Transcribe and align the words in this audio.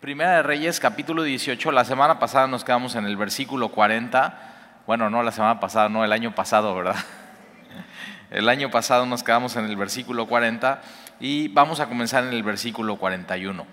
Primera 0.00 0.36
de 0.36 0.42
Reyes, 0.42 0.80
capítulo 0.80 1.24
18. 1.24 1.72
La 1.72 1.84
semana 1.84 2.18
pasada 2.18 2.46
nos 2.46 2.64
quedamos 2.64 2.94
en 2.94 3.04
el 3.04 3.18
versículo 3.18 3.68
40. 3.68 4.82
Bueno, 4.86 5.10
no 5.10 5.22
la 5.22 5.30
semana 5.30 5.60
pasada, 5.60 5.90
no, 5.90 6.02
el 6.02 6.12
año 6.14 6.34
pasado, 6.34 6.74
¿verdad? 6.74 6.96
El 8.30 8.48
año 8.48 8.70
pasado 8.70 9.04
nos 9.04 9.22
quedamos 9.22 9.56
en 9.56 9.64
el 9.66 9.76
versículo 9.76 10.26
40 10.26 10.80
y 11.18 11.48
vamos 11.48 11.80
a 11.80 11.86
comenzar 11.86 12.24
en 12.24 12.32
el 12.32 12.42
versículo 12.42 12.96
41. 12.96 13.66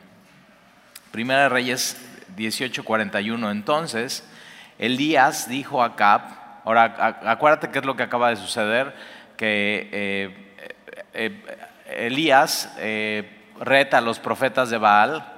Primera 1.11 1.43
de 1.43 1.49
Reyes 1.49 1.95
18, 2.35 2.83
41. 2.83 3.49
Entonces, 3.51 4.27
Elías 4.79 5.47
dijo 5.47 5.81
a 5.81 5.95
Cap, 5.95 6.23
ahora 6.65 7.19
acuérdate 7.25 7.69
qué 7.69 7.79
es 7.79 7.85
lo 7.85 7.95
que 7.95 8.03
acaba 8.03 8.31
de 8.31 8.35
suceder, 8.35 8.95
que 9.37 9.89
eh, 9.93 10.55
eh, 11.13 11.43
eh, 11.87 12.05
Elías 12.07 12.75
reta 13.61 13.99
a 13.99 14.01
los 14.01 14.19
profetas 14.19 14.69
de 14.69 14.77
Baal, 14.77 15.36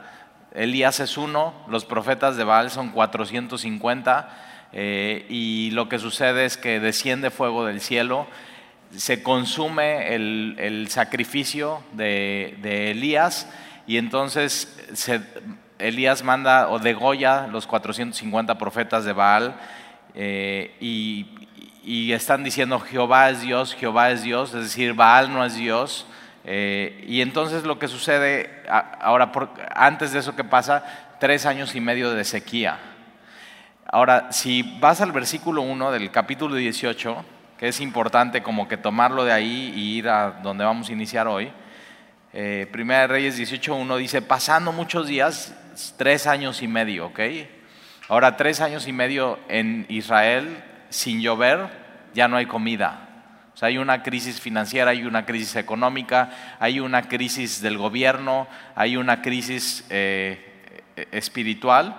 Elías 0.53 0.99
es 0.99 1.17
uno, 1.17 1.53
los 1.67 1.85
profetas 1.85 2.35
de 2.37 2.43
Baal 2.43 2.71
son 2.71 2.89
450 2.89 4.29
y 4.71 5.69
lo 5.71 5.89
que 5.89 5.99
sucede 5.99 6.45
es 6.45 6.57
que 6.57 6.79
desciende 6.79 7.29
fuego 7.29 7.65
del 7.65 7.81
cielo, 7.81 8.27
se 8.95 9.21
consume 9.21 10.15
el, 10.15 10.87
sacrificio 10.89 11.83
de, 11.93 12.91
Elías 12.91 13.47
y 13.85 13.97
entonces 13.97 14.75
Elías 15.77 16.23
manda 16.23 16.69
o 16.69 16.79
degolla 16.79 17.47
los 17.47 17.67
450 17.67 18.57
profetas 18.57 19.05
de 19.05 19.13
Baal 19.13 19.55
y, 20.15 21.27
y 21.83 22.11
están 22.11 22.43
diciendo 22.43 22.79
Jehová 22.79 23.29
es 23.29 23.41
Dios, 23.41 23.75
Jehová 23.75 24.11
es 24.11 24.23
Dios, 24.23 24.53
es 24.53 24.63
decir, 24.63 24.93
Baal 24.93 25.31
no 25.31 25.45
es 25.45 25.55
Dios. 25.55 26.05
Eh, 26.45 27.03
y 27.07 27.21
entonces 27.21 27.63
lo 27.63 27.79
que 27.79 27.87
sucede, 27.87 28.63
ahora 28.69 29.31
antes 29.75 30.11
de 30.11 30.19
eso 30.19 30.35
que 30.35 30.43
pasa, 30.43 30.83
tres 31.19 31.45
años 31.45 31.75
y 31.75 31.81
medio 31.81 32.11
de 32.11 32.23
sequía. 32.23 32.79
Ahora, 33.91 34.31
si 34.31 34.77
vas 34.79 35.01
al 35.01 35.11
versículo 35.11 35.61
1 35.61 35.91
del 35.91 36.11
capítulo 36.11 36.55
18, 36.55 37.25
que 37.57 37.67
es 37.67 37.81
importante 37.81 38.41
como 38.43 38.67
que 38.67 38.77
tomarlo 38.77 39.25
de 39.25 39.33
ahí 39.33 39.73
y 39.75 39.97
ir 39.97 40.07
a 40.09 40.31
donde 40.43 40.63
vamos 40.63 40.89
a 40.89 40.93
iniciar 40.93 41.27
hoy, 41.27 41.51
eh, 42.31 42.67
Primera 42.71 43.01
de 43.01 43.07
Reyes 43.07 43.39
18.1 43.39 43.97
dice, 43.97 44.21
pasando 44.21 44.71
muchos 44.71 45.07
días, 45.07 45.55
tres 45.97 46.27
años 46.27 46.61
y 46.61 46.67
medio, 46.67 47.07
¿ok? 47.07 47.19
Ahora, 48.07 48.37
tres 48.37 48.61
años 48.61 48.87
y 48.87 48.93
medio 48.93 49.39
en 49.49 49.85
Israel 49.89 50.63
sin 50.89 51.21
llover, 51.21 51.67
ya 52.13 52.27
no 52.27 52.37
hay 52.37 52.45
comida. 52.45 53.08
O 53.53 53.57
sea, 53.57 53.67
hay 53.67 53.77
una 53.77 54.03
crisis 54.03 54.39
financiera, 54.39 54.91
hay 54.91 55.03
una 55.03 55.25
crisis 55.25 55.55
económica, 55.55 56.29
hay 56.59 56.79
una 56.79 57.03
crisis 57.03 57.61
del 57.61 57.77
gobierno, 57.77 58.47
hay 58.75 58.97
una 58.97 59.21
crisis 59.21 59.85
eh, 59.89 61.05
espiritual. 61.11 61.95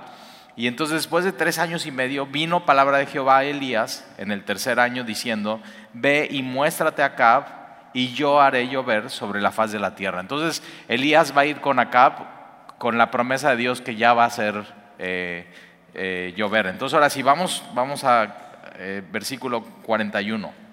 Y 0.57 0.67
entonces 0.67 0.97
después 0.97 1.25
de 1.25 1.33
tres 1.33 1.59
años 1.59 1.87
y 1.87 1.91
medio 1.91 2.27
vino 2.27 2.67
palabra 2.67 2.99
de 2.99 3.07
Jehová 3.07 3.39
a 3.39 3.45
Elías 3.45 4.07
en 4.19 4.31
el 4.31 4.45
tercer 4.45 4.81
año 4.81 5.05
diciendo, 5.05 5.61
ve 5.93 6.29
y 6.31 6.43
muéstrate 6.43 7.03
a 7.03 7.07
Acab 7.07 7.45
y 7.93 8.13
yo 8.13 8.41
haré 8.41 8.69
llover 8.69 9.11
sobre 9.11 9.41
la 9.41 9.53
faz 9.53 9.73
de 9.73 9.79
la 9.79 9.95
tierra. 9.95 10.21
Entonces 10.21 10.63
Elías 10.89 11.37
va 11.37 11.43
a 11.43 11.47
ir 11.47 11.61
con 11.61 11.79
Acab 11.79 12.41
con 12.79 12.99
la 12.99 13.11
promesa 13.11 13.51
de 13.51 13.57
Dios 13.57 13.81
que 13.81 13.97
ya 13.97 14.15
va 14.15 14.25
a 14.25 14.31
ser 14.31 14.65
eh, 14.99 15.47
eh, 15.95 16.33
llover. 16.37 16.67
Entonces 16.67 16.95
ahora 16.95 17.11
sí, 17.11 17.23
vamos, 17.23 17.65
vamos 17.75 18.05
a 18.05 18.37
eh, 18.77 19.03
versículo 19.11 19.63
41. 19.63 20.70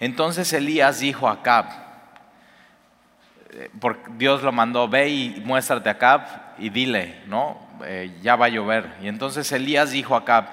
Entonces 0.00 0.52
Elías 0.52 1.00
dijo 1.00 1.28
a 1.28 1.32
Acab, 1.32 1.66
eh, 3.50 3.70
Dios 4.16 4.42
lo 4.42 4.52
mandó, 4.52 4.88
ve 4.88 5.08
y 5.08 5.42
muéstrate 5.44 5.88
a 5.88 5.92
Acab 5.92 6.20
y 6.58 6.70
dile, 6.70 7.22
¿no? 7.26 7.58
Eh, 7.84 8.16
ya 8.22 8.36
va 8.36 8.46
a 8.46 8.50
llover. 8.50 8.94
Y 9.02 9.08
entonces 9.08 9.50
Elías 9.52 9.90
dijo 9.90 10.14
a 10.14 10.18
Acab, 10.18 10.46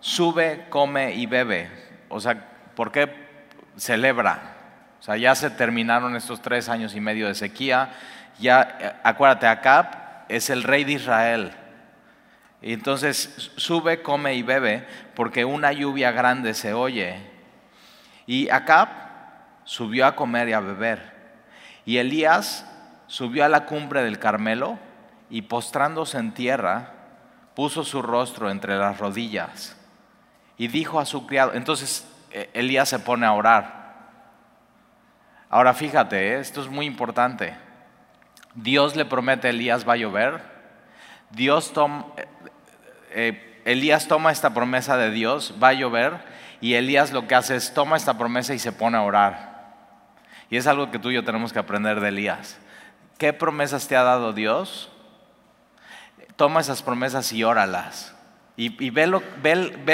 sube, 0.00 0.66
come 0.68 1.14
y 1.14 1.26
bebe. 1.26 1.70
O 2.08 2.20
sea, 2.20 2.48
¿por 2.74 2.92
qué 2.92 3.12
celebra? 3.76 4.54
O 5.00 5.02
sea, 5.02 5.16
ya 5.16 5.34
se 5.34 5.50
terminaron 5.50 6.16
estos 6.16 6.40
tres 6.40 6.68
años 6.68 6.94
y 6.94 7.00
medio 7.00 7.28
de 7.28 7.34
sequía. 7.34 7.90
Ya, 8.38 9.00
acuérdate, 9.02 9.46
Acab 9.46 9.86
es 10.28 10.50
el 10.50 10.62
rey 10.62 10.84
de 10.84 10.92
Israel. 10.92 11.52
Y 12.62 12.72
entonces 12.72 13.52
sube, 13.56 14.02
come 14.02 14.34
y 14.34 14.42
bebe, 14.42 14.86
porque 15.14 15.44
una 15.44 15.72
lluvia 15.72 16.10
grande 16.10 16.54
se 16.54 16.72
oye. 16.72 17.35
Y 18.26 18.48
Acab 18.50 18.88
subió 19.64 20.06
a 20.06 20.16
comer 20.16 20.48
y 20.48 20.52
a 20.52 20.60
beber. 20.60 21.12
Y 21.84 21.98
Elías 21.98 22.66
subió 23.06 23.44
a 23.44 23.48
la 23.48 23.66
cumbre 23.66 24.02
del 24.02 24.18
Carmelo 24.18 24.78
y 25.30 25.42
postrándose 25.42 26.18
en 26.18 26.32
tierra, 26.32 26.92
puso 27.54 27.84
su 27.84 28.02
rostro 28.02 28.50
entre 28.50 28.76
las 28.76 28.98
rodillas 28.98 29.76
y 30.58 30.68
dijo 30.68 30.98
a 30.98 31.06
su 31.06 31.26
criado, 31.26 31.54
entonces 31.54 32.08
e, 32.30 32.50
Elías 32.54 32.88
se 32.88 32.98
pone 32.98 33.26
a 33.26 33.32
orar. 33.32 33.86
Ahora 35.48 35.74
fíjate, 35.74 36.34
¿eh? 36.34 36.40
esto 36.40 36.60
es 36.60 36.68
muy 36.68 36.86
importante. 36.86 37.56
Dios 38.54 38.96
le 38.96 39.04
promete 39.04 39.48
a 39.48 39.50
Elías 39.50 39.86
va 39.86 39.94
a 39.94 39.96
llover. 39.96 40.40
Dios 41.30 41.72
toma, 41.72 42.06
eh, 43.10 43.62
Elías 43.64 44.08
toma 44.08 44.32
esta 44.32 44.54
promesa 44.54 44.96
de 44.96 45.10
Dios, 45.10 45.54
va 45.62 45.68
a 45.68 45.72
llover, 45.74 46.18
y 46.60 46.74
Elías 46.74 47.12
lo 47.12 47.26
que 47.26 47.34
hace 47.34 47.56
es 47.56 47.74
toma 47.74 47.96
esta 47.96 48.16
promesa 48.16 48.54
y 48.54 48.58
se 48.58 48.72
pone 48.72 48.96
a 48.96 49.02
orar. 49.02 49.56
Y 50.50 50.56
es 50.56 50.66
algo 50.66 50.90
que 50.90 50.98
tú 50.98 51.10
y 51.10 51.14
yo 51.14 51.24
tenemos 51.24 51.52
que 51.52 51.58
aprender 51.58 52.00
de 52.00 52.08
Elías. 52.08 52.58
¿Qué 53.18 53.32
promesas 53.32 53.88
te 53.88 53.96
ha 53.96 54.02
dado 54.02 54.32
Dios? 54.32 54.90
Toma 56.36 56.60
esas 56.60 56.82
promesas 56.82 57.32
y 57.32 57.42
óralas. 57.44 58.14
Y, 58.58 58.88
ve, 58.88 59.06
lo, 59.06 59.22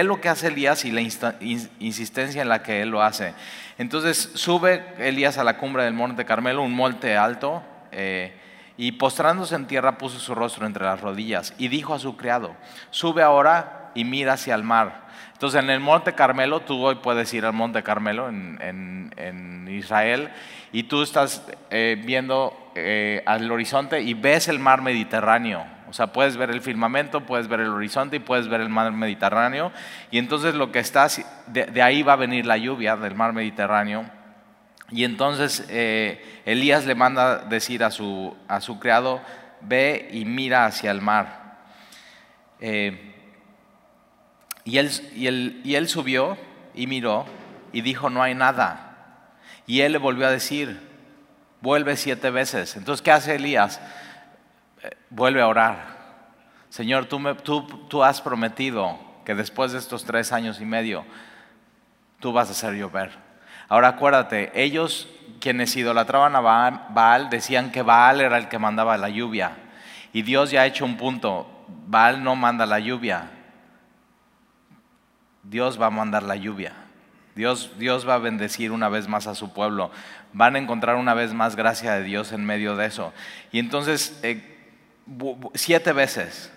lo, 0.05 0.21
que 0.21 0.29
hace 0.29 0.47
Elías 0.47 0.85
y 0.85 0.93
la 0.93 1.01
insistencia 1.01 2.43
en 2.43 2.49
la 2.49 2.63
que 2.63 2.83
él 2.83 2.91
lo 2.91 3.03
hace. 3.03 3.35
Entonces 3.77 4.31
sube 4.35 4.95
Elías 4.99 5.37
a 5.37 5.43
la 5.43 5.59
cumbre 5.59 5.83
del 5.83 5.95
monte 5.95 6.25
Carmelo, 6.25 6.63
un 6.63 6.73
monte 6.73 7.17
alto, 7.17 7.65
eh, 7.91 8.39
y 8.77 8.93
postrándose 8.93 9.57
en 9.57 9.67
tierra 9.67 9.99
puso 9.99 10.21
su 10.21 10.35
rostro 10.35 10.65
entre 10.65 10.85
las 10.85 11.01
rodillas 11.01 11.55
y 11.59 11.69
dijo 11.69 11.93
a 11.93 11.99
su 11.99 12.17
criado, 12.17 12.55
sube 12.91 13.23
ahora 13.23 13.91
y 13.95 14.05
mira 14.05 14.35
hacia 14.35 14.55
el 14.55 14.63
mar. 14.63 15.02
Entonces 15.43 15.61
en 15.61 15.71
el 15.71 15.81
monte 15.81 16.13
Carmelo, 16.13 16.61
tú 16.61 16.87
hoy 16.87 16.95
puedes 16.95 17.35
ir 17.35 17.45
al 17.45 17.53
monte 17.53 17.83
Carmelo 17.83 18.29
en, 18.29 19.67
Israel 19.69 20.31
y 20.71 20.85
tú 20.85 21.03
estás 21.03 21.45
eh, 21.71 22.01
viendo 22.05 22.57
eh, 22.77 23.25
al 23.27 23.51
horizonte 23.51 24.01
y 24.03 24.15
ves 24.15 24.47
el 24.47 24.61
mar 24.61 24.83
Mediterráneo. 24.83 25.67
O 25.91 25.93
sea, 25.93 26.13
puedes 26.13 26.37
ver 26.37 26.51
el 26.51 26.61
firmamento, 26.61 27.27
puedes 27.27 27.49
ver 27.49 27.59
el 27.59 27.71
horizonte 27.71 28.17
y 28.17 28.21
puedes 28.21 28.47
ver 28.47 28.61
el 28.61 28.69
mar 28.69 28.93
Mediterráneo. 28.93 29.73
Y 30.13 30.19
entonces 30.19 30.55
lo 30.55 30.71
que 30.71 30.79
estás, 30.79 31.27
de 31.49 31.83
ahí 31.83 32.05
va 32.05 32.13
a 32.13 32.17
venir 32.17 32.47
la 32.47 32.57
lluvia 32.57 32.95
del 32.95 33.17
mar 33.17 33.33
Mediterráneo 33.33 34.05
y 34.93 35.03
entonces 35.03 35.67
eh, 35.71 36.43
Elías 36.45 36.87
le 36.87 36.95
manda 36.95 37.39
decir 37.39 37.83
a 37.83 37.91
su, 37.91 38.37
a 38.47 38.61
su 38.61 38.79
criado, 38.79 39.21
ve 39.61 40.09
y 40.13 40.25
mira 40.25 40.67
hacia 40.67 40.93
el 40.93 41.01
mar. 41.01 41.43
Y, 44.65 44.79
él, 44.79 44.91
y, 45.15 45.27
él, 45.27 45.61
y 45.65 45.75
él 45.75 45.89
subió 45.89 46.37
y 46.75 46.87
miró 46.87 47.27
y 47.73 47.81
dijo, 47.81 48.11
no 48.11 48.23
hay 48.23 48.35
nada. 48.35 48.89
Y 49.67 49.81
él 49.81 49.93
le 49.93 49.99
volvió 49.99 50.27
a 50.27 50.31
decir, 50.31 50.81
vuelve 51.61 51.97
siete 51.97 52.31
veces. 52.31 52.77
Entonces, 52.77 53.03
¿qué 53.03 53.11
hace 53.11 53.37
Elías? 53.37 53.81
Eh, 54.83 54.91
vuelve 55.11 55.41
a 55.41 55.49
orar. 55.49 55.93
Señor, 56.69 57.07
tú, 57.07 57.19
me, 57.19 57.35
tú, 57.35 57.67
tú 57.89 58.03
has 58.03 58.21
prometido 58.21 58.99
que 59.25 59.35
después 59.35 59.73
de 59.73 59.79
estos 59.79 60.05
tres 60.05 60.33
años 60.33 60.61
y 60.61 60.65
medio, 60.65 61.05
tú 62.21 62.33
vas 62.33 62.49
a 62.49 62.53
hacer 62.53 62.75
llover. 62.75 63.11
Ahora 63.69 63.89
acuérdate, 63.89 64.51
ellos 64.55 65.09
quienes 65.41 65.75
idolatraban 65.77 66.37
a 66.37 66.41
Baal 66.41 67.31
decían 67.31 67.73
que 67.73 67.83
Baal 67.83 68.21
era 68.21 68.39
el 68.39 68.49
que 68.49 68.59
mandaba 68.59 68.97
la 68.97 69.09
lluvia. 69.09 69.53
Y 70.13 70.23
Dios 70.23 70.51
ya 70.51 70.63
ha 70.63 70.67
hecho 70.67 70.85
un 70.85 70.97
punto, 70.97 71.67
Baal 71.87 72.23
no 72.23 72.37
manda 72.37 72.67
la 72.67 72.79
lluvia, 72.79 73.31
Dios 75.43 75.81
va 75.81 75.87
a 75.87 75.91
mandar 75.91 76.23
la 76.23 76.37
lluvia. 76.37 76.73
Dios, 77.35 77.73
Dios 77.79 78.07
va 78.07 78.15
a 78.15 78.19
bendecir 78.19 78.73
una 78.73 78.89
vez 78.89 79.09
más 79.09 79.27
a 79.27 79.35
su 79.35 79.53
pueblo. 79.53 79.91
Van 80.33 80.55
a 80.55 80.59
encontrar 80.59 80.97
una 80.97 81.15
vez 81.15 81.33
más 81.33 81.57
gracia 81.57 81.95
de 81.95 82.03
Dios 82.03 82.33
en 82.33 82.45
medio 82.45 82.77
de 82.77 82.87
eso. 82.87 83.13
Y 83.51 83.59
entonces, 83.59 84.19
eh, 84.23 84.73
siete 85.55 85.93
veces. 85.93 86.53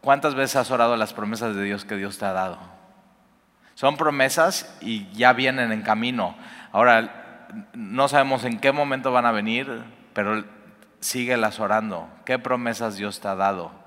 ¿Cuántas 0.00 0.34
veces 0.34 0.56
has 0.56 0.70
orado 0.70 0.96
las 0.96 1.12
promesas 1.12 1.54
de 1.54 1.64
Dios 1.64 1.84
que 1.84 1.96
Dios 1.96 2.16
te 2.18 2.24
ha 2.24 2.32
dado? 2.32 2.58
Son 3.74 3.96
promesas 3.96 4.74
y 4.80 5.10
ya 5.12 5.32
vienen 5.32 5.72
en 5.72 5.82
camino. 5.82 6.36
Ahora, 6.72 7.48
no 7.74 8.08
sabemos 8.08 8.44
en 8.44 8.58
qué 8.58 8.72
momento 8.72 9.12
van 9.12 9.26
a 9.26 9.32
venir, 9.32 9.82
pero 10.14 10.44
síguelas 11.00 11.60
orando. 11.60 12.08
¿Qué 12.24 12.38
promesas 12.38 12.96
Dios 12.96 13.20
te 13.20 13.28
ha 13.28 13.34
dado? 13.34 13.85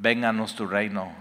Vénganos 0.00 0.54
tu 0.54 0.66
reino. 0.66 1.12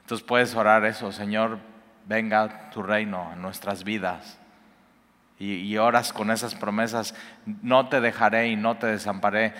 Entonces 0.00 0.26
puedes 0.26 0.54
orar 0.54 0.86
eso, 0.86 1.12
Señor, 1.12 1.58
venga 2.06 2.70
tu 2.70 2.82
reino 2.82 3.30
en 3.34 3.42
nuestras 3.42 3.84
vidas. 3.84 4.38
Y, 5.38 5.78
oras 5.78 6.12
con 6.12 6.30
esas 6.30 6.54
promesas, 6.54 7.14
no 7.46 7.88
te 7.88 8.02
dejaré 8.02 8.48
y 8.48 8.56
no 8.56 8.76
te 8.76 8.86
desamparé, 8.88 9.54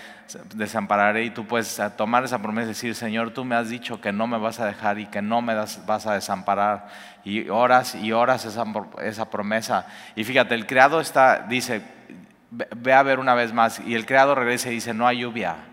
desampararé. 0.53 1.23
Y 1.23 1.29
tú 1.31 1.47
puedes 1.47 1.81
tomar 1.97 2.23
esa 2.23 2.39
promesa 2.39 2.65
y 2.65 2.69
decir, 2.69 2.93
Señor, 2.93 3.31
tú 3.31 3.45
me 3.45 3.55
has 3.55 3.69
dicho 3.69 3.99
que 3.99 4.11
no 4.11 4.27
me 4.27 4.37
vas 4.37 4.59
a 4.59 4.67
dejar 4.67 4.99
y 4.99 5.07
que 5.07 5.23
no 5.23 5.41
me 5.41 5.55
vas 5.55 6.05
a 6.05 6.13
desamparar. 6.13 6.87
Y 7.23 7.49
oras 7.49 7.95
y 7.95 8.11
oras 8.11 8.45
esa, 8.45 8.63
esa 9.01 9.31
promesa. 9.31 9.87
Y 10.15 10.23
fíjate, 10.23 10.53
el 10.53 10.67
criado 10.67 11.01
está, 11.01 11.47
dice, 11.47 11.81
ve 12.51 12.93
a 12.93 13.01
ver 13.01 13.17
una 13.17 13.33
vez 13.33 13.51
más. 13.51 13.79
Y 13.79 13.95
el 13.95 14.05
criado 14.05 14.35
regresa 14.35 14.69
y 14.69 14.73
dice, 14.73 14.93
no 14.93 15.07
hay 15.07 15.21
lluvia. 15.21 15.70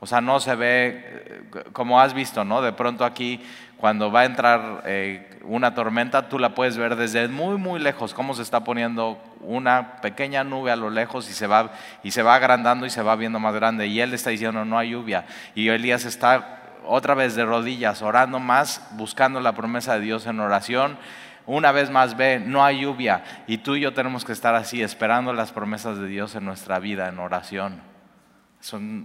O 0.00 0.06
sea, 0.06 0.22
no 0.22 0.40
se 0.40 0.54
ve, 0.54 1.04
eh, 1.04 1.42
como 1.72 2.00
has 2.00 2.14
visto, 2.14 2.42
¿no? 2.42 2.62
De 2.62 2.72
pronto 2.72 3.04
aquí, 3.04 3.40
cuando 3.76 4.10
va 4.10 4.20
a 4.20 4.24
entrar 4.24 4.82
eh, 4.86 5.38
una 5.42 5.74
tormenta, 5.74 6.28
tú 6.28 6.38
la 6.38 6.54
puedes 6.54 6.78
ver 6.78 6.96
desde 6.96 7.28
muy, 7.28 7.58
muy 7.58 7.78
lejos, 7.78 8.14
cómo 8.14 8.34
se 8.34 8.42
está 8.42 8.64
poniendo 8.64 9.18
una 9.40 9.96
pequeña 10.00 10.42
nube 10.42 10.70
a 10.70 10.76
lo 10.76 10.88
lejos 10.88 11.28
y 11.28 11.34
se 11.34 11.46
va, 11.46 11.72
y 12.02 12.12
se 12.12 12.22
va 12.22 12.34
agrandando 12.34 12.86
y 12.86 12.90
se 12.90 13.02
va 13.02 13.14
viendo 13.14 13.38
más 13.38 13.54
grande. 13.54 13.86
Y 13.88 14.00
él 14.00 14.14
está 14.14 14.30
diciendo, 14.30 14.64
no 14.64 14.78
hay 14.78 14.90
lluvia. 14.90 15.26
Y 15.54 15.68
Elías 15.68 16.06
está 16.06 16.60
otra 16.86 17.14
vez 17.14 17.34
de 17.34 17.44
rodillas, 17.44 18.00
orando 18.00 18.38
más, 18.38 18.86
buscando 18.92 19.38
la 19.40 19.52
promesa 19.52 19.94
de 19.94 20.00
Dios 20.00 20.26
en 20.26 20.40
oración. 20.40 20.96
Una 21.46 21.72
vez 21.72 21.90
más 21.90 22.16
ve, 22.16 22.40
no 22.40 22.64
hay 22.64 22.80
lluvia. 22.80 23.22
Y 23.46 23.58
tú 23.58 23.76
y 23.76 23.80
yo 23.80 23.92
tenemos 23.92 24.24
que 24.24 24.32
estar 24.32 24.54
así, 24.54 24.82
esperando 24.82 25.34
las 25.34 25.52
promesas 25.52 25.98
de 25.98 26.06
Dios 26.06 26.34
en 26.36 26.46
nuestra 26.46 26.78
vida, 26.78 27.08
en 27.08 27.18
oración. 27.18 27.89
Son, 28.60 29.04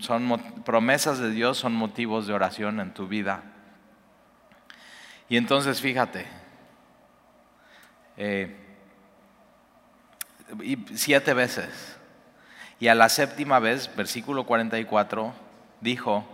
promesas 0.65 1.19
de 1.19 1.31
Dios, 1.31 1.57
son 1.57 1.73
motivos 1.73 2.27
de 2.27 2.33
oración 2.33 2.79
en 2.79 2.93
tu 2.93 3.07
vida. 3.07 3.43
Y 5.29 5.37
entonces 5.37 5.81
fíjate, 5.81 6.27
eh, 8.17 8.55
siete 10.93 11.33
veces. 11.33 11.97
Y 12.79 12.89
a 12.89 12.95
la 12.95 13.07
séptima 13.07 13.59
vez, 13.59 13.89
versículo 13.95 14.45
44, 14.45 15.33
dijo, 15.79 16.25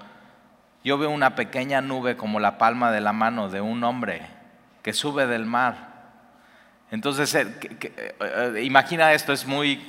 yo 0.83 0.97
veo 0.97 1.11
una 1.11 1.35
pequeña 1.35 1.81
nube 1.81 2.17
como 2.17 2.39
la 2.39 2.57
palma 2.57 2.91
de 2.91 3.01
la 3.01 3.13
mano 3.13 3.49
de 3.49 3.61
un 3.61 3.83
hombre 3.83 4.27
que 4.81 4.93
sube 4.93 5.27
del 5.27 5.45
mar. 5.45 5.91
Entonces, 6.89 7.33
eh, 7.35 7.47
eh, 8.19 8.61
imagina 8.63 9.13
esto, 9.13 9.31
es 9.31 9.45
muy, 9.45 9.79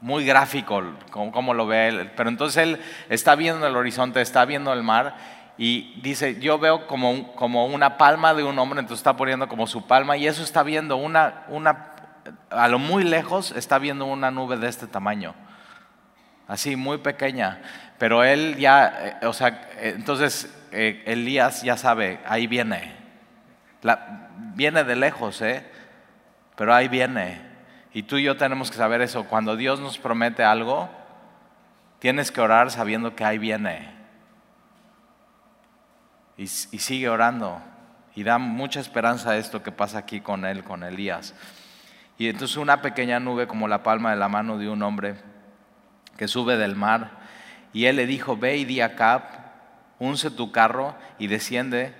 muy 0.00 0.24
gráfico 0.24 0.82
como, 1.10 1.54
lo 1.54 1.66
ve 1.66 1.88
él. 1.88 2.12
Pero 2.16 2.28
entonces 2.28 2.62
él 2.62 2.80
está 3.08 3.34
viendo 3.34 3.66
el 3.66 3.76
horizonte, 3.76 4.20
está 4.20 4.44
viendo 4.44 4.72
el 4.72 4.82
mar 4.82 5.16
y 5.56 6.00
dice, 6.02 6.40
yo 6.40 6.58
veo 6.58 6.86
como, 6.86 7.34
como 7.34 7.66
una 7.66 7.98
palma 7.98 8.34
de 8.34 8.44
un 8.44 8.58
hombre, 8.58 8.80
entonces 8.80 9.00
está 9.00 9.16
poniendo 9.16 9.48
como 9.48 9.66
su 9.66 9.86
palma 9.86 10.16
y 10.16 10.26
eso 10.26 10.42
está 10.42 10.62
viendo 10.62 10.96
una, 10.96 11.44
una, 11.48 11.90
a 12.50 12.68
lo 12.68 12.78
muy 12.78 13.02
lejos 13.02 13.52
está 13.52 13.78
viendo 13.78 14.06
una 14.06 14.30
nube 14.30 14.56
de 14.56 14.68
este 14.68 14.86
tamaño, 14.86 15.34
así 16.46 16.76
muy 16.76 16.98
pequeña. 16.98 17.60
Pero 17.98 18.22
él 18.22 18.56
ya, 18.56 19.18
eh, 19.20 19.26
o 19.26 19.32
sea, 19.32 19.68
entonces 19.80 20.54
eh, 20.70 21.02
Elías 21.06 21.62
ya 21.62 21.76
sabe, 21.76 22.20
ahí 22.26 22.46
viene. 22.46 22.94
viene 24.54 24.84
de 24.84 24.94
lejos, 24.94 25.42
¿eh? 25.42 25.64
Pero 26.54 26.72
ahí 26.72 26.86
viene. 26.86 27.47
Y 27.92 28.02
tú 28.02 28.16
y 28.16 28.24
yo 28.24 28.36
tenemos 28.36 28.70
que 28.70 28.76
saber 28.76 29.00
eso. 29.00 29.24
Cuando 29.24 29.56
Dios 29.56 29.80
nos 29.80 29.98
promete 29.98 30.44
algo, 30.44 30.88
tienes 31.98 32.30
que 32.30 32.40
orar 32.40 32.70
sabiendo 32.70 33.14
que 33.14 33.24
ahí 33.24 33.38
viene. 33.38 33.96
Y, 36.36 36.46
sigue 36.46 37.08
orando. 37.08 37.60
Y 38.14 38.22
da 38.22 38.38
mucha 38.38 38.80
esperanza 38.80 39.36
esto 39.36 39.62
que 39.62 39.72
pasa 39.72 39.98
aquí 39.98 40.20
con 40.20 40.44
él, 40.44 40.62
con 40.64 40.84
Elías. 40.84 41.34
Y 42.18 42.28
entonces 42.28 42.56
una 42.56 42.82
pequeña 42.82 43.20
nube 43.20 43.46
como 43.46 43.68
la 43.68 43.82
palma 43.82 44.10
de 44.10 44.16
la 44.16 44.28
mano 44.28 44.58
de 44.58 44.68
un 44.68 44.82
hombre 44.82 45.16
que 46.16 46.28
sube 46.28 46.56
del 46.56 46.76
mar. 46.76 47.10
Y 47.72 47.86
él 47.86 47.96
le 47.96 48.06
dijo, 48.06 48.36
ve 48.36 48.56
y 48.56 48.64
di 48.64 48.80
a 48.80 48.96
Cap, 48.96 49.30
unce 49.98 50.30
tu 50.30 50.52
carro 50.52 50.94
y 51.18 51.26
desciende 51.26 51.94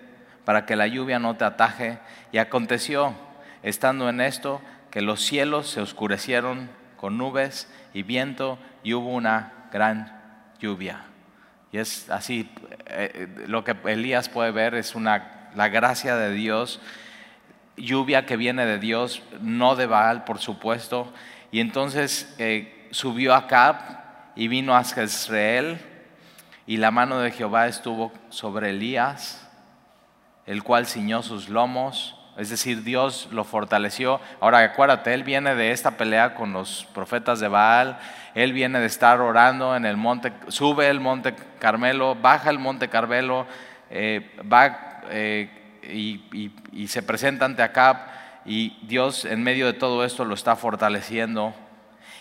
para 0.44 0.67
que 0.67 0.76
la 0.76 0.87
lluvia 0.87 1.19
no 1.19 1.37
te 1.37 1.44
ataje. 1.44 1.99
Y 2.32 2.38
aconteció, 2.38 3.14
estando 3.62 4.08
en 4.08 4.20
esto, 4.20 4.61
que 4.90 5.02
los 5.02 5.20
cielos 5.20 5.69
se 5.69 5.81
oscurecieron 5.81 6.70
con 6.96 7.19
nubes 7.19 7.70
y 7.94 8.02
viento 8.02 8.58
y 8.82 8.94
hubo 8.94 9.11
una 9.11 9.69
gran 9.73 10.20
lluvia. 10.58 11.05
Y 11.73 11.79
es 11.79 12.11
así, 12.11 12.50
eh, 12.87 13.11
eh, 13.14 13.44
lo 13.46 13.64
que 13.64 13.76
Elías 13.87 14.29
puede 14.29 14.50
ver 14.50 14.75
es 14.75 14.94
una, 14.94 15.50
la 15.55 15.69
gracia 15.69 16.17
de 16.17 16.32
Dios, 16.32 16.81
lluvia 17.76 18.26
que 18.26 18.37
viene 18.37 18.67
de 18.67 18.79
Dios, 18.79 19.23
no 19.40 19.76
de 19.76 19.87
Baal, 19.87 20.25
por 20.25 20.38
supuesto. 20.38 21.12
Y 21.52 21.61
entonces 21.61 22.34
eh, 22.38 22.88
subió 22.91 23.34
a 23.34 23.46
Cap 23.46 23.81
y 24.34 24.49
vino 24.49 24.75
a 24.75 24.84
Jezreel, 24.84 25.79
y 26.67 26.76
la 26.76 26.91
mano 26.91 27.20
de 27.20 27.31
Jehová 27.31 27.67
estuvo 27.67 28.12
sobre 28.29 28.70
Elías, 28.70 29.49
el 30.44 30.62
cual 30.62 30.87
ciñó 30.87 31.23
sus 31.23 31.49
lomos 31.49 32.18
es 32.38 32.50
decir, 32.50 32.85
Dios 32.85 33.29
lo 33.32 33.43
fortaleció. 33.43 34.20
Ahora 34.40 34.61
acuérdate, 34.61 35.12
él 35.12 35.25
viene 35.25 35.56
de 35.56 35.73
esta 35.73 35.93
pelea 35.93 36.35
con 36.35 36.52
los 36.52 36.87
profetas 36.94 37.40
de 37.40 37.49
Baal, 37.49 37.99
él 38.35 38.52
viene 38.52 38.79
de 38.79 38.87
estar 38.87 39.20
orando 39.20 39.75
en 39.75 39.85
el 39.85 39.96
monte, 39.96 40.32
sube 40.46 40.88
el 40.88 41.00
monte 41.00 41.35
Carmelo, 41.58 42.14
baja 42.14 42.50
el 42.50 42.61
monte 42.61 42.88
Carmelo, 42.88 43.46
eh, 43.90 44.37
va 44.50 45.02
eh, 45.11 45.50
y, 45.82 46.52
y, 46.73 46.87
se 46.88 47.02
presenta 47.02 47.44
ante 47.44 47.62
Acab 47.62 47.96
y 48.44 48.79
Dios 48.87 49.25
en 49.25 49.43
medio 49.43 49.67
de 49.67 49.73
todo 49.73 50.05
esto 50.05 50.25
lo 50.25 50.34
está 50.34 50.55
fortaleciendo 50.55 51.55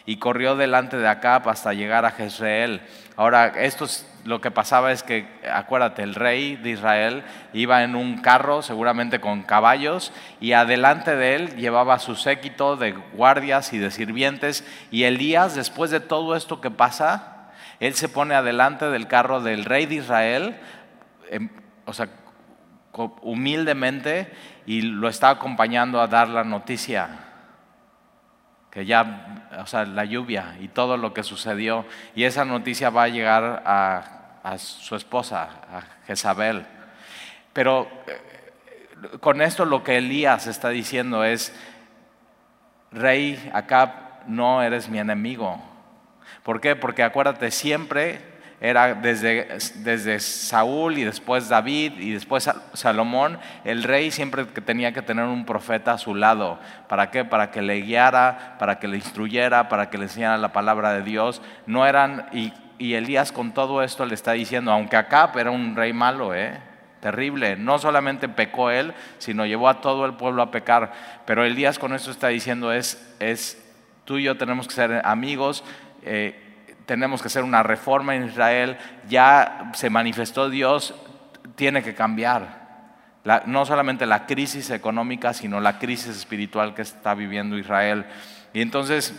y 0.06 0.18
corrió 0.18 0.56
delante 0.56 0.98
de 0.98 1.08
Acab 1.08 1.48
hasta 1.50 1.74
llegar 1.74 2.06
a 2.06 2.12
Jezreel. 2.12 2.82
Ahora, 3.18 3.48
esto 3.48 3.86
es 3.86 4.08
lo 4.28 4.42
que 4.42 4.52
pasaba 4.52 4.92
es 4.92 5.04
que, 5.04 5.26
acuérdate, 5.50 6.04
el 6.04 6.14
rey 6.14 6.58
de 6.58 6.72
Israel 6.72 7.24
iba 7.54 7.84
en 7.84 7.96
un 7.96 8.18
carro, 8.22 8.62
seguramente 8.62 9.22
con 9.22 9.44
caballos, 9.44 10.12
y 10.42 10.52
adelante 10.52 11.16
de 11.16 11.36
él 11.36 11.56
llevaba 11.56 11.98
su 11.98 12.18
séquito 12.18 12.76
de 12.76 12.92
guardias 13.14 13.72
y 13.72 13.78
de 13.78 13.90
sirvientes, 13.90 14.66
y 14.92 15.04
Elías, 15.04 15.56
después 15.56 15.92
de 15.92 16.02
todo 16.02 16.36
esto 16.36 16.60
que 16.60 16.70
pasa, 16.70 17.52
él 17.80 17.94
se 17.94 18.10
pone 18.10 18.36
adelante 18.36 18.90
del 18.90 19.08
carro 19.08 19.40
del 19.40 19.64
rey 19.64 19.86
de 19.86 19.96
Israel, 19.96 20.58
em, 21.30 21.50
o 21.86 21.94
sea, 21.94 22.10
humildemente, 23.22 24.30
y 24.66 24.82
lo 24.82 25.08
está 25.08 25.30
acompañando 25.30 26.02
a 26.02 26.08
dar 26.08 26.28
la 26.28 26.44
noticia 26.44 27.08
que 28.72 28.86
ya, 28.86 29.48
o 29.58 29.66
sea, 29.66 29.86
la 29.86 30.04
lluvia 30.04 30.58
y 30.60 30.68
todo 30.68 30.98
lo 30.98 31.14
que 31.14 31.24
sucedió, 31.24 31.86
y 32.14 32.26
esa 32.26 32.44
noticia 32.44 32.90
va 32.90 33.04
a 33.04 33.08
llegar 33.08 33.64
a 33.66 34.17
a 34.52 34.58
su 34.58 34.96
esposa, 34.96 35.50
a 35.72 35.82
Jezabel. 36.06 36.66
Pero 37.54 37.88
eh, 38.08 39.18
con 39.20 39.42
esto 39.42 39.66
lo 39.66 39.84
que 39.84 39.98
Elías 39.98 40.48
está 40.48 40.70
diciendo 40.70 41.24
es, 41.24 41.54
rey 42.92 43.50
Acab, 43.54 43.90
no 44.28 44.62
eres 44.62 44.90
mi 44.90 45.00
enemigo. 45.00 45.62
¿Por 46.44 46.62
qué? 46.62 46.76
Porque 46.76 47.04
acuérdate, 47.04 47.52
siempre 47.52 48.38
era 48.60 48.96
desde, 48.96 49.60
desde 49.76 50.20
Saúl 50.20 50.98
y 50.98 51.04
después 51.04 51.48
David 51.48 51.94
y 52.00 52.12
después 52.12 52.50
Salomón, 52.74 53.38
el 53.66 53.84
rey 53.84 54.10
siempre 54.12 54.48
que 54.48 54.62
tenía 54.62 54.94
que 54.94 55.02
tener 55.02 55.26
un 55.26 55.46
profeta 55.46 55.92
a 55.94 55.98
su 55.98 56.16
lado. 56.16 56.60
¿Para 56.88 57.12
qué? 57.12 57.24
Para 57.26 57.52
que 57.52 57.62
le 57.62 57.82
guiara, 57.82 58.56
para 58.58 58.80
que 58.80 58.88
le 58.88 58.98
instruyera, 58.98 59.70
para 59.70 59.90
que 59.90 59.98
le 59.98 60.06
enseñara 60.06 60.38
la 60.38 60.54
palabra 60.54 60.94
de 60.94 61.04
Dios. 61.04 61.42
No 61.66 61.86
eran, 61.86 62.28
y 62.32 62.54
y 62.78 62.94
Elías 62.94 63.32
con 63.32 63.54
todo 63.54 63.82
esto 63.84 64.06
le 64.06 64.14
está 64.14 64.34
diciendo, 64.34 64.72
aunque 64.72 64.98
Acab 64.98 65.38
era 65.38 65.52
un 65.52 65.76
rey 65.76 65.94
malo, 65.94 66.34
¿eh? 66.34 66.60
terrible, 67.00 67.56
no 67.56 67.80
solamente 67.80 68.28
pecó 68.28 68.72
él, 68.72 68.94
sino 69.18 69.46
llevó 69.46 69.70
a 69.70 69.82
todo 69.82 70.06
el 70.06 70.14
pueblo 70.14 70.42
a 70.42 70.52
pecar, 70.52 70.94
pero 71.26 71.46
Elías 71.46 71.80
con 71.80 71.94
esto 71.94 72.12
está 72.12 72.28
diciendo 72.30 72.72
es, 72.72 73.16
es 73.20 73.64
tú 74.04 74.18
y 74.18 74.24
yo 74.24 74.38
tenemos 74.38 74.68
que 74.68 74.74
ser 74.74 75.02
amigos, 75.06 75.64
eh, 76.04 76.44
tenemos 76.86 77.22
que 77.22 77.28
hacer 77.28 77.44
una 77.44 77.64
reforma 77.64 78.16
en 78.16 78.26
Israel, 78.26 78.78
ya 79.08 79.72
se 79.74 79.90
manifestó 79.90 80.50
Dios, 80.50 80.96
tiene 81.56 81.84
que 81.84 81.94
cambiar. 81.94 82.66
no 83.46 83.66
solamente 83.66 84.06
la 84.06 84.26
crisis 84.26 84.70
económica, 84.70 85.34
sino 85.34 85.60
la 85.60 85.80
crisis 85.80 86.16
espiritual 86.16 86.74
que 86.74 86.82
está 86.82 87.14
viviendo 87.14 87.58
Israel. 87.58 88.06
Y 88.54 88.62
entonces 88.62 89.14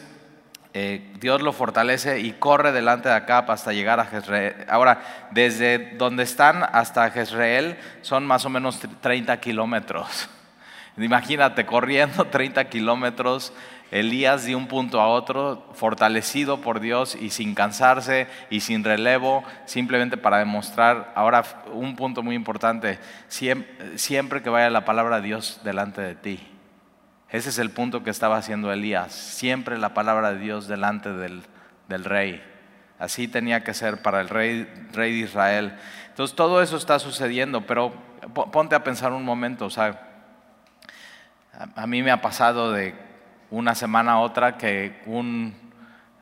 eh, 0.81 1.03
Dios 1.19 1.43
lo 1.43 1.53
fortalece 1.53 2.21
y 2.21 2.35
corre 2.35 2.71
delante 2.71 3.09
de 3.09 3.17
acá 3.17 3.39
hasta 3.39 3.73
llegar 3.73 3.99
a 3.99 4.05
Jezreel. 4.05 4.55
Ahora, 4.69 5.29
desde 5.33 5.97
donde 5.97 6.23
están 6.23 6.63
hasta 6.71 7.11
Jezreel 7.11 7.77
son 8.03 8.25
más 8.25 8.45
o 8.45 8.49
menos 8.49 8.79
30 9.01 9.41
kilómetros. 9.41 10.29
Imagínate 10.97 11.67
corriendo 11.67 12.25
30 12.31 12.69
kilómetros 12.69 13.53
Elías 13.91 14.45
de 14.45 14.55
un 14.55 14.69
punto 14.69 15.01
a 15.01 15.09
otro, 15.09 15.67
fortalecido 15.75 16.61
por 16.61 16.79
Dios 16.79 17.17
y 17.17 17.31
sin 17.31 17.57
cansarse 17.57 18.29
y 18.49 18.61
sin 18.61 18.85
relevo, 18.85 19.43
simplemente 19.65 20.17
para 20.17 20.39
demostrar, 20.39 21.11
ahora 21.17 21.43
un 21.73 21.97
punto 21.97 22.23
muy 22.23 22.37
importante, 22.37 23.01
siempre, 23.27 24.43
que 24.43 24.51
vaya 24.51 24.71
la 24.71 24.85
palabra 24.85 25.17
de 25.17 25.27
Dios 25.27 25.61
delante 25.65 26.03
de 26.03 26.15
ti. 26.15 26.58
Ese 27.31 27.51
es 27.51 27.59
el 27.59 27.71
punto 27.71 28.03
que 28.03 28.11
estaba 28.11 28.37
haciendo 28.37 28.73
Elías, 28.73 29.13
siempre 29.13 29.79
la 29.79 29.93
palabra 29.93 30.33
de 30.33 30.39
Dios 30.39 30.67
delante 30.67 31.13
del, 31.13 31.43
del 31.89 32.05
rey. 32.05 32.43
Así 32.99 33.29
tenía 33.29 33.63
que 33.63 33.75
ser 33.75 34.03
para 34.03 34.21
el 34.21 34.29
rey, 34.29 34.65
rey 34.93 35.13
de 35.13 35.27
Israel. 35.27 35.79
Entonces 36.09 36.35
todo 36.35 36.63
eso 36.63 36.77
está 36.77 36.99
sucediendo, 36.99 37.67
pero 37.67 37.93
ponte 38.51 38.75
a 38.75 38.83
pensar 38.83 39.13
un 39.13 39.25
momento, 39.25 39.67
o 39.67 39.71
sea, 39.71 40.09
a 41.75 41.87
mí 41.87 42.03
me 42.03 42.11
ha 42.11 42.21
pasado 42.21 42.73
de 42.73 42.95
una 43.51 43.75
semana 43.75 44.13
a 44.13 44.19
otra 44.21 44.57
que 44.59 45.01
un, 45.07 45.55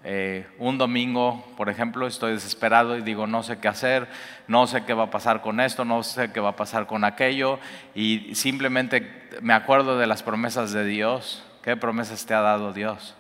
eh, 0.08 0.46
un 0.60 0.78
domingo, 0.78 1.44
por 1.56 1.68
ejemplo, 1.68 2.06
estoy 2.06 2.34
desesperado 2.34 2.96
y 2.96 3.02
digo, 3.02 3.26
no 3.26 3.42
sé 3.42 3.58
qué 3.58 3.66
hacer, 3.66 4.06
no 4.46 4.68
sé 4.68 4.84
qué 4.84 4.94
va 4.94 5.04
a 5.04 5.10
pasar 5.10 5.42
con 5.42 5.58
esto, 5.58 5.84
no 5.84 6.04
sé 6.04 6.30
qué 6.30 6.38
va 6.38 6.50
a 6.50 6.56
pasar 6.56 6.86
con 6.86 7.02
aquello, 7.02 7.58
y 7.92 8.32
simplemente 8.36 9.28
me 9.42 9.52
acuerdo 9.52 9.98
de 9.98 10.06
las 10.06 10.22
promesas 10.22 10.72
de 10.72 10.84
Dios. 10.84 11.44
¿Qué 11.60 11.76
promesas 11.76 12.25
te 12.25 12.34
ha 12.34 12.40
dado 12.40 12.72
Dios? 12.72 13.16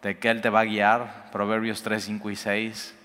De 0.00 0.18
que 0.18 0.30
Él 0.30 0.40
te 0.40 0.48
va 0.48 0.60
a 0.60 0.64
guiar, 0.64 1.26
Proverbios 1.30 1.82
3, 1.82 2.02
5 2.02 2.30
y 2.30 2.36
6, 2.36 2.98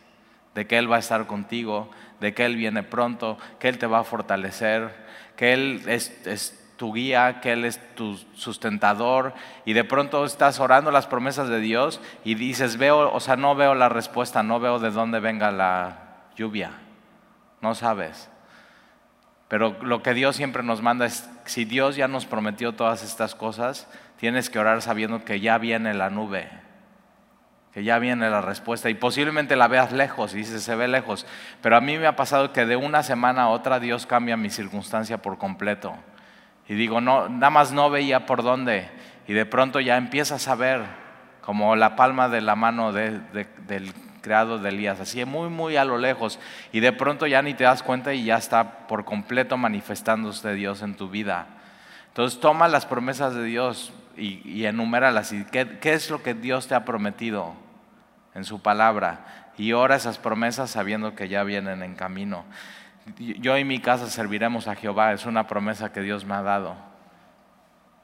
de 0.55 0.65
que 0.65 0.77
Él 0.77 0.89
va 0.89 0.95
a 0.95 0.99
estar 0.99 1.27
contigo, 1.27 1.91
de 2.21 2.33
que 2.33 2.45
Él 2.45 2.55
viene 2.55 2.83
pronto, 2.83 3.37
que 3.59 3.67
Él 3.67 3.77
te 3.77 3.87
va 3.87 3.99
a 3.99 4.03
fortalecer, 4.05 4.89
que 5.35 5.51
Él 5.51 5.83
es, 5.85 6.25
es 6.25 6.58
tu 6.79 6.93
guía, 6.93 7.41
que 7.41 7.51
Él 7.51 7.65
es 7.65 7.77
tu 7.93 8.17
sustentador, 8.33 9.33
y 9.65 9.73
de 9.73 9.83
pronto 9.83 10.23
estás 10.23 10.61
orando 10.61 10.91
las 10.91 11.07
promesas 11.07 11.49
de 11.49 11.59
Dios 11.59 11.99
y 12.23 12.35
dices, 12.35 12.77
veo, 12.77 13.13
o 13.13 13.19
sea, 13.19 13.35
no 13.35 13.53
veo 13.53 13.75
la 13.75 13.89
respuesta, 13.89 14.43
no 14.43 14.61
veo 14.61 14.79
de 14.79 14.89
dónde 14.89 15.19
venga 15.19 15.51
la 15.51 15.97
lluvia, 16.37 16.71
no 17.59 17.75
sabes. 17.75 18.29
Pero 19.49 19.75
lo 19.81 20.01
que 20.01 20.13
Dios 20.13 20.37
siempre 20.37 20.63
nos 20.63 20.81
manda 20.81 21.05
es, 21.05 21.29
si 21.43 21.65
Dios 21.65 21.97
ya 21.97 22.07
nos 22.07 22.25
prometió 22.25 22.71
todas 22.71 23.03
estas 23.03 23.35
cosas, 23.35 23.89
tienes 24.17 24.49
que 24.49 24.57
orar 24.57 24.81
sabiendo 24.81 25.25
que 25.25 25.41
ya 25.41 25.57
viene 25.57 25.93
la 25.93 26.09
nube, 26.09 26.49
que 27.73 27.83
ya 27.83 27.99
viene 27.99 28.29
la 28.29 28.39
respuesta 28.39 28.89
y 28.89 28.93
posiblemente 28.93 29.57
la 29.57 29.67
veas 29.67 29.91
lejos 29.91 30.33
y 30.33 30.37
dices, 30.37 30.63
se 30.63 30.75
ve 30.75 30.87
lejos. 30.87 31.27
Pero 31.61 31.75
a 31.75 31.81
mí 31.81 31.97
me 31.97 32.07
ha 32.07 32.15
pasado 32.15 32.53
que 32.53 32.65
de 32.65 32.77
una 32.77 33.03
semana 33.03 33.43
a 33.43 33.49
otra 33.49 33.81
Dios 33.81 34.05
cambia 34.05 34.37
mi 34.37 34.49
circunstancia 34.49 35.17
por 35.17 35.37
completo. 35.37 35.93
Y 36.69 36.75
digo, 36.75 37.01
no, 37.01 37.27
nada 37.27 37.49
más 37.49 37.71
no 37.71 37.89
veía 37.89 38.27
por 38.27 38.43
dónde. 38.43 38.87
Y 39.27 39.33
de 39.33 39.45
pronto 39.45 39.79
ya 39.79 39.97
empiezas 39.97 40.47
a 40.47 40.55
ver 40.55 40.83
como 41.41 41.75
la 41.75 41.95
palma 41.95 42.29
de 42.29 42.41
la 42.41 42.55
mano 42.55 42.93
del 42.93 43.23
creado 44.21 44.59
de 44.59 44.69
Elías, 44.69 44.99
así 44.99 45.25
muy, 45.25 45.49
muy 45.49 45.77
a 45.77 45.83
lo 45.83 45.97
lejos. 45.97 46.39
Y 46.71 46.79
de 46.79 46.93
pronto 46.93 47.25
ya 47.25 47.41
ni 47.41 47.55
te 47.55 47.63
das 47.63 47.81
cuenta 47.81 48.13
y 48.13 48.25
ya 48.25 48.37
está 48.37 48.87
por 48.87 49.03
completo 49.03 49.57
manifestándose 49.57 50.53
Dios 50.53 50.83
en 50.83 50.95
tu 50.95 51.09
vida. 51.09 51.47
Entonces 52.09 52.39
toma 52.39 52.67
las 52.67 52.85
promesas 52.85 53.33
de 53.33 53.43
Dios 53.45 53.91
y, 54.15 54.47
y 54.47 54.65
enuméralas. 54.67 55.31
Y 55.33 55.45
¿qué, 55.45 55.79
¿Qué 55.79 55.93
es 55.93 56.11
lo 56.11 56.21
que 56.21 56.35
Dios 56.35 56.67
te 56.67 56.75
ha 56.75 56.85
prometido 56.85 57.55
en 58.35 58.45
su 58.45 58.61
palabra? 58.61 59.51
Y 59.57 59.73
ora 59.73 59.95
esas 59.95 60.19
promesas 60.19 60.69
sabiendo 60.69 61.15
que 61.15 61.29
ya 61.29 61.43
vienen 61.43 61.81
en 61.81 61.95
camino 61.95 62.45
yo 63.17 63.57
y 63.57 63.63
mi 63.63 63.79
casa 63.79 64.07
serviremos 64.07 64.67
a 64.67 64.75
Jehová, 64.75 65.13
es 65.13 65.25
una 65.25 65.47
promesa 65.47 65.91
que 65.91 66.01
Dios 66.01 66.25
me 66.25 66.35
ha 66.35 66.41
dado. 66.41 66.75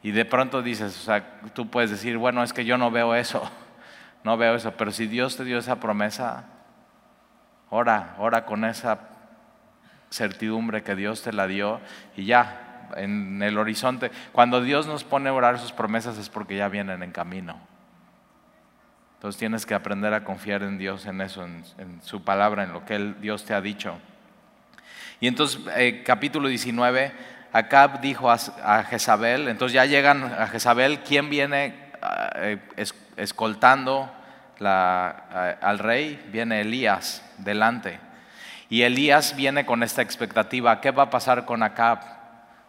Y 0.02 0.12
de 0.12 0.25
pronto 0.25 0.62
dices, 0.62 0.98
o 0.98 1.04
sea, 1.04 1.40
tú 1.54 1.70
puedes 1.70 1.90
decir, 1.90 2.18
bueno, 2.18 2.44
es 2.44 2.54
que 2.54 2.66
yo 2.66 2.78
no 2.78 2.92
veo 2.92 3.16
eso, 3.16 3.50
no 4.24 4.38
veo 4.38 4.56
eso, 4.56 4.72
pero 4.72 4.92
si 4.92 5.08
Dios 5.08 5.38
te 5.38 5.44
dio 5.44 5.58
esa 5.58 5.80
promesa, 5.80 6.46
ora, 7.70 8.16
ora 8.20 8.46
con 8.46 8.66
esa 8.66 9.00
certidumbre 10.12 10.84
que 10.84 10.96
Dios 10.96 11.24
te 11.24 11.34
la 11.34 11.48
dio 11.48 11.82
y 12.16 12.25
ya, 12.25 12.90
en 12.96 13.42
el 13.42 13.58
horizonte, 13.58 14.12
cuando 14.32 14.62
Dios 14.62 14.88
nos 14.88 15.04
pone 15.04 15.30
a 15.30 15.34
orar 15.34 15.60
sus 15.60 15.72
promesas 15.72 16.18
es 16.18 16.30
porque 16.30 16.56
ya 16.56 16.70
vienen 16.70 17.04
en 17.04 17.12
camino. 17.12 17.60
Entonces 19.16 19.40
tienes 19.40 19.66
que 19.66 19.74
aprender 19.74 20.14
a 20.14 20.24
confiar 20.24 20.62
en 20.62 20.78
Dios 20.78 21.06
en 21.08 21.20
eso, 21.22 21.44
en, 21.44 21.64
su 22.04 22.24
palabra, 22.24 22.64
en 22.64 22.74
lo 22.74 22.86
que 22.86 23.16
Dios 23.20 23.44
te 23.44 23.54
ha 23.54 23.62
dicho. 23.62 23.98
Y 25.25 25.27
entonces, 25.27 25.60
eh, 25.75 26.03
capítulo 26.05 26.48
19, 26.50 27.12
Acab 27.51 28.00
dijo 28.00 28.29
a, 28.29 28.38
Jezabel, 28.84 29.48
entonces 29.48 29.74
ya 29.74 29.86
llegan 29.86 30.24
a 30.24 30.46
Jezabel, 30.46 31.00
¿quién 31.00 31.32
viene 31.32 31.74
eh, 32.36 32.60
escoltando 33.17 34.13
al 34.60 35.79
rey? 35.79 36.24
Viene 36.32 36.62
Elías 36.62 37.27
delante. 37.39 38.00
Y 38.70 38.84
Elías 38.84 39.36
viene 39.36 39.65
con 39.65 39.82
esta 39.82 40.03
expectativa, 40.03 40.79
¿qué 40.79 40.91
va 40.91 41.01
a 41.01 41.10
pasar 41.10 41.46
con 41.46 41.63
Acab? 41.63 42.01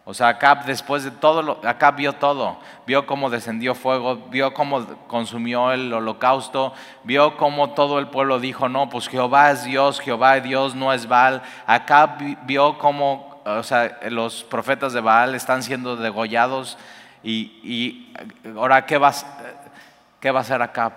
O 0.09 0.13
sea, 0.13 0.29
Acab 0.29 0.63
después 0.63 1.03
de 1.03 1.11
todo, 1.11 1.41
lo, 1.41 1.59
Acab 1.67 1.97
vio 1.97 2.13
todo, 2.13 2.57
vio 2.85 3.05
cómo 3.05 3.29
descendió 3.29 3.75
fuego, 3.75 4.15
vio 4.29 4.53
cómo 4.53 4.85
consumió 5.07 5.73
el 5.73 5.91
holocausto, 5.91 6.73
vio 7.03 7.35
cómo 7.35 7.71
todo 7.71 7.99
el 7.99 8.07
pueblo 8.07 8.39
dijo, 8.39 8.69
no, 8.69 8.87
pues 8.87 9.09
Jehová 9.09 9.51
es 9.51 9.65
Dios, 9.65 9.99
Jehová 9.99 10.37
es 10.37 10.43
Dios, 10.43 10.75
no 10.75 10.93
es 10.93 11.09
Baal. 11.09 11.41
Acab 11.65 12.21
vio 12.45 12.77
cómo, 12.77 13.41
o 13.45 13.63
sea, 13.63 13.99
los 14.09 14.45
profetas 14.45 14.93
de 14.93 15.01
Baal 15.01 15.35
están 15.35 15.61
siendo 15.61 15.97
degollados 15.97 16.77
y, 17.21 18.13
ahora, 18.55 18.85
¿qué 18.85 18.97
va, 18.97 19.11
¿qué 20.21 20.31
va 20.31 20.39
a 20.39 20.41
hacer 20.43 20.61
Acab? 20.61 20.93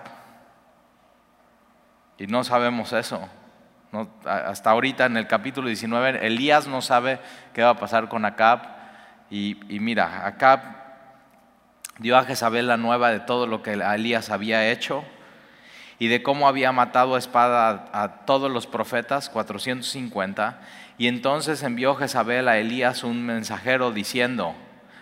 Y 2.17 2.27
no 2.27 2.45
sabemos 2.45 2.93
eso. 2.93 3.27
hasta 4.23 4.69
ahorita 4.69 5.03
en 5.03 5.17
el 5.17 5.27
capítulo 5.27 5.67
19, 5.67 6.25
Elías 6.25 6.65
no 6.65 6.81
sabe 6.81 7.19
qué 7.53 7.61
va 7.61 7.71
a 7.71 7.77
pasar 7.77 8.07
con 8.07 8.23
Acab. 8.23 8.79
Y, 9.31 9.55
mira, 9.79 10.27
acá 10.27 10.97
dio 11.99 12.17
a 12.17 12.25
Jezabel 12.25 12.67
la 12.67 12.75
nueva 12.75 13.11
de 13.11 13.21
todo 13.21 13.47
lo 13.47 13.63
que 13.63 13.73
Elías 13.73 14.29
había 14.29 14.69
hecho 14.69 15.05
y 15.99 16.09
de 16.09 16.21
cómo 16.21 16.49
había 16.49 16.73
matado 16.73 17.15
a 17.15 17.19
espada 17.19 17.89
a, 17.93 18.25
todos 18.25 18.51
los 18.51 18.67
profetas, 18.67 19.29
450. 19.29 20.59
Y 20.97 21.07
entonces 21.07 21.63
envió 21.63 21.95
Jezabel 21.95 22.49
a 22.49 22.57
Elías 22.57 23.05
un 23.05 23.25
mensajero 23.25 23.91
diciendo, 23.91 24.53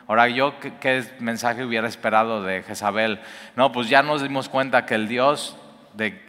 Ahora, 0.08 0.28
yo 0.28 0.60
¿qué, 0.60 0.74
qué, 0.80 1.04
mensaje 1.20 1.66
hubiera 1.66 1.88
esperado 1.88 2.44
de 2.44 2.64
Jezabel? 2.64 3.20
No, 3.56 3.72
pues 3.72 3.90
ya 3.90 4.04
nos 4.04 4.22
dimos 4.22 4.48
cuenta 4.48 4.86
que 4.86 4.96
el 4.96 5.08
Dios 5.08 5.58
de 5.94 6.22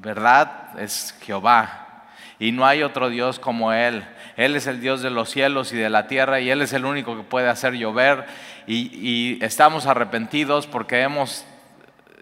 verdad 0.00 0.78
es 0.78 1.16
Jehová 1.22 1.85
y 2.38 2.52
no 2.52 2.66
hay 2.66 2.82
otro 2.82 3.08
Dios 3.08 3.38
como 3.38 3.72
Él. 3.72 4.04
Él 4.36 4.56
es 4.56 4.66
el 4.66 4.80
Dios 4.80 5.02
de 5.02 5.10
los 5.10 5.30
cielos 5.30 5.72
y 5.72 5.76
de 5.76 5.90
la 5.90 6.06
tierra 6.06 6.40
y 6.40 6.50
Él 6.50 6.60
es 6.62 6.72
el 6.72 6.84
único 6.84 7.16
que 7.16 7.22
puede 7.22 7.48
hacer 7.48 7.74
llover 7.74 8.26
y, 8.66 9.42
estamos 9.44 9.86
arrepentidos 9.86 10.66
porque 10.66 11.00
hemos 11.00 11.44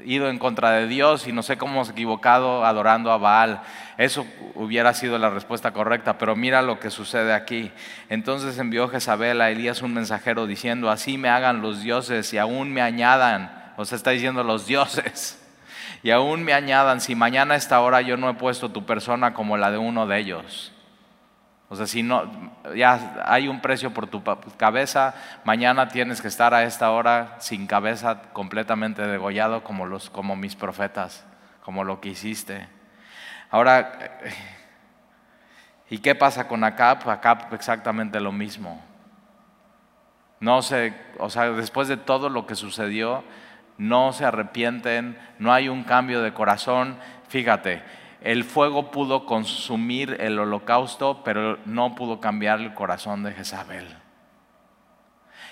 ido 0.05 0.29
en 0.29 0.39
contra 0.39 0.73
de 0.73 0.87
Dios 0.87 1.27
y 1.27 1.33
no 1.33 1.43
sé 1.43 1.57
cómo 1.57 1.75
hemos 1.75 1.91
equivocado 1.91 2.65
adorando 2.65 3.11
a 3.11 3.17
Baal. 3.17 3.63
Eso 3.97 4.27
hubiera 4.55 4.93
sido 4.93 5.19
la 5.19 5.31
respuesta 5.31 5.73
correcta, 5.73 6.19
pero 6.19 6.37
mira 6.37 6.63
lo 6.63 6.79
que 6.79 6.91
sucede 6.91 7.33
aquí. 7.33 7.71
Entonces 8.11 8.59
envió 8.59 8.89
Jezabel 8.89 9.41
a 9.41 9.51
Elías 9.51 9.83
un 9.83 9.95
mensajero 9.95 10.47
diciendo, 10.47 10.91
así 10.91 11.17
me 11.17 11.31
hagan 11.31 11.63
los 11.63 11.83
dioses 11.83 12.33
y 12.35 12.39
aún 12.39 12.73
me 12.73 12.83
añadan. 12.83 13.73
O 13.77 13.85
sea, 13.85 13.97
está 13.97 14.11
diciendo 14.11 14.45
los 14.45 14.67
dioses 14.67 15.44
y 16.05 16.11
aún 16.11 16.45
me 16.45 16.53
añadan, 16.53 17.01
si 17.01 17.15
mañana 17.15 17.55
a 17.55 17.57
esta 17.57 17.81
hora 17.81 18.03
yo 18.03 18.19
no 18.19 18.29
he 18.29 18.35
puesto 18.35 18.69
tu 18.69 18.85
persona 18.85 19.33
como 19.33 19.57
la 19.57 19.71
de 19.71 19.79
uno 19.79 20.07
de 20.07 20.19
ellos. 20.19 20.71
O 21.71 21.77
sea, 21.77 21.87
si 21.87 22.03
no, 22.03 22.31
ya 22.77 23.23
hay 23.25 23.49
un 23.49 23.63
precio 23.63 23.95
por 23.95 24.07
tu 24.09 24.23
cabeza, 24.59 25.15
mañana 25.45 25.89
tienes 25.89 26.21
que 26.21 26.29
estar 26.29 26.53
a 26.53 26.65
esta 26.65 26.91
hora 26.91 27.37
sin 27.39 27.67
cabeza, 27.67 28.21
completamente 28.35 29.01
degollado 29.07 29.65
como, 29.65 29.87
los, 29.87 30.11
como 30.11 30.37
mis 30.37 30.57
profetas, 30.57 31.25
como 31.63 31.85
lo 31.85 32.03
que 32.03 32.11
hiciste. 32.11 32.69
Ahora, 33.51 34.21
¿y 35.89 35.97
qué 36.01 36.15
pasa 36.15 36.47
con 36.47 36.65
Acap? 36.65 37.09
Acap 37.09 37.51
exactamente 37.55 38.21
lo 38.21 38.31
mismo. 38.31 38.85
No 40.39 40.61
sé, 40.61 40.93
o 41.19 41.31
sea, 41.31 41.51
después 41.53 41.89
de 41.89 41.97
todo 41.97 42.29
lo 42.29 42.47
que 42.47 42.57
sucedió, 42.57 43.25
no 43.79 44.13
se 44.13 44.25
arrepienten, 44.25 45.19
no 45.39 45.53
hay 45.53 45.69
un 45.69 45.85
cambio 45.85 46.23
de 46.23 46.33
corazón. 46.33 46.97
Fíjate, 47.29 47.83
el 48.21 48.45
fuego 48.45 48.91
pudo 48.91 49.27
consumir 49.27 50.17
el 50.21 50.39
holocausto, 50.39 51.23
pero 51.25 51.59
no 51.67 51.95
pudo 51.95 52.21
cambiar 52.21 52.61
el 52.61 52.75
corazón 52.75 53.23
de 53.23 53.33
Jezabel. 53.33 53.87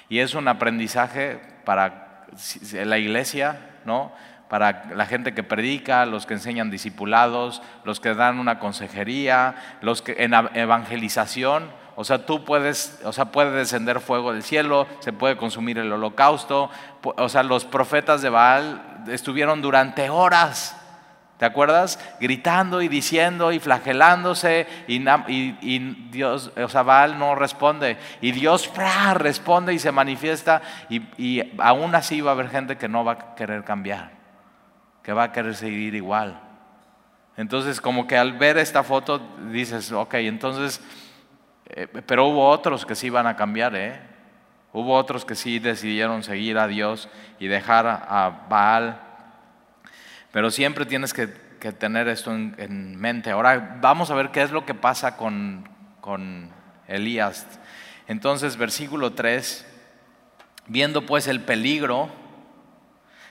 Y 0.08 0.18
es 0.18 0.34
un 0.34 0.48
aprendizaje 0.48 1.40
para 1.64 2.26
la 2.72 2.98
iglesia, 2.98 3.58
¿no? 3.84 4.12
para 4.52 4.84
la 4.94 5.06
gente 5.06 5.32
que 5.32 5.42
predica, 5.42 6.04
los 6.04 6.26
que 6.26 6.34
enseñan 6.34 6.70
discipulados, 6.70 7.62
los 7.84 8.00
que 8.00 8.14
dan 8.14 8.38
una 8.38 8.58
consejería, 8.58 9.54
los 9.80 10.02
que 10.02 10.14
en 10.18 10.34
evangelización. 10.34 11.70
O 11.96 12.04
sea, 12.04 12.24
tú 12.24 12.44
puedes, 12.44 13.00
o 13.04 13.12
sea, 13.12 13.26
puede 13.26 13.50
descender 13.50 14.00
fuego 14.00 14.32
del 14.32 14.42
cielo, 14.42 14.86
se 15.00 15.12
puede 15.12 15.36
consumir 15.36 15.78
el 15.78 15.92
holocausto. 15.92 16.70
O 17.02 17.28
sea, 17.28 17.42
los 17.42 17.64
profetas 17.64 18.22
de 18.22 18.30
Baal 18.30 19.04
estuvieron 19.08 19.62
durante 19.62 20.10
horas 20.10 20.76
¿Te 21.42 21.46
acuerdas? 21.46 21.98
Gritando 22.20 22.82
y 22.82 22.86
diciendo 22.86 23.50
y 23.50 23.58
flagelándose 23.58 24.68
y, 24.86 25.00
Dios, 26.12 26.52
o 26.56 26.68
sea, 26.68 26.84
Baal 26.84 27.18
no 27.18 27.34
responde. 27.34 27.96
Y 28.20 28.30
Dios 28.30 28.70
responde 29.14 29.74
y 29.74 29.80
se 29.80 29.90
manifiesta 29.90 30.62
y, 30.88 31.42
aún 31.58 31.96
así 31.96 32.20
va 32.20 32.30
a 32.30 32.34
haber 32.34 32.48
gente 32.48 32.78
que 32.78 32.88
no 32.88 33.04
va 33.04 33.12
a 33.12 33.34
querer 33.34 33.64
cambiar, 33.64 34.12
que 35.02 35.12
va 35.12 35.24
a 35.24 35.32
querer 35.32 35.56
seguir 35.56 35.96
igual. 35.96 36.38
Entonces, 37.36 37.80
como 37.80 38.06
que 38.06 38.16
al 38.16 38.34
ver 38.34 38.56
esta 38.56 38.84
foto 38.84 39.20
dices, 39.50 39.90
ok, 39.90 40.14
entonces, 40.14 40.80
eh, 41.72 41.86
pero 42.06 42.26
hubo 42.26 42.48
otros 42.48 42.86
que 42.86 42.94
sí 42.94 43.10
van 43.10 43.26
a 43.26 43.36
cambiar, 43.36 43.74
¿eh? 43.74 44.00
Hubo 44.72 44.94
otros 44.94 45.24
que 45.24 45.34
sí 45.34 45.58
decidieron 45.58 46.22
seguir 46.22 46.58
a 46.58 46.66
Dios 46.66 47.08
y 47.38 47.46
dejar 47.46 47.86
a 47.86 48.46
Baal 48.48 49.12
pero 50.32 50.50
siempre 50.50 50.86
tienes 50.86 51.12
que, 51.12 51.28
tener 51.78 52.08
esto 52.08 52.32
en, 52.32 52.96
mente. 52.96 53.30
Ahora 53.30 53.78
vamos 53.80 54.10
a 54.10 54.14
ver 54.14 54.30
qué 54.30 54.42
es 54.42 54.50
lo 54.50 54.66
que 54.66 54.74
pasa 54.74 55.16
con, 55.16 55.68
con 56.00 56.50
Elías. 56.88 57.46
Entonces, 58.08 58.56
versículo 58.56 59.12
3, 59.12 59.64
viendo 60.66 61.06
pues 61.06 61.28
el 61.28 61.42
peligro, 61.42 62.08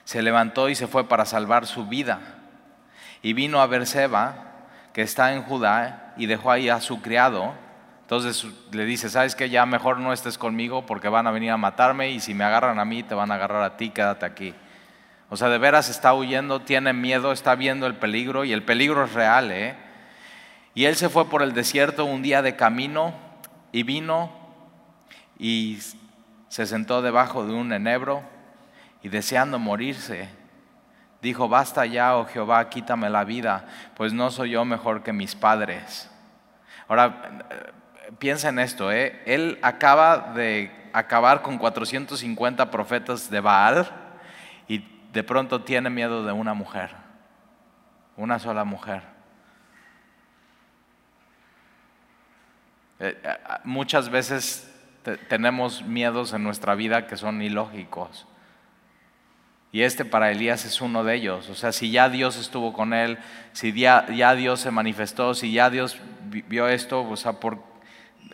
se 0.04 0.22
levantó 0.22 0.70
y 0.70 0.74
se 0.74 0.86
fue 0.86 1.08
para 1.08 1.26
salvar 1.26 1.66
su 1.66 1.86
vida. 1.88 2.20
Y 3.20 3.34
vino 3.34 3.60
a 3.60 3.66
Berseba, 3.66 4.52
que 4.94 5.02
está 5.02 5.34
en 5.34 5.42
Judá, 5.42 6.14
y 6.16 6.26
dejó 6.26 6.52
ahí 6.52 6.70
a 6.70 6.80
su 6.80 7.02
criado. 7.02 7.52
Entonces 8.12 8.46
le 8.72 8.84
dice, 8.84 9.08
¿sabes 9.08 9.34
que 9.34 9.48
Ya 9.48 9.64
mejor 9.64 9.98
no 9.98 10.12
estés 10.12 10.36
conmigo 10.36 10.84
porque 10.84 11.08
van 11.08 11.26
a 11.26 11.30
venir 11.30 11.50
a 11.50 11.56
matarme 11.56 12.10
y 12.10 12.20
si 12.20 12.34
me 12.34 12.44
agarran 12.44 12.78
a 12.78 12.84
mí, 12.84 13.02
te 13.02 13.14
van 13.14 13.30
a 13.30 13.36
agarrar 13.36 13.62
a 13.62 13.78
ti, 13.78 13.88
quédate 13.88 14.26
aquí. 14.26 14.54
O 15.30 15.38
sea, 15.38 15.48
de 15.48 15.56
veras 15.56 15.88
está 15.88 16.12
huyendo, 16.12 16.60
tiene 16.60 16.92
miedo, 16.92 17.32
está 17.32 17.54
viendo 17.54 17.86
el 17.86 17.94
peligro 17.94 18.44
y 18.44 18.52
el 18.52 18.64
peligro 18.64 19.02
es 19.02 19.14
real. 19.14 19.50
¿eh? 19.50 19.76
Y 20.74 20.84
él 20.84 20.96
se 20.96 21.08
fue 21.08 21.30
por 21.30 21.40
el 21.42 21.54
desierto 21.54 22.04
un 22.04 22.20
día 22.20 22.42
de 22.42 22.54
camino 22.54 23.14
y 23.72 23.82
vino 23.82 24.30
y 25.38 25.78
se 26.48 26.66
sentó 26.66 27.00
debajo 27.00 27.46
de 27.46 27.54
un 27.54 27.72
enebro 27.72 28.22
y 29.02 29.08
deseando 29.08 29.58
morirse, 29.58 30.28
dijo, 31.22 31.48
basta 31.48 31.86
ya, 31.86 32.14
oh 32.18 32.26
Jehová, 32.26 32.68
quítame 32.68 33.08
la 33.08 33.24
vida, 33.24 33.64
pues 33.96 34.12
no 34.12 34.30
soy 34.30 34.50
yo 34.50 34.66
mejor 34.66 35.02
que 35.02 35.14
mis 35.14 35.34
padres. 35.34 36.10
Ahora, 36.88 37.72
piensa 38.18 38.48
en 38.48 38.58
esto, 38.58 38.92
¿eh? 38.92 39.20
él 39.26 39.58
acaba 39.62 40.32
de 40.34 40.70
acabar 40.92 41.42
con 41.42 41.58
450 41.58 42.70
profetas 42.70 43.30
de 43.30 43.40
Baal 43.40 44.02
de 45.12 45.22
pronto 45.22 45.62
tiene 45.62 45.90
miedo 45.90 46.24
de 46.24 46.32
una 46.32 46.54
mujer, 46.54 46.90
una 48.16 48.38
sola 48.38 48.64
mujer. 48.64 49.02
Eh, 52.98 53.20
eh, 53.22 53.36
muchas 53.64 54.08
veces 54.08 54.68
tenemos 55.28 55.82
miedos 55.82 56.32
en 56.32 56.42
nuestra 56.42 56.74
vida 56.74 57.06
que 57.06 57.16
son 57.16 57.42
ilógicos. 57.42 58.26
Y 59.70 59.82
este 59.82 60.04
para 60.04 60.30
Elías 60.30 60.64
es 60.64 60.80
uno 60.80 61.02
de 61.02 61.14
ellos. 61.14 61.48
O 61.48 61.54
sea, 61.54 61.72
si 61.72 61.90
ya 61.90 62.08
Dios 62.08 62.36
estuvo 62.36 62.72
con 62.72 62.92
él, 62.92 63.18
si 63.52 63.72
ya, 63.72 64.04
Dios 64.34 64.60
se 64.60 64.70
manifestó, 64.70 65.34
si 65.34 65.52
ya 65.52 65.70
Dios 65.70 65.98
vio 66.28 66.68
esto, 66.68 67.08
o 67.08 67.16
sea, 67.16 67.34
por, 67.34 67.58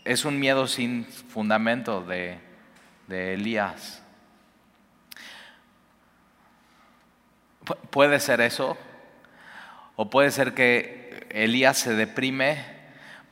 es 0.04 0.24
un 0.24 0.38
miedo 0.38 0.66
sin 0.66 1.04
fundamento 1.04 2.02
de, 2.02 2.40
Elías. 3.08 4.02
Puede 7.90 8.20
ser 8.20 8.40
eso, 8.40 8.76
o 9.96 10.08
puede 10.08 10.30
ser 10.30 10.54
que 10.54 11.26
Elías 11.30 11.76
se 11.76 11.94
deprime 11.94 12.64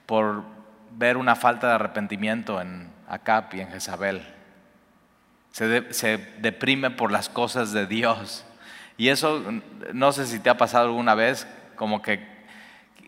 por 0.04 0.44
ver 0.90 1.16
una 1.16 1.36
falta 1.36 1.68
de 1.68 1.74
arrepentimiento 1.74 2.60
en 2.60 2.90
Acap 3.08 3.54
y 3.54 3.60
en 3.60 3.70
Jezabel. 3.70 4.26
Se, 5.52 6.18
deprime 6.38 6.90
por 6.90 7.10
las 7.10 7.30
cosas 7.30 7.72
de 7.72 7.86
Dios. 7.86 8.44
Y 8.98 9.08
eso, 9.08 9.42
no 9.94 10.12
sé 10.12 10.26
si 10.26 10.38
te 10.38 10.50
ha 10.50 10.58
pasado 10.58 10.86
alguna 10.86 11.14
vez, 11.14 11.46
como 11.76 12.02
que 12.02 12.35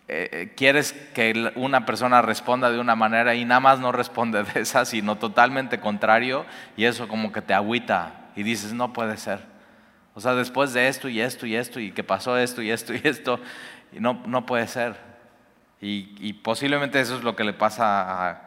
eh, 0.09 0.53
quieres 0.57 0.95
que 1.15 1.53
una 1.55 1.85
persona 1.85 2.23
responda 2.23 2.71
de 2.71 2.79
una 2.79 2.97
manera 2.97 3.35
y 3.35 3.45
nada 3.45 3.61
más 3.61 3.79
no 3.79 3.93
responde 3.93 4.43
de 4.43 4.61
esa, 4.61 4.85
sino 4.85 5.17
totalmente 5.17 5.81
contrario, 5.81 6.47
y 6.77 6.85
eso 6.85 7.09
como 7.09 7.31
que 7.31 7.43
te 7.43 7.55
agüita 7.55 8.31
y 8.35 8.43
dices, 8.43 8.73
no 8.73 8.93
puede 8.93 9.17
ser. 9.17 9.41
O 10.15 10.21
sea, 10.21 10.35
después 10.35 10.73
de 10.73 10.89
esto 10.89 11.09
y 11.09 11.21
esto 11.21 11.47
y 11.47 11.55
esto 11.55 11.79
y 11.79 11.93
que 11.93 12.03
pasó 12.03 12.37
esto 12.39 12.63
y 12.63 12.71
esto 12.71 12.95
y 12.95 13.01
esto, 13.05 13.39
no, 13.93 14.23
no 14.27 14.47
puede 14.47 14.67
ser. 14.67 14.97
Y, 15.81 16.33
posiblemente 16.33 16.99
eso 16.99 17.17
es 17.17 17.23
lo 17.23 17.37
que 17.37 17.45
le 17.45 17.53
pasa 17.53 18.41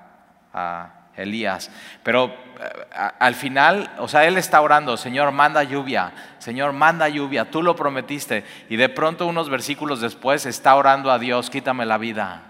a, 0.54 1.01
Elías. 1.16 1.72
Pero 2.04 2.28
eh, 2.60 3.12
al 3.20 3.36
final, 3.36 3.92
o 4.00 4.08
sea, 4.08 4.26
él 4.26 4.38
está 4.38 4.62
orando, 4.62 4.98
Señor, 4.98 5.32
manda 5.32 5.64
lluvia, 5.64 6.14
Señor, 6.40 6.74
manda 6.74 7.08
lluvia, 7.10 7.50
tú 7.50 7.64
lo 7.64 7.76
prometiste. 7.76 8.44
Y 8.70 8.76
de 8.76 8.90
pronto 8.90 9.28
unos 9.28 9.50
versículos 9.50 10.02
después 10.02 10.46
está 10.46 10.76
orando 10.76 11.12
a 11.12 11.20
Dios, 11.20 11.50
quítame 11.50 11.86
la 11.86 11.98
vida. 11.98 12.44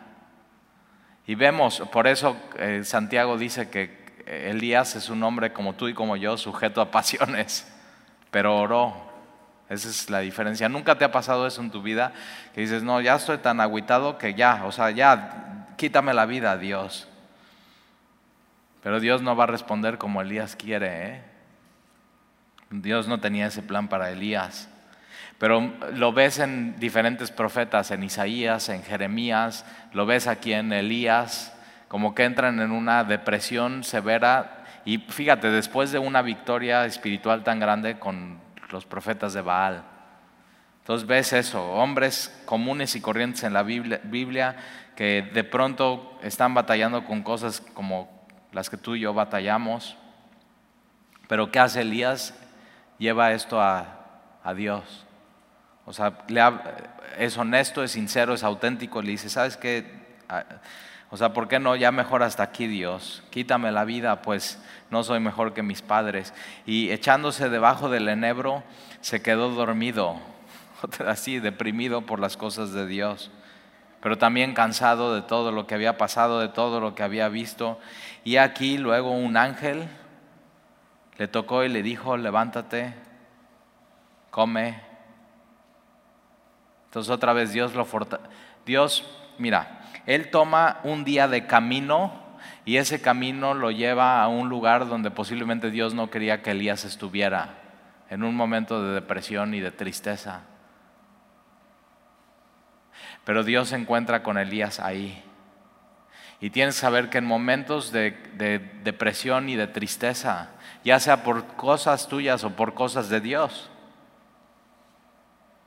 Y 1.28 1.36
vemos, 1.36 1.82
por 1.92 2.08
eso 2.08 2.36
eh, 2.58 2.82
Santiago 2.84 3.38
dice 3.38 3.70
que 3.70 4.02
Elías 4.26 4.96
es 4.96 5.10
un 5.10 5.24
hombre 5.24 5.54
como 5.54 5.74
tú 5.74 5.88
y 5.88 5.94
como 5.94 6.16
yo, 6.16 6.38
sujeto 6.38 6.82
a 6.82 6.92
pasiones, 6.92 7.72
pero 8.32 8.58
oró 8.58 9.12
esa 9.72 9.88
es 9.88 10.10
la 10.10 10.20
diferencia. 10.20 10.68
¿Nunca 10.68 10.98
te 10.98 11.06
ha 11.06 11.14
pasado 11.14 11.48
eso 11.48 11.62
en 11.62 11.72
tu 11.72 11.82
vida? 11.82 12.12
Que 12.54 12.60
dices, 12.60 12.84
no, 12.84 13.00
ya 13.00 13.16
estoy 13.16 13.38
tan 13.38 13.62
agüitado 13.62 14.18
que 14.18 14.34
ya, 14.34 14.66
o 14.66 14.74
sea, 14.74 14.92
ya, 14.92 15.68
quítame 15.78 16.14
la 16.14 16.26
vida, 16.26 16.58
Dios. 16.58 17.08
Pero 18.82 19.00
Dios 19.00 19.22
no 19.22 19.36
va 19.36 19.44
a 19.46 19.48
responder 19.48 19.98
como 19.98 20.22
Elías 20.22 20.56
quiere. 20.56 21.08
¿eh? 21.08 21.24
Dios 22.72 23.08
no 23.08 23.20
tenía 23.20 23.48
ese 23.48 23.62
plan 23.62 23.88
para 23.88 24.12
Elías. 24.12 24.70
Pero 25.38 25.74
lo 25.94 26.14
ves 26.14 26.40
en 26.40 26.80
diferentes 26.80 27.32
profetas, 27.32 27.92
en 27.92 28.04
Isaías, 28.04 28.70
en 28.70 28.84
Jeremías, 28.84 29.66
lo 29.92 30.06
ves 30.06 30.28
aquí 30.28 30.54
en 30.54 30.72
Elías, 30.72 31.52
como 31.88 32.14
que 32.14 32.26
entran 32.26 32.60
en 32.60 32.72
una 32.72 33.04
depresión 33.04 33.84
severa. 33.84 34.66
Y 34.86 35.00
fíjate, 35.00 35.50
después 35.50 35.92
de 35.92 36.00
una 36.00 36.22
victoria 36.22 36.86
espiritual 36.86 37.44
tan 37.44 37.60
grande 37.60 37.98
con 37.98 38.40
los 38.70 38.86
profetas 38.86 39.34
de 39.34 39.42
Baal. 39.42 39.84
Entonces 40.82 41.08
ves 41.08 41.34
eso, 41.34 41.72
hombres 41.74 42.42
comunes 42.46 42.96
y 42.96 43.02
corrientes 43.02 43.44
en 43.44 43.54
la 43.54 43.64
Biblia, 43.64 44.56
que 44.96 45.30
de 45.34 45.44
pronto 45.44 46.20
están 46.24 46.54
batallando 46.54 47.06
con 47.06 47.24
cosas 47.24 47.62
como 47.74 48.21
las 48.52 48.70
que 48.70 48.78
tú 48.78 48.96
y 48.96 49.02
yo 49.02 49.14
batallamos. 49.14 49.98
Pero 51.28 51.52
¿qué 51.52 51.60
hace 51.60 51.82
Elías? 51.82 52.34
Lleva 52.98 53.32
esto 53.32 53.62
a, 53.62 53.98
Dios. 54.56 55.06
O 55.86 55.94
sea, 55.94 56.14
es 57.18 57.38
honesto, 57.38 57.84
es 57.84 57.92
sincero, 57.92 58.34
es 58.34 58.44
auténtico. 58.44 59.02
Le 59.02 59.12
dice, 59.12 59.30
¿sabes 59.30 59.58
qué? 59.58 60.18
Ah, 60.28 60.44
o 61.12 61.18
sea, 61.18 61.34
¿por 61.34 61.50
qué 61.50 61.60
no 61.60 61.76
ya 61.76 61.92
mejor 61.92 62.24
hasta 62.24 62.44
aquí 62.44 62.68
Dios? 62.68 63.22
Quítame 63.32 63.72
la 63.74 63.84
vida, 63.84 64.22
pues 64.22 64.58
no 64.90 65.04
soy 65.04 65.20
mejor 65.20 65.54
que 65.54 65.62
mis 65.62 65.82
padres. 65.82 66.34
Y 66.66 66.90
echándose 66.92 67.50
debajo 67.50 67.90
del 67.90 68.08
enebro, 68.08 68.64
se 69.02 69.22
quedó 69.22 69.50
dormido, 69.50 70.22
así 71.06 71.40
deprimido 71.40 72.06
por 72.06 72.22
las 72.22 72.38
cosas 72.38 72.72
de 72.72 72.88
Dios, 72.88 73.30
pero 74.02 74.18
también 74.18 74.54
cansado 74.54 75.14
de 75.14 75.22
todo 75.22 75.52
lo 75.52 75.68
que 75.68 75.76
había 75.76 75.98
pasado, 75.98 76.40
de 76.40 76.50
todo 76.50 76.80
lo 76.80 76.96
que 76.96 77.04
había 77.04 77.30
visto. 77.30 77.80
Y 78.24 78.38
aquí 78.38 78.78
luego 78.78 79.12
un 79.12 79.38
ángel 79.38 79.88
le 81.18 81.28
tocó 81.28 81.64
y 81.64 81.70
le 81.70 81.84
dijo, 81.84 82.18
levántate, 82.18 82.96
come. 84.32 84.82
Entonces 86.86 87.12
otra 87.12 87.34
vez 87.34 87.54
Dios 87.54 87.76
lo 87.76 87.86
fortalece. 87.86 88.30
Dios, 88.66 89.06
mira, 89.38 89.82
él 90.08 90.32
toma 90.32 90.80
un 90.84 91.04
día 91.04 91.28
de 91.28 91.46
camino 91.46 92.12
y 92.66 92.78
ese 92.78 93.02
camino 93.02 93.54
lo 93.54 93.70
lleva 93.70 94.22
a 94.22 94.28
un 94.28 94.50
lugar 94.50 94.88
donde 94.88 95.12
posiblemente 95.12 95.70
Dios 95.70 95.94
no 95.94 96.10
quería 96.10 96.42
que 96.42 96.52
Elías 96.52 96.86
estuviera, 96.86 97.56
en 98.10 98.24
un 98.24 98.36
momento 98.36 98.84
de 98.84 98.96
depresión 98.96 99.54
y 99.54 99.60
de 99.60 99.72
tristeza. 99.72 100.42
Pero 103.24 103.44
Dios 103.44 103.70
se 103.70 103.76
encuentra 103.76 104.24
con 104.24 104.38
Elías 104.38 104.80
ahí. 104.80 105.24
Y 106.40 106.50
tienes 106.50 106.76
que 106.76 106.82
saber 106.82 107.10
que 107.10 107.20
en 107.20 107.26
momentos 107.26 107.92
de, 107.92 108.12
de, 108.34 108.60
depresión 108.84 109.48
y 109.48 109.56
de 109.56 109.68
tristeza, 109.68 110.50
ya 110.84 111.00
sea 111.00 111.24
por 111.24 111.46
cosas 111.56 112.08
tuyas 112.08 112.44
o 112.44 112.50
por 112.56 112.74
cosas 112.74 113.10
de 113.10 113.22
Dios, 113.22 113.70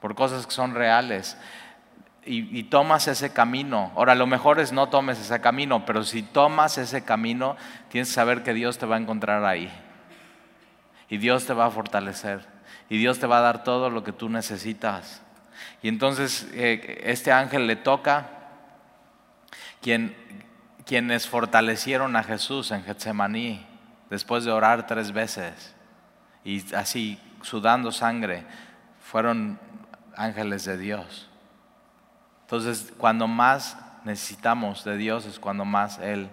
por 0.00 0.16
cosas 0.16 0.46
que 0.46 0.52
son 0.52 0.74
reales. 0.74 1.38
Y, 2.26 2.58
y, 2.58 2.64
tomas 2.64 3.06
ese 3.06 3.32
camino. 3.32 3.92
Ahora, 3.94 4.14
lo 4.14 4.26
mejor 4.26 4.58
es 4.58 4.72
no 4.72 4.88
tomes 4.88 5.20
ese 5.20 5.40
camino, 5.40 5.84
pero 5.84 6.02
si 6.04 6.22
tomas 6.22 6.78
ese 6.78 7.04
camino, 7.04 7.56
tienes 7.90 8.08
que 8.08 8.14
saber 8.14 8.42
que 8.42 8.54
Dios 8.54 8.78
te 8.78 8.86
va 8.86 8.96
a 8.96 8.98
encontrar 8.98 9.44
ahí. 9.44 9.70
Y 11.08 11.18
Dios 11.18 11.46
te 11.46 11.52
va 11.52 11.66
a 11.66 11.70
fortalecer. 11.70 12.46
Y 12.88 12.98
Dios 12.98 13.18
te 13.18 13.26
va 13.26 13.38
a 13.38 13.42
dar 13.42 13.62
todo 13.62 13.90
lo 13.90 14.02
que 14.02 14.12
tú 14.12 14.28
necesitas. 14.28 15.23
Y 15.82 15.88
entonces 15.88 16.48
eh, 16.52 17.02
este 17.04 17.32
ángel 17.32 17.66
le 17.66 17.76
toca, 17.76 18.28
quien, 19.80 20.16
quienes 20.86 21.28
fortalecieron 21.28 22.16
a 22.16 22.22
Jesús 22.22 22.70
en 22.70 22.84
Getsemaní, 22.84 23.66
después 24.10 24.44
de 24.44 24.52
orar 24.52 24.86
tres 24.86 25.12
veces 25.12 25.74
y 26.44 26.74
así 26.74 27.18
sudando 27.42 27.92
sangre, 27.92 28.44
fueron 29.00 29.58
ángeles 30.16 30.64
de 30.64 30.78
Dios. 30.78 31.28
Entonces, 32.42 32.92
cuando 32.98 33.26
más 33.26 33.76
necesitamos 34.04 34.84
de 34.84 34.96
Dios 34.96 35.24
es 35.26 35.38
cuando 35.38 35.64
más 35.64 35.98
Él 35.98 36.28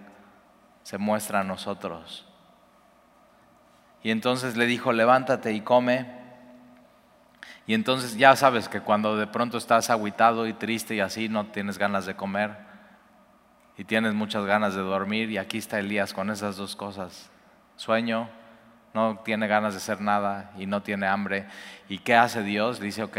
se 0.84 0.98
muestra 0.98 1.40
a 1.40 1.44
nosotros. 1.44 2.26
Y 4.04 4.12
entonces 4.12 4.58
le 4.58 4.66
dijo, 4.66 4.92
levántate 4.92 5.54
y 5.54 5.62
come. 5.62 6.21
Y 7.68 7.74
entonces 7.74 8.18
ya 8.18 8.36
sabes 8.36 8.68
que 8.68 8.82
cuando 8.82 9.18
de 9.18 9.28
pronto 9.28 9.58
estás 9.58 9.90
aguitado 9.90 10.48
y 10.48 10.54
triste 10.54 10.96
y 10.96 11.00
así 11.00 11.30
no 11.30 11.48
tienes 11.48 11.78
ganas 11.78 12.06
de 12.06 12.16
comer 12.16 12.58
y 13.78 13.84
tienes 13.84 14.14
muchas 14.14 14.46
ganas 14.46 14.76
de 14.76 14.82
dormir 14.82 15.32
y 15.32 15.38
aquí 15.38 15.58
está 15.58 15.80
Elías 15.80 16.14
con 16.14 16.30
esas 16.30 16.58
dos 16.58 16.76
cosas. 16.76 17.30
Sueño, 17.76 18.30
no 18.94 19.20
tiene 19.24 19.48
ganas 19.48 19.74
de 19.74 19.78
hacer 19.78 20.02
nada 20.02 20.52
y 20.58 20.66
no 20.66 20.82
tiene 20.82 21.08
hambre. 21.08 21.46
¿Y 21.88 22.00
qué 22.00 22.16
hace 22.16 22.44
Dios? 22.44 22.80
Dice, 22.80 23.04
ok, 23.04 23.18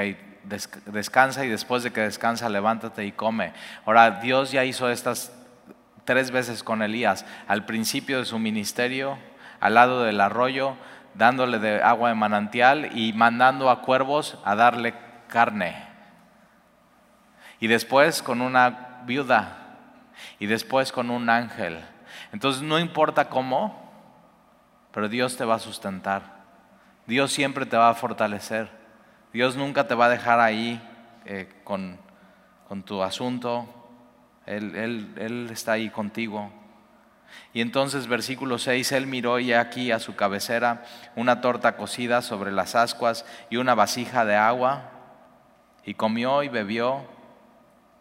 descansa 0.87 1.44
y 1.44 1.48
después 1.48 1.83
de 1.83 1.92
que 1.92 2.02
descansa, 2.02 2.48
levántate 2.48 3.05
y 3.07 3.12
come. 3.12 3.52
Ahora, 3.87 4.20
Dios 4.22 4.52
ya 4.52 4.64
hizo 4.64 4.90
estas 4.90 5.33
tres 6.05 6.31
veces 6.31 6.62
con 6.62 6.83
Elías. 6.83 7.24
Al 7.48 7.64
principio 7.64 8.18
de 8.18 8.24
su 8.24 8.38
ministerio, 8.38 9.18
al 9.61 9.74
lado 9.74 10.02
del 10.02 10.20
arroyo, 10.20 10.76
dándole 11.14 11.59
de 11.59 11.83
agua 11.83 12.09
de 12.09 12.14
manantial 12.14 12.90
y 12.96 13.12
mandando 13.12 13.70
a 13.70 13.83
cuervos 13.83 14.38
a 14.44 14.55
darle 14.55 14.94
carne. 15.29 15.87
Y 17.61 17.66
después 17.66 18.22
con 18.22 18.40
una 18.40 19.03
viuda 19.05 19.59
y 20.38 20.46
después 20.46 20.92
con 20.92 21.11
un 21.11 21.31
ángel. 21.31 21.85
Entonces 22.33 22.62
no 22.62 22.79
importa 22.79 23.29
cómo, 23.29 23.92
pero 24.92 25.09
Dios 25.09 25.37
te 25.37 25.44
va 25.44 25.57
a 25.57 25.61
sustentar. 25.61 26.42
Dios 27.07 27.33
siempre 27.33 27.66
te 27.66 27.77
va 27.77 27.90
a 27.90 27.94
fortalecer. 27.94 28.70
Dios 29.33 29.57
nunca 29.57 29.87
te 29.87 29.94
va 29.94 30.07
a 30.07 30.11
dejar 30.11 30.40
ahí 30.40 30.81
eh, 31.25 31.48
con, 31.64 31.98
con, 32.68 32.83
tu 32.83 33.03
asunto. 33.03 33.66
Él, 34.46 34.77
él, 34.77 35.14
él 35.16 35.48
está 35.51 35.72
ahí 35.72 35.88
contigo. 35.88 36.53
Y 37.52 37.60
entonces 37.60 38.06
versículo 38.06 38.58
6, 38.58 38.92
él 38.92 39.06
miró 39.06 39.38
y 39.38 39.52
aquí 39.52 39.92
a 39.92 39.98
su 39.98 40.14
cabecera 40.14 40.84
una 41.16 41.40
torta 41.40 41.76
cocida 41.76 42.22
sobre 42.22 42.52
las 42.52 42.74
ascuas 42.74 43.26
y 43.50 43.56
una 43.56 43.74
vasija 43.74 44.24
de 44.24 44.36
agua, 44.36 44.90
y 45.84 45.94
comió 45.94 46.42
y 46.42 46.48
bebió 46.48 47.04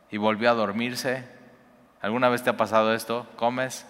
y 0.09 0.17
volvió 0.17 0.51
a 0.51 0.53
dormirse. 0.53 1.25
¿Alguna 2.01 2.29
vez 2.29 2.43
te 2.43 2.49
ha 2.49 2.57
pasado 2.57 2.93
esto? 2.93 3.27
Comes 3.35 3.85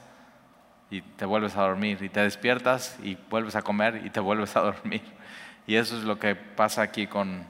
y 0.89 1.01
te 1.01 1.25
vuelves 1.25 1.55
a 1.55 1.61
dormir, 1.61 1.99
y 2.01 2.09
te 2.09 2.19
despiertas 2.19 2.97
y 3.01 3.17
vuelves 3.29 3.55
a 3.55 3.61
comer 3.61 4.01
y 4.05 4.09
te 4.09 4.19
vuelves 4.19 4.55
a 4.55 4.61
dormir. 4.61 5.01
Y 5.65 5.75
eso 5.75 5.97
es 5.97 6.03
lo 6.03 6.19
que 6.19 6.35
pasa 6.35 6.81
aquí 6.81 7.07
con, 7.07 7.45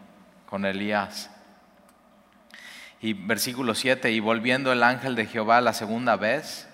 con 0.45 0.65
Elías. 0.65 1.31
Y 2.99 3.13
versículo 3.13 3.73
7, 3.73 4.11
y 4.11 4.19
volviendo 4.19 4.71
el 4.71 4.83
ángel 4.83 5.15
de 5.15 5.25
Jehová 5.25 5.59
la 5.59 5.73
segunda 5.73 6.17
vez, 6.17 6.70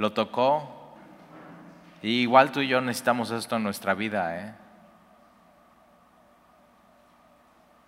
lo 0.00 0.14
tocó. 0.14 0.96
Y 2.00 2.22
igual 2.22 2.52
tú 2.52 2.60
y 2.60 2.68
yo 2.68 2.80
necesitamos 2.80 3.30
esto 3.30 3.56
en 3.56 3.62
nuestra 3.62 3.92
vida. 3.92 4.34
¿eh? 4.38 4.54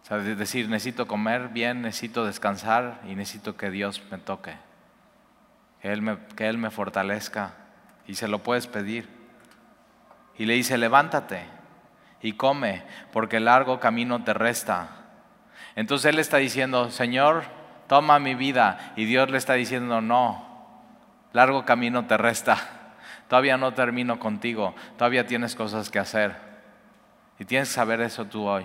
O 0.03 0.07
sea, 0.07 0.19
decir, 0.19 0.69
necesito 0.69 1.07
comer 1.07 1.49
bien, 1.49 1.81
necesito 1.81 2.27
descansar 2.27 3.01
y 3.09 3.15
necesito 3.15 3.57
que 3.57 3.71
Dios 3.71 4.03
me 4.11 4.19
toque. 4.19 4.55
Que 5.81 5.91
Él 5.91 6.03
me, 6.03 6.19
que 6.37 6.49
Él 6.49 6.59
me 6.59 6.71
fortalezca. 6.71 7.55
Y 8.07 8.17
se 8.17 8.29
lo 8.29 8.43
puedes 8.43 8.67
pedir. 8.67 9.09
Y 10.37 10.45
le 10.45 10.53
dice, 10.53 10.77
levántate 10.77 11.47
y 12.21 12.35
come, 12.35 12.83
porque 13.11 13.39
el 13.39 13.47
largo 13.47 13.81
camino 13.81 14.23
te 14.23 14.35
resta. 14.35 14.89
Entonces 15.77 16.13
Él 16.13 16.19
está 16.19 16.37
diciendo, 16.37 16.91
Señor, 16.91 17.45
toma 17.87 18.19
mi 18.19 18.35
vida. 18.35 18.93
Y 18.97 19.07
Dios 19.07 19.31
le 19.31 19.39
está 19.39 19.55
diciendo, 19.55 20.03
no, 20.03 20.52
largo 21.33 21.65
camino 21.65 22.07
te 22.07 22.17
resta. 22.17 22.59
Todavía 23.29 23.57
no 23.57 23.73
termino 23.73 24.19
contigo, 24.19 24.75
todavía 24.99 25.27
tienes 25.27 25.55
cosas 25.55 25.91
que 25.91 25.99
hacer. 25.99 26.37
Y 27.39 27.45
tienes 27.45 27.69
que 27.69 27.75
saber 27.75 28.01
eso 28.01 28.27
tú 28.27 28.47
hoy. 28.47 28.65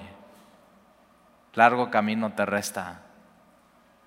Largo 1.54 1.90
camino 1.90 2.34
te 2.34 2.46
resta. 2.46 3.02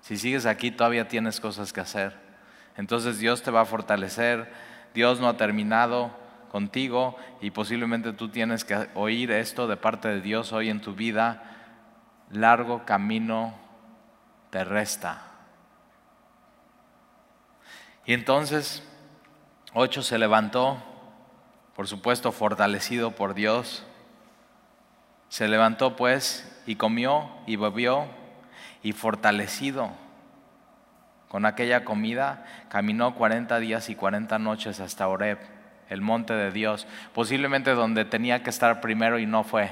Si 0.01 0.17
sigues 0.17 0.45
aquí, 0.45 0.71
todavía 0.71 1.07
tienes 1.07 1.39
cosas 1.39 1.73
que 1.73 1.81
hacer. 1.81 2.15
Entonces 2.77 3.19
Dios 3.19 3.43
te 3.43 3.51
va 3.51 3.61
a 3.61 3.65
fortalecer. 3.65 4.51
Dios 4.93 5.19
no 5.19 5.27
ha 5.27 5.37
terminado 5.37 6.11
contigo 6.51 7.17
y 7.39 7.51
posiblemente 7.51 8.13
tú 8.13 8.29
tienes 8.29 8.65
que 8.65 8.87
oír 8.93 9.31
esto 9.31 9.67
de 9.67 9.77
parte 9.77 10.09
de 10.09 10.21
Dios 10.21 10.53
hoy 10.53 10.69
en 10.69 10.81
tu 10.81 10.93
vida. 10.93 11.43
Largo 12.29 12.85
camino 12.85 13.55
te 14.49 14.63
resta. 14.63 15.30
Y 18.05 18.13
entonces, 18.13 18.83
ocho 19.73 20.01
se 20.01 20.17
levantó, 20.17 20.81
por 21.75 21.87
supuesto 21.87 22.31
fortalecido 22.31 23.11
por 23.11 23.33
Dios. 23.33 23.85
Se 25.29 25.47
levantó 25.47 25.95
pues 25.95 26.61
y 26.65 26.75
comió 26.75 27.29
y 27.45 27.55
bebió 27.55 28.05
y 28.83 28.91
fortalecido 28.93 29.91
con 31.31 31.45
aquella 31.45 31.85
comida, 31.85 32.43
caminó 32.67 33.15
40 33.15 33.57
días 33.59 33.87
y 33.87 33.95
40 33.95 34.37
noches 34.37 34.81
hasta 34.81 35.07
Oreb, 35.07 35.37
el 35.87 36.01
monte 36.01 36.33
de 36.33 36.51
Dios, 36.51 36.87
posiblemente 37.13 37.71
donde 37.71 38.03
tenía 38.03 38.43
que 38.43 38.49
estar 38.49 38.81
primero 38.81 39.17
y 39.17 39.25
no 39.25 39.45
fue. 39.45 39.71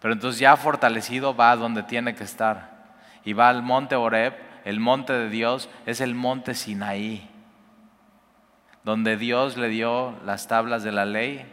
Pero 0.00 0.12
entonces 0.12 0.38
ya 0.38 0.58
fortalecido 0.58 1.34
va 1.34 1.52
a 1.52 1.56
donde 1.56 1.82
tiene 1.82 2.14
que 2.14 2.24
estar 2.24 2.98
y 3.24 3.32
va 3.32 3.48
al 3.48 3.62
monte 3.62 3.96
Oreb 3.96 4.34
el 4.64 4.80
monte 4.80 5.12
de 5.12 5.28
Dios 5.28 5.68
es 5.86 6.00
el 6.00 6.14
monte 6.14 6.54
Sinaí, 6.54 7.28
donde 8.84 9.16
Dios 9.16 9.56
le 9.56 9.68
dio 9.68 10.14
las 10.24 10.48
tablas 10.48 10.82
de 10.82 10.92
la 10.92 11.04
ley 11.04 11.46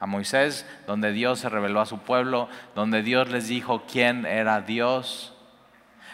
a 0.00 0.06
Moisés, 0.06 0.66
donde 0.86 1.12
Dios 1.12 1.40
se 1.40 1.48
reveló 1.48 1.80
a 1.80 1.86
su 1.86 1.98
pueblo, 2.00 2.48
donde 2.74 3.02
Dios 3.02 3.30
les 3.30 3.48
dijo 3.48 3.84
quién 3.90 4.26
era 4.26 4.60
Dios. 4.60 5.34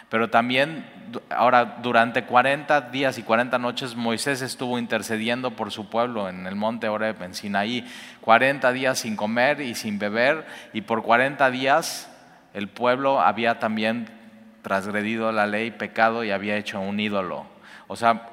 Pero 0.09 0.29
también, 0.29 0.85
ahora, 1.31 1.79
durante 1.83 2.25
40 2.25 2.81
días 2.91 3.17
y 3.19 3.23
40 3.23 3.59
noches, 3.59 3.95
Moisés 3.95 4.43
estuvo 4.43 4.79
intercediendo 4.79 5.53
por 5.53 5.71
su 5.71 5.89
pueblo 5.89 6.29
en 6.29 6.47
el 6.47 6.57
monte 6.57 6.89
Oreb, 6.89 7.23
en 7.23 7.35
Sinaí. 7.35 7.87
40 8.21 8.73
días 8.73 8.99
sin 8.99 9.17
comer 9.17 9.61
y 9.61 9.77
sin 9.77 9.99
beber, 9.99 10.47
y 10.73 10.83
por 10.83 11.03
40 11.03 11.51
días 11.51 12.11
el 12.55 12.69
pueblo 12.69 13.21
había 13.21 13.61
también 13.61 14.20
transgredido 14.63 15.33
la 15.33 15.47
ley, 15.47 15.71
pecado 15.71 16.25
y 16.25 16.31
había 16.31 16.57
hecho 16.57 16.81
un 16.81 17.01
ídolo. 17.01 17.47
O 17.89 17.97
sea, 17.97 18.29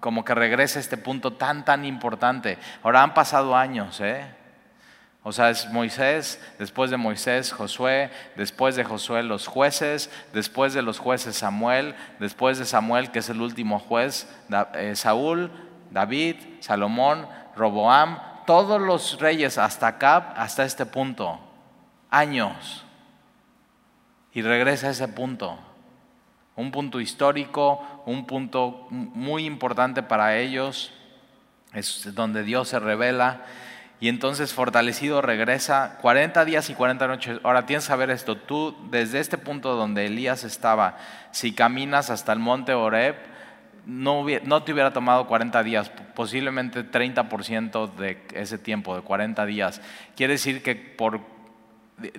como 0.00 0.24
que 0.24 0.34
regresa 0.34 0.78
este 0.78 0.96
punto 0.96 1.32
tan, 1.32 1.64
tan 1.64 1.84
importante. 1.84 2.58
Ahora 2.82 3.02
han 3.02 3.14
pasado 3.14 3.56
años, 3.56 4.00
¿eh? 4.00 4.24
O 5.22 5.32
sea, 5.32 5.50
es 5.50 5.68
Moisés, 5.70 6.40
después 6.58 6.90
de 6.90 6.96
Moisés 6.96 7.52
Josué, 7.52 8.10
después 8.36 8.74
de 8.74 8.84
Josué 8.84 9.22
los 9.22 9.46
jueces, 9.46 10.10
después 10.32 10.72
de 10.72 10.80
los 10.80 10.98
jueces 10.98 11.36
Samuel, 11.36 11.94
después 12.18 12.58
de 12.58 12.64
Samuel 12.64 13.10
que 13.10 13.18
es 13.18 13.28
el 13.28 13.42
último 13.42 13.78
juez, 13.78 14.26
eh, 14.74 14.96
Saúl, 14.96 15.50
David, 15.90 16.36
Salomón, 16.60 17.28
Roboam, 17.54 18.18
todos 18.46 18.80
los 18.80 19.20
reyes 19.20 19.58
hasta 19.58 19.88
acá, 19.88 20.32
hasta 20.36 20.64
este 20.64 20.86
punto, 20.86 21.38
años. 22.10 22.86
Y 24.32 24.42
regresa 24.42 24.88
a 24.88 24.90
ese 24.90 25.08
punto, 25.08 25.58
un 26.56 26.70
punto 26.70 27.00
histórico, 27.00 28.02
un 28.06 28.26
punto 28.26 28.86
muy 28.90 29.44
importante 29.44 30.02
para 30.02 30.38
ellos, 30.38 30.92
es 31.74 32.14
donde 32.14 32.44
Dios 32.44 32.68
se 32.68 32.78
revela. 32.78 33.44
Y 33.98 34.08
entonces 34.08 34.54
fortalecido 34.54 35.20
regresa 35.20 35.98
40 36.00 36.44
días 36.46 36.70
y 36.70 36.74
40 36.74 37.06
noches. 37.06 37.40
Ahora 37.42 37.66
tienes 37.66 37.84
que 37.84 37.88
saber 37.88 38.10
esto, 38.10 38.36
tú 38.36 38.74
desde 38.90 39.20
este 39.20 39.36
punto 39.36 39.74
donde 39.74 40.06
Elías 40.06 40.44
estaba, 40.44 40.96
si 41.32 41.52
caminas 41.52 42.08
hasta 42.08 42.32
el 42.32 42.38
monte 42.38 42.72
Oreb, 42.72 43.16
no, 43.84 44.24
no 44.44 44.62
te 44.62 44.72
hubiera 44.72 44.92
tomado 44.92 45.26
40 45.26 45.62
días, 45.62 45.90
posiblemente 46.14 46.84
30% 46.84 47.94
de 47.94 48.22
ese 48.34 48.58
tiempo, 48.58 48.94
de 48.96 49.02
40 49.02 49.44
días. 49.46 49.82
Quiere 50.16 50.34
decir 50.34 50.62
que 50.62 50.74
por 50.76 51.20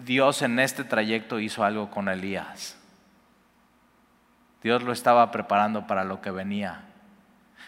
Dios 0.02 0.42
en 0.42 0.60
este 0.60 0.84
trayecto 0.84 1.40
hizo 1.40 1.64
algo 1.64 1.90
con 1.90 2.08
Elías. 2.10 2.78
Dios 4.64 4.84
lo 4.84 4.92
estaba 4.92 5.32
preparando 5.32 5.88
para 5.88 6.04
lo 6.04 6.22
que 6.22 6.32
venía. 6.32 6.82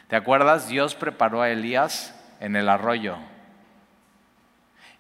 ¿Te 0.08 0.16
acuerdas? 0.16 0.68
Dios 0.68 0.96
preparó 0.96 1.42
a 1.42 1.50
Elías 1.50 2.20
en 2.40 2.56
el 2.56 2.70
arroyo. 2.70 3.18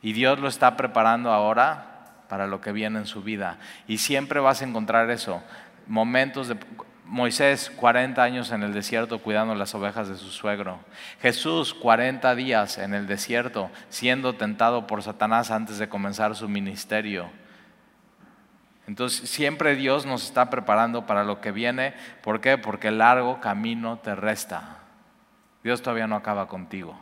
Y 0.02 0.13
Dios 0.13 0.39
lo 0.39 0.47
está 0.47 0.76
preparando 0.76 1.32
ahora 1.32 2.23
para 2.30 2.47
lo 2.47 2.62
que 2.62 2.71
viene 2.71 2.99
en 2.99 3.06
su 3.06 3.21
vida. 3.21 3.60
Y 3.88 3.99
siempre 3.99 4.39
vas 4.39 4.62
a 4.62 4.65
encontrar 4.65 5.10
eso. 5.12 5.43
Momentos 5.88 6.47
de... 6.47 6.58
Moisés, 7.06 7.70
40 7.76 8.24
años 8.24 8.52
en 8.52 8.63
el 8.63 8.74
desierto 8.74 9.20
cuidando 9.20 9.56
las 9.56 9.76
ovejas 9.76 10.08
de 10.08 10.16
su 10.16 10.30
suegro. 10.30 10.80
Jesús, 11.22 11.74
40 11.74 12.34
días 12.36 12.78
en 12.78 12.94
el 12.94 13.08
desierto 13.08 13.70
siendo 13.89 14.34
tentado 14.34 14.88
por 14.88 15.04
Satanás 15.04 15.52
antes 15.52 15.78
de 15.78 15.89
comenzar 15.89 16.36
su 16.36 16.48
ministerio. 16.48 17.30
Entonces 18.88 19.30
siempre 19.30 19.76
Dios 19.76 20.06
nos 20.06 20.24
está 20.24 20.50
preparando 20.50 21.06
para 21.06 21.24
lo 21.24 21.42
que 21.42 21.52
viene. 21.52 21.94
¿Por 22.22 22.42
qué? 22.42 22.58
Porque 22.58 22.89
el 22.89 23.00
largo 23.00 23.39
camino 23.39 24.00
te 24.00 24.16
resta. 24.16 24.80
Dios 25.63 25.82
todavía 25.82 26.08
no 26.08 26.16
acaba 26.16 26.48
contigo. 26.48 27.00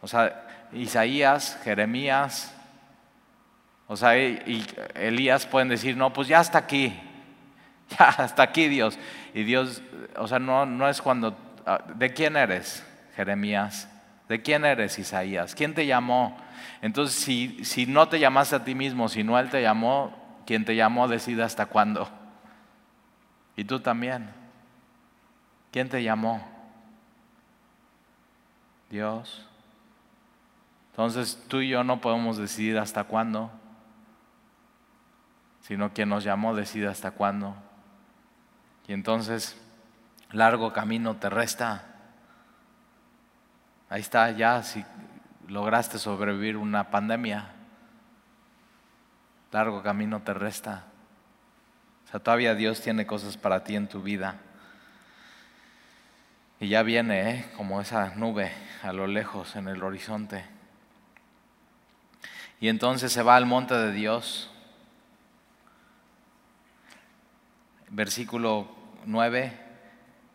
O 0.00 0.08
sea, 0.08 0.46
Isaías, 0.72 1.58
Jeremías, 1.64 2.55
o 3.88 3.96
sea, 3.96 4.18
y 4.18 4.66
Elías 4.94 5.46
pueden 5.46 5.68
decir, 5.68 5.96
no, 5.96 6.12
pues 6.12 6.28
ya 6.28 6.40
hasta 6.40 6.58
aquí, 6.58 6.98
ya 7.98 8.06
hasta 8.08 8.42
aquí 8.42 8.68
Dios. 8.68 8.98
Y 9.34 9.44
Dios, 9.44 9.82
o 10.16 10.26
sea, 10.26 10.38
no, 10.38 10.66
no 10.66 10.88
es 10.88 11.00
cuando, 11.00 11.36
ah, 11.66 11.84
¿de 11.94 12.12
quién 12.12 12.36
eres, 12.36 12.84
Jeremías? 13.14 13.88
¿De 14.28 14.42
quién 14.42 14.64
eres, 14.64 14.98
Isaías? 14.98 15.54
¿Quién 15.54 15.74
te 15.74 15.86
llamó? 15.86 16.36
Entonces, 16.82 17.16
si, 17.16 17.64
si 17.64 17.86
no 17.86 18.08
te 18.08 18.18
llamaste 18.18 18.56
a 18.56 18.64
ti 18.64 18.74
mismo, 18.74 19.08
si 19.08 19.22
no 19.22 19.38
Él 19.38 19.50
te 19.50 19.62
llamó, 19.62 20.42
quien 20.46 20.64
te 20.64 20.74
llamó 20.74 21.06
decide 21.06 21.42
hasta 21.42 21.66
cuándo. 21.66 22.08
Y 23.56 23.64
tú 23.64 23.80
también. 23.80 24.30
¿Quién 25.70 25.88
te 25.88 26.02
llamó? 26.02 26.46
Dios. 28.90 29.46
Entonces 30.90 31.44
tú 31.48 31.60
y 31.60 31.68
yo 31.68 31.84
no 31.84 32.00
podemos 32.00 32.38
decidir 32.38 32.78
hasta 32.78 33.04
cuándo, 33.04 33.50
sino 35.66 35.92
quien 35.92 36.08
nos 36.08 36.22
llamó 36.22 36.54
decide 36.54 36.86
hasta 36.86 37.10
cuándo. 37.10 37.56
Y 38.86 38.92
entonces, 38.92 39.60
largo 40.30 40.72
camino 40.72 41.16
te 41.16 41.28
resta. 41.28 41.84
Ahí 43.88 44.00
está 44.00 44.30
ya, 44.30 44.62
si 44.62 44.84
lograste 45.48 45.98
sobrevivir 45.98 46.56
una 46.56 46.90
pandemia, 46.90 47.50
largo 49.50 49.82
camino 49.82 50.22
te 50.22 50.34
resta. 50.34 50.84
O 52.04 52.10
sea, 52.10 52.20
todavía 52.20 52.54
Dios 52.54 52.80
tiene 52.80 53.04
cosas 53.04 53.36
para 53.36 53.64
ti 53.64 53.74
en 53.74 53.88
tu 53.88 54.02
vida. 54.02 54.36
Y 56.60 56.68
ya 56.68 56.84
viene 56.84 57.30
¿eh? 57.30 57.52
como 57.56 57.80
esa 57.80 58.14
nube 58.14 58.52
a 58.84 58.92
lo 58.92 59.08
lejos 59.08 59.56
en 59.56 59.66
el 59.66 59.82
horizonte. 59.82 60.44
Y 62.60 62.68
entonces 62.68 63.12
se 63.12 63.24
va 63.24 63.34
al 63.34 63.46
monte 63.46 63.74
de 63.74 63.90
Dios. 63.90 64.52
Versículo 67.90 68.68
9. 69.04 69.52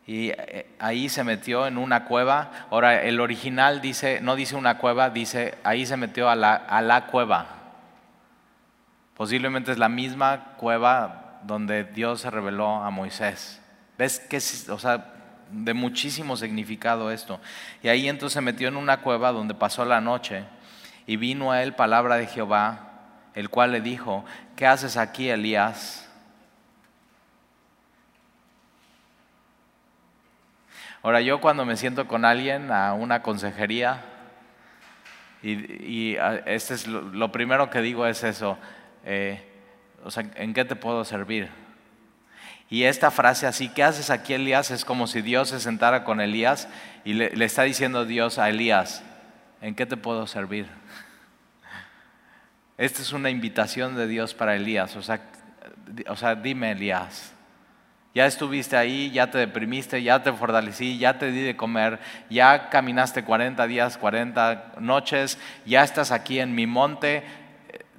Y 0.07 0.29
eh, 0.29 0.75
ahí 0.79 1.09
se 1.09 1.23
metió 1.23 1.67
en 1.67 1.77
una 1.77 2.05
cueva. 2.05 2.67
Ahora, 2.69 3.03
el 3.03 3.19
original 3.19 3.81
dice, 3.81 4.19
no 4.21 4.35
dice 4.35 4.55
una 4.55 4.77
cueva, 4.77 5.09
dice, 5.09 5.57
ahí 5.63 5.85
se 5.85 5.97
metió 5.97 6.29
a 6.29 6.35
la, 6.35 6.53
a 6.55 6.81
la 6.81 7.07
cueva. 7.07 7.47
Posiblemente 9.15 9.71
es 9.71 9.77
la 9.77 9.89
misma 9.89 10.53
cueva 10.57 11.39
donde 11.43 11.83
Dios 11.83 12.21
se 12.21 12.31
reveló 12.31 12.83
a 12.83 12.89
Moisés. 12.89 13.61
¿Ves 13.97 14.19
que, 14.19 14.37
o 14.71 14.79
sea, 14.79 15.11
de 15.51 15.73
muchísimo 15.73 16.37
significado 16.37 17.11
esto. 17.11 17.39
Y 17.83 17.89
ahí 17.89 18.07
entonces 18.07 18.33
se 18.33 18.41
metió 18.41 18.67
en 18.67 18.77
una 18.77 19.01
cueva 19.01 19.31
donde 19.31 19.53
pasó 19.53 19.85
la 19.85 20.01
noche 20.01 20.45
y 21.05 21.17
vino 21.17 21.51
a 21.51 21.61
él 21.61 21.73
palabra 21.73 22.15
de 22.15 22.27
Jehová, 22.27 22.89
el 23.33 23.49
cual 23.49 23.71
le 23.71 23.81
dijo, 23.81 24.25
¿qué 24.55 24.65
haces 24.65 24.97
aquí, 24.97 25.29
Elías? 25.29 26.09
Ahora 31.03 31.21
yo 31.21 31.41
cuando 31.41 31.65
me 31.65 31.77
siento 31.77 32.07
con 32.07 32.25
alguien 32.25 32.71
a 32.71 32.93
una 32.93 33.23
consejería, 33.23 34.03
y, 35.43 36.15
este 36.45 36.75
es 36.75 36.85
lo, 36.85 37.31
primero 37.31 37.71
que 37.71 37.81
digo 37.81 38.05
es 38.05 38.23
eso, 38.23 38.57
eh, 39.03 39.43
¿en 40.35 40.53
qué 40.53 40.65
te 40.65 40.75
puedo 40.75 41.03
servir? 41.03 41.49
Y 42.69 42.83
esta 42.83 43.09
frase 43.09 43.47
así, 43.47 43.67
¿qué 43.69 43.83
haces 43.83 44.11
aquí 44.11 44.33
Elías? 44.33 44.69
Es 44.69 44.85
como 44.85 45.07
si 45.07 45.21
Dios 45.21 45.49
se 45.49 45.59
sentara 45.59 46.03
con 46.03 46.21
Elías 46.21 46.69
y 47.03 47.13
le, 47.13 47.43
está 47.43 47.63
diciendo 47.63 48.05
Dios 48.05 48.37
a 48.37 48.49
Elías, 48.49 49.03
¿en 49.61 49.75
qué 49.75 49.85
te 49.85 49.97
puedo 49.97 50.27
servir? 50.27 50.67
Esta 52.77 53.01
es 53.01 53.11
una 53.11 53.29
invitación 53.29 53.95
de 53.95 54.07
Dios 54.07 54.33
para 54.33 54.55
Elías. 54.55 54.95
O 54.95 55.01
sea, 55.01 55.21
o 56.07 56.15
sea, 56.15 56.35
dime 56.35 56.71
Elías, 56.71 57.33
ya 58.13 58.25
estuviste 58.25 58.75
ahí, 58.75 59.09
ya 59.11 59.31
te 59.31 59.37
deprimiste, 59.37 60.03
ya 60.03 60.21
te 60.21 60.33
fortalecí, 60.33 60.97
ya 60.97 61.17
te 61.17 61.31
di 61.31 61.41
de 61.41 61.55
comer, 61.55 61.99
ya 62.29 62.69
caminaste 62.69 63.23
40 63.23 63.65
días, 63.67 63.97
40 63.97 64.73
noches, 64.79 65.37
ya 65.65 65.83
estás 65.83 66.11
aquí 66.11 66.39
en 66.39 66.53
mi 66.53 66.67
monte, 66.67 67.23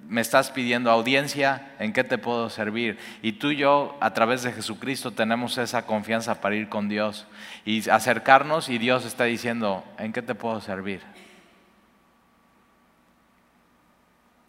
me 0.09 0.20
estás 0.20 0.51
pidiendo 0.51 0.90
audiencia, 0.90 1.72
¿en 1.79 1.94
qué 1.94 2.05
te 2.05 2.18
puedo 2.18 2.51
servir? 2.51 2.98
Y 3.22 3.33
tú 3.33 3.53
y 3.53 3.57
yo, 3.57 3.96
a 4.01 4.12
través 4.12 4.42
de 4.42 4.53
Jesucristo, 4.53 5.12
tenemos 5.12 5.57
esa 5.57 5.87
confianza 5.87 6.42
para 6.42 6.57
ir 6.57 6.68
con 6.68 6.90
Dios 6.90 7.27
y 7.64 7.88
acercarnos 7.88 8.68
y 8.68 8.77
Dios 8.77 9.07
está 9.07 9.25
diciendo, 9.25 9.83
¿en 9.98 10.12
qué 10.12 10.20
te 10.20 10.35
puedo 10.35 10.61
servir? 10.61 11.01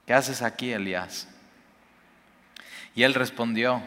¿Qué 0.05 0.13
haces 0.13 0.41
aquí, 0.41 0.73
Elías? 0.73 1.29
Y 2.93 3.03
él 3.03 3.13
respondió, 3.13 3.81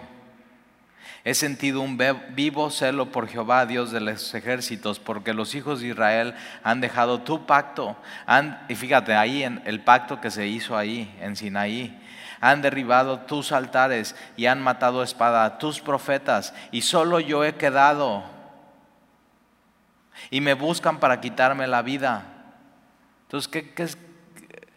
He 1.26 1.34
sentido 1.34 1.80
un 1.80 1.98
vivo 2.36 2.70
celo 2.70 3.10
por 3.10 3.26
Jehová, 3.26 3.66
Dios 3.66 3.90
de 3.90 3.98
los 3.98 4.32
ejércitos, 4.32 5.00
porque 5.00 5.34
los 5.34 5.56
hijos 5.56 5.80
de 5.80 5.88
Israel 5.88 6.36
han 6.62 6.80
dejado 6.80 7.22
tu 7.22 7.46
pacto. 7.46 7.96
y 8.68 8.76
fíjate, 8.76 9.12
ahí 9.12 9.42
en 9.42 9.60
el 9.64 9.80
pacto 9.80 10.20
que 10.20 10.30
se 10.30 10.46
hizo 10.46 10.76
ahí, 10.76 11.12
en 11.20 11.34
Sinaí. 11.34 12.00
Han 12.40 12.62
derribado 12.62 13.18
tus 13.22 13.50
altares 13.50 14.14
y 14.36 14.46
han 14.46 14.62
matado 14.62 15.02
espada 15.02 15.44
a 15.44 15.58
tus 15.58 15.80
profetas, 15.80 16.54
y 16.70 16.82
solo 16.82 17.18
yo 17.18 17.44
he 17.44 17.56
quedado. 17.56 18.22
Y 20.30 20.40
me 20.40 20.54
buscan 20.54 21.00
para 21.00 21.20
quitarme 21.20 21.66
la 21.66 21.82
vida. 21.82 22.22
Entonces, 23.22 23.48
¿qué, 23.48 23.88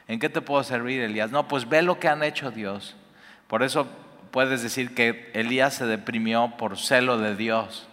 ¿en 0.07 0.19
qué 0.19 0.29
te 0.29 0.41
puedo 0.41 0.63
servir, 0.63 0.99
Elías? 0.99 1.29
No, 1.29 1.47
pues 1.47 1.69
ve 1.69 1.83
lo 1.83 1.99
que 1.99 2.07
han 2.07 2.23
hecho 2.23 2.49
Dios. 2.49 2.95
Por 3.47 3.61
eso 3.61 3.87
puedes 4.31 4.61
decir 4.61 4.93
que 4.93 5.31
Elías 5.33 5.73
se 5.73 5.85
deprimió 5.85 6.53
por 6.57 6.77
celo 6.77 7.17
de 7.17 7.35
Dios, 7.35 7.87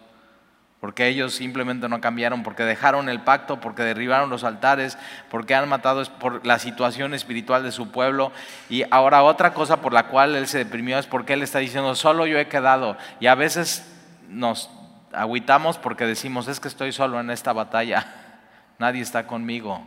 porque 0.81 1.09
ellos 1.09 1.35
simplemente 1.35 1.89
no 1.89 2.01
cambiaron, 2.01 2.43
porque 2.43 2.63
dejaron 2.63 3.09
el 3.09 3.21
pacto, 3.21 3.61
porque 3.61 3.83
derribaron 3.83 4.31
los 4.31 4.45
altares, 4.45 4.99
porque 5.31 5.55
han 5.55 5.69
matado 5.69 6.05
por 6.19 6.47
la 6.47 6.59
situación 6.59 7.15
espiritual 7.15 7.63
de 7.63 7.73
su 7.73 7.91
pueblo. 7.91 8.31
Y 8.69 8.85
ahora 8.91 9.23
otra 9.23 9.55
cosa 9.55 9.81
por 9.81 9.93
la 9.93 10.09
cual 10.09 10.37
él 10.37 10.47
se 10.47 10.59
deprimió 10.59 10.99
es 10.99 11.07
porque 11.07 11.33
él 11.33 11.43
está 11.43 11.59
diciendo, 11.59 11.95
solo 11.95 12.27
yo 12.27 12.39
he 12.39 12.49
quedado. 12.49 12.97
Y 13.21 13.27
a 13.27 13.35
veces 13.35 13.91
nos 14.29 14.71
agüitamos 15.13 15.79
porque 15.79 16.07
decimos, 16.07 16.47
es 16.47 16.61
que 16.61 16.69
estoy 16.69 16.93
solo 16.93 17.19
en 17.19 17.31
esta 17.31 17.53
batalla, 17.53 18.07
nadie 18.79 19.01
está 19.01 19.27
conmigo. 19.27 19.83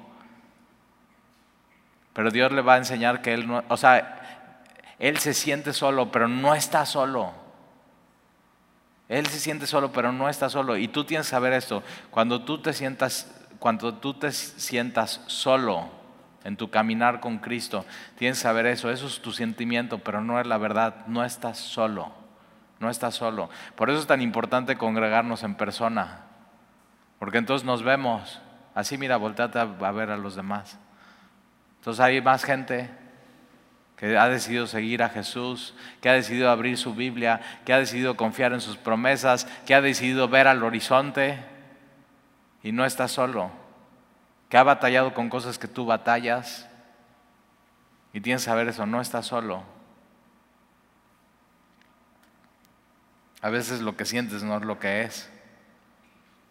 Pero 2.13 2.31
Dios 2.31 2.51
le 2.51 2.61
va 2.61 2.73
a 2.73 2.77
enseñar 2.77 3.21
que 3.21 3.33
él 3.33 3.47
no, 3.47 3.63
o 3.69 3.77
sea, 3.77 4.18
él 4.99 5.17
se 5.17 5.33
siente 5.33 5.71
solo, 5.71 6.11
pero 6.11 6.27
no 6.27 6.53
está 6.53 6.85
solo. 6.85 7.31
Él 9.07 9.25
se 9.27 9.39
siente 9.39 9.65
solo, 9.65 9.91
pero 9.91 10.11
no 10.11 10.29
está 10.29 10.49
solo. 10.49 10.77
Y 10.77 10.89
tú 10.89 11.05
tienes 11.05 11.27
que 11.27 11.31
saber 11.31 11.53
esto. 11.53 11.81
Cuando 12.11 12.43
tú 12.43 12.61
te 12.61 12.73
sientas, 12.73 13.33
cuando 13.57 13.95
tú 13.95 14.13
te 14.13 14.31
sientas 14.31 15.21
solo 15.27 15.89
en 16.43 16.57
tu 16.57 16.69
caminar 16.69 17.21
con 17.21 17.39
Cristo, 17.39 17.85
tienes 18.17 18.37
que 18.37 18.43
saber 18.43 18.65
eso. 18.65 18.91
Eso 18.91 19.07
es 19.07 19.21
tu 19.21 19.31
sentimiento, 19.31 19.99
pero 19.99 20.21
no 20.21 20.39
es 20.39 20.45
la 20.45 20.57
verdad. 20.57 21.07
No 21.07 21.23
estás 21.23 21.57
solo. 21.57 22.11
No 22.79 22.89
estás 22.89 23.15
solo. 23.15 23.49
Por 23.75 23.89
eso 23.89 23.99
es 23.99 24.07
tan 24.07 24.21
importante 24.21 24.77
congregarnos 24.77 25.43
en 25.43 25.55
persona. 25.55 26.25
Porque 27.19 27.37
entonces 27.37 27.65
nos 27.65 27.83
vemos. 27.83 28.41
Así, 28.75 28.97
mira, 28.97 29.17
volteate 29.17 29.59
a 29.59 29.91
ver 29.91 30.11
a 30.11 30.17
los 30.17 30.35
demás. 30.35 30.77
Entonces 31.79 32.01
hay 32.01 32.21
más 32.21 32.43
gente 32.43 32.89
que 33.99 34.17
ha 34.17 34.29
decidido 34.29 34.65
seguir 34.65 35.03
a 35.03 35.09
Jesús, 35.09 35.73
que 35.99 36.07
ha 36.07 36.13
decidido 36.13 36.49
abrir 36.49 36.77
su 36.77 36.95
Biblia, 36.95 37.41
que 37.65 37.73
ha 37.73 37.79
decidido 37.79 38.15
confiar 38.15 38.53
en 38.53 38.61
sus 38.61 38.77
promesas, 38.77 39.45
que 39.65 39.75
ha 39.75 39.81
decidido 39.81 40.29
ver 40.29 40.47
al 40.47 40.63
horizonte 40.63 41.43
y 42.63 42.71
no 42.71 42.85
está 42.85 43.09
solo, 43.09 43.51
que 44.47 44.55
ha 44.55 44.63
batallado 44.63 45.13
con 45.13 45.29
cosas 45.29 45.59
que 45.59 45.67
tú 45.67 45.85
batallas 45.85 46.69
Y 48.13 48.21
tienes 48.21 48.43
que 48.43 48.45
saber 48.45 48.69
eso, 48.69 48.85
no 48.85 49.01
estás 49.01 49.25
solo. 49.25 49.63
A 53.41 53.49
veces 53.49 53.81
lo 53.81 53.97
que 53.97 54.05
sientes 54.05 54.43
no 54.43 54.57
es 54.57 54.63
lo 54.63 54.79
que 54.79 55.01
es. 55.01 55.29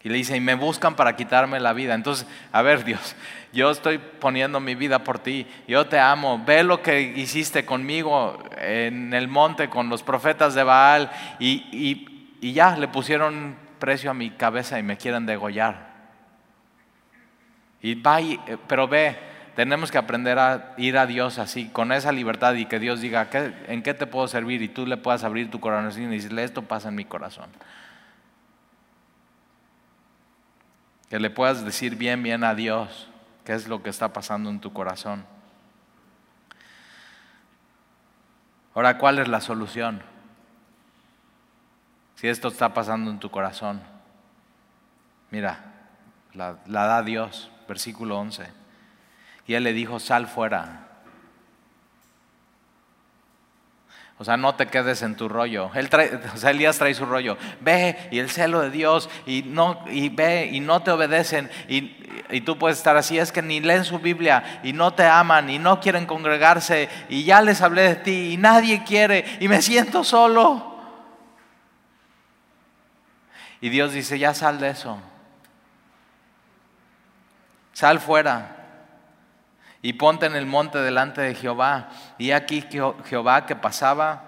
Y 0.02 0.08
le 0.08 0.16
dice, 0.16 0.36
y 0.36 0.40
me 0.40 0.54
buscan 0.54 0.94
para 0.94 1.16
quitarme 1.16 1.58
la 1.60 1.72
vida. 1.72 1.94
Entonces, 1.94 2.26
a 2.52 2.62
ver 2.62 2.84
Dios, 2.84 3.16
yo 3.52 3.70
estoy 3.70 3.98
poniendo 3.98 4.60
mi 4.60 4.74
vida 4.74 5.02
por 5.02 5.18
ti, 5.18 5.46
yo 5.66 5.86
te 5.86 5.98
amo, 5.98 6.42
ve 6.46 6.62
lo 6.62 6.82
que 6.82 7.00
hiciste 7.00 7.64
conmigo 7.64 8.42
en 8.58 9.12
el 9.12 9.28
monte 9.28 9.68
con 9.68 9.88
los 9.88 10.02
profetas 10.02 10.54
de 10.54 10.62
Baal 10.62 11.10
y, 11.40 12.06
y 12.40 12.52
ya 12.52 12.76
le 12.76 12.88
pusieron 12.88 13.56
precio 13.78 14.10
a 14.10 14.14
mi 14.14 14.30
cabeza 14.30 14.78
y 14.78 14.82
me 14.82 14.96
quieren 14.96 15.26
degollar. 15.26 15.88
Y 17.80 17.94
va, 17.94 18.18
pero 18.66 18.88
ve, 18.88 19.16
tenemos 19.54 19.90
que 19.90 19.98
aprender 19.98 20.38
a 20.38 20.74
ir 20.76 20.98
a 20.98 21.06
Dios 21.06 21.38
así, 21.38 21.68
con 21.68 21.92
esa 21.92 22.12
libertad 22.12 22.54
y 22.54 22.66
que 22.66 22.78
Dios 22.78 23.00
diga, 23.00 23.28
¿en 23.68 23.82
qué 23.82 23.94
te 23.94 24.06
puedo 24.06 24.28
servir? 24.28 24.62
Y 24.62 24.68
tú 24.68 24.86
le 24.86 24.96
puedas 24.96 25.24
abrir 25.24 25.50
tu 25.50 25.60
corazón 25.60 26.02
y 26.02 26.06
decirle, 26.06 26.44
esto 26.44 26.62
pasa 26.62 26.88
en 26.88 26.96
mi 26.96 27.04
corazón. 27.04 27.46
Que 31.10 31.18
le 31.18 31.30
puedas 31.30 31.64
decir 31.64 31.96
bien, 31.96 32.22
bien 32.22 32.44
a 32.44 32.54
Dios 32.54 33.08
qué 33.44 33.54
es 33.54 33.68
lo 33.68 33.82
que 33.82 33.90
está 33.90 34.12
pasando 34.12 34.50
en 34.50 34.60
tu 34.60 34.72
corazón. 34.72 35.24
Ahora, 38.74 38.98
¿cuál 38.98 39.18
es 39.18 39.28
la 39.28 39.40
solución? 39.40 40.02
Si 42.16 42.28
esto 42.28 42.48
está 42.48 42.74
pasando 42.74 43.10
en 43.10 43.18
tu 43.20 43.30
corazón, 43.30 43.80
mira, 45.30 45.74
la, 46.34 46.56
da 46.66 47.02
Dios, 47.02 47.50
versículo 47.66 48.18
11. 48.18 48.46
Y 49.46 49.54
él 49.54 49.64
le 49.64 49.72
dijo, 49.72 49.98
sal 49.98 50.26
fuera 50.26 50.87
O 54.20 54.24
sea, 54.24 54.36
no 54.36 54.56
te 54.56 54.66
quedes 54.66 55.02
en 55.02 55.14
tu 55.14 55.28
rollo. 55.28 55.70
Él 55.74 55.88
trae, 55.88 56.20
o 56.34 56.36
sea, 56.36 56.50
Elías 56.50 56.76
trae 56.76 56.92
su 56.92 57.06
rollo. 57.06 57.38
Ve 57.60 57.96
y 58.10 58.18
el 58.18 58.30
celo 58.30 58.60
de 58.60 58.70
Dios 58.70 59.08
y, 59.26 59.42
no, 59.42 59.84
y 59.88 60.08
ve 60.08 60.50
y 60.52 60.58
no 60.58 60.82
te 60.82 60.90
obedecen. 60.90 61.48
Y, 61.68 61.96
y 62.30 62.40
tú 62.40 62.58
puedes 62.58 62.78
estar 62.78 62.96
así, 62.96 63.16
es 63.16 63.30
que 63.30 63.42
ni 63.42 63.60
leen 63.60 63.84
su 63.84 64.00
Biblia 64.00 64.60
y 64.64 64.72
no 64.72 64.92
te 64.92 65.04
aman 65.04 65.48
y 65.48 65.60
no 65.60 65.80
quieren 65.80 66.04
congregarse 66.04 66.88
y 67.08 67.22
ya 67.22 67.40
les 67.42 67.62
hablé 67.62 67.82
de 67.82 67.94
ti 67.94 68.32
y 68.32 68.36
nadie 68.36 68.82
quiere 68.82 69.24
y 69.38 69.46
me 69.46 69.62
siento 69.62 70.02
solo. 70.02 70.76
Y 73.60 73.68
Dios 73.68 73.92
dice, 73.92 74.18
ya 74.18 74.34
sal 74.34 74.58
de 74.58 74.70
eso. 74.70 74.98
Sal 77.72 78.00
fuera 78.00 78.57
y 79.82 79.94
ponte 79.94 80.26
en 80.26 80.36
el 80.36 80.46
monte 80.46 80.78
delante 80.78 81.20
de 81.20 81.34
Jehová. 81.34 81.90
Y 82.18 82.32
aquí 82.32 82.64
Jehová 83.04 83.46
que 83.46 83.56
pasaba 83.56 84.24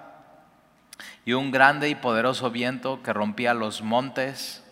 y 1.24 1.32
un 1.32 1.50
grande 1.50 1.88
y 1.88 1.94
poderoso 1.94 2.50
viento 2.50 3.02
que 3.02 3.12
rompía 3.12 3.54
los 3.54 3.82
montes 3.82 4.64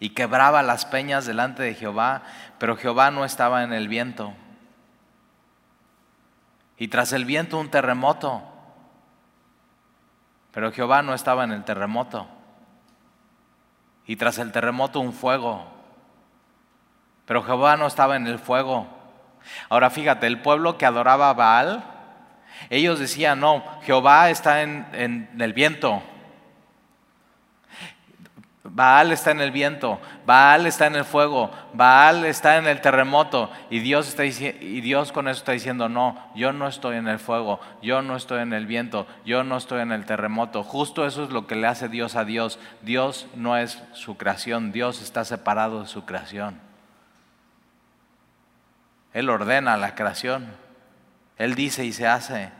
y 0.00 0.10
quebraba 0.10 0.62
las 0.62 0.86
peñas 0.86 1.26
delante 1.26 1.62
de 1.62 1.74
Jehová, 1.74 2.22
pero 2.58 2.76
Jehová 2.76 3.10
no 3.10 3.24
estaba 3.24 3.62
en 3.62 3.72
el 3.72 3.88
viento. 3.88 4.34
Y 6.76 6.88
tras 6.88 7.12
el 7.12 7.24
viento 7.24 7.58
un 7.58 7.70
terremoto, 7.70 8.42
pero 10.52 10.72
Jehová 10.72 11.02
no 11.02 11.14
estaba 11.14 11.44
en 11.44 11.52
el 11.52 11.64
terremoto. 11.64 12.26
Y 14.06 14.16
tras 14.16 14.38
el 14.38 14.52
terremoto 14.52 15.00
un 15.00 15.12
fuego, 15.12 15.66
pero 17.24 17.42
Jehová 17.42 17.76
no 17.76 17.86
estaba 17.86 18.16
en 18.16 18.26
el 18.26 18.38
fuego. 18.38 18.86
Ahora 19.68 19.90
fíjate, 19.90 20.26
el 20.26 20.40
pueblo 20.40 20.78
que 20.78 20.86
adoraba 20.86 21.30
a 21.30 21.34
Baal, 21.34 21.84
ellos 22.70 22.98
decían, 22.98 23.40
no, 23.40 23.64
Jehová 23.82 24.30
está 24.30 24.62
en, 24.62 25.28
el 25.38 25.52
viento. 25.52 26.02
Baal 28.66 29.12
está 29.12 29.30
en 29.30 29.40
el 29.40 29.50
viento, 29.50 30.00
Baal 30.26 30.66
está 30.66 30.86
en 30.86 30.96
el 30.96 31.04
fuego, 31.04 31.50
Baal 31.74 32.24
está 32.24 32.56
en 32.56 32.66
el 32.66 32.80
terremoto 32.80 33.50
y 33.68 33.78
Dios, 33.80 34.08
está, 34.08 34.24
y 34.24 34.80
Dios 34.80 35.12
con 35.12 35.28
eso 35.28 35.38
está 35.38 35.52
diciendo, 35.52 35.90
no, 35.90 36.18
yo 36.34 36.52
no 36.52 36.66
estoy 36.66 36.96
en 36.96 37.06
el 37.06 37.18
fuego, 37.18 37.60
yo 37.82 38.00
no 38.00 38.16
estoy 38.16 38.40
en 38.40 38.54
el 38.54 38.66
viento, 38.66 39.06
yo 39.26 39.44
no 39.44 39.58
estoy 39.58 39.82
en 39.82 39.92
el 39.92 40.06
terremoto. 40.06 40.64
Justo 40.64 41.06
eso 41.06 41.24
es 41.24 41.30
lo 41.30 41.46
que 41.46 41.56
le 41.56 41.66
hace 41.66 41.88
Dios 41.88 42.16
a 42.16 42.24
Dios. 42.24 42.58
Dios 42.80 43.28
no 43.36 43.58
es 43.58 43.82
su 43.92 44.16
creación, 44.16 44.72
Dios 44.72 45.02
está 45.02 45.24
separado 45.24 45.82
de 45.82 45.86
su 45.86 46.06
creación. 46.06 46.63
Él 49.14 49.30
ordena 49.30 49.78
la 49.78 49.94
creación. 49.94 50.48
Él 51.38 51.54
dice 51.54 51.84
y 51.86 51.92
se 51.92 52.06
hace. 52.06 52.50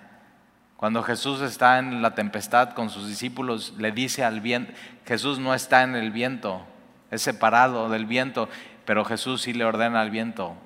Cuando 0.77 1.03
Jesús 1.03 1.41
está 1.41 1.79
en 1.79 2.01
la 2.01 2.15
tempestad 2.15 2.71
con 2.71 2.91
sus 2.91 3.09
discípulos, 3.09 3.75
le 3.79 3.93
dice 3.93 4.25
al 4.25 4.41
viento, 4.41 4.73
Jesús 5.05 5.39
no 5.39 5.53
está 5.55 5.83
en 5.83 5.97
el 5.97 6.11
viento, 6.11 6.65
es 7.11 7.23
separado 7.23 7.89
del 7.89 8.07
viento, 8.07 8.49
pero 8.85 9.05
Jesús 9.05 9.43
sí 9.43 9.53
le 9.53 9.65
ordena 9.65 10.01
al 10.01 10.11
viento, 10.11 10.57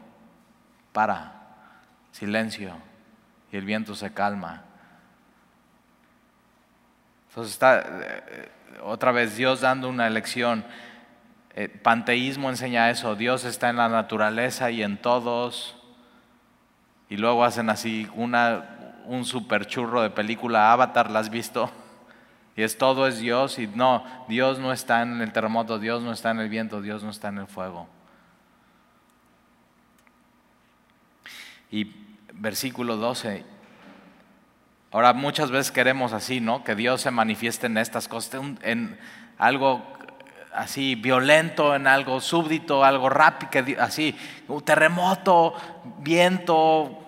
para, 0.92 1.32
silencio, 2.10 2.76
y 3.52 3.56
el 3.56 3.64
viento 3.64 3.94
se 3.94 4.12
calma. 4.12 4.64
Entonces 7.28 7.52
está 7.52 7.84
eh, 7.86 8.50
otra 8.82 9.12
vez 9.12 9.36
Dios 9.36 9.60
dando 9.60 9.88
una 9.88 10.10
lección. 10.10 10.64
Eh, 11.54 11.68
panteísmo 11.68 12.50
enseña 12.50 12.90
eso, 12.90 13.14
Dios 13.14 13.44
está 13.44 13.70
en 13.70 13.76
la 13.76 13.88
naturaleza 13.88 14.70
y 14.70 14.82
en 14.82 14.96
todos 14.96 15.77
y 17.08 17.16
luego 17.16 17.44
hacen 17.44 17.70
así 17.70 18.08
una, 18.14 19.02
un 19.06 19.24
super 19.24 19.66
churro 19.66 20.02
de 20.02 20.10
película 20.10 20.72
Avatar, 20.72 21.10
¿la 21.10 21.20
has 21.20 21.30
visto? 21.30 21.70
Y 22.56 22.62
es 22.62 22.76
todo 22.76 23.06
es 23.06 23.18
Dios 23.18 23.58
y 23.58 23.66
no, 23.66 24.04
Dios 24.28 24.58
no 24.58 24.72
está 24.72 25.02
en 25.02 25.20
el 25.20 25.32
terremoto, 25.32 25.78
Dios 25.78 26.02
no 26.02 26.12
está 26.12 26.32
en 26.32 26.40
el 26.40 26.48
viento, 26.48 26.82
Dios 26.82 27.02
no 27.02 27.10
está 27.10 27.28
en 27.28 27.38
el 27.38 27.46
fuego. 27.46 27.88
Y 31.70 31.94
versículo 32.34 32.96
12. 32.96 33.44
Ahora 34.90 35.12
muchas 35.12 35.50
veces 35.50 35.70
queremos 35.70 36.12
así, 36.12 36.40
¿no? 36.40 36.64
Que 36.64 36.74
Dios 36.74 37.02
se 37.02 37.10
manifieste 37.10 37.66
en 37.66 37.78
estas 37.78 38.08
cosas, 38.08 38.42
en 38.62 38.98
algo 39.36 39.86
así 40.52 40.94
violento, 40.94 41.74
en 41.74 41.86
algo 41.86 42.20
súbdito, 42.20 42.84
algo 42.84 43.08
rápido, 43.08 43.82
así, 43.82 44.16
terremoto, 44.64 45.54
viento, 45.98 46.98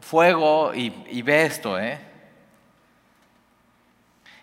fuego, 0.00 0.72
y, 0.74 1.22
ve 1.22 1.46
esto, 1.46 1.78
¿eh? 1.78 1.98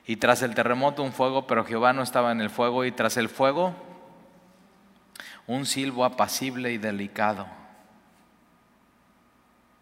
Y 0.05 0.15
tras 0.17 0.41
el 0.41 0.55
terremoto 0.55 1.03
un 1.03 1.11
fuego, 1.11 1.47
pero 1.47 1.65
Jehová 1.65 1.93
no 1.93 2.01
estaba 2.01 2.31
en 2.31 2.41
el 2.41 2.49
fuego, 2.49 2.85
y 2.85 2.91
tras 2.91 3.17
el 3.17 3.29
fuego 3.29 3.75
un 5.47 5.65
silbo 5.65 6.05
apacible 6.05 6.71
y 6.71 6.77
delicado. 6.77 7.47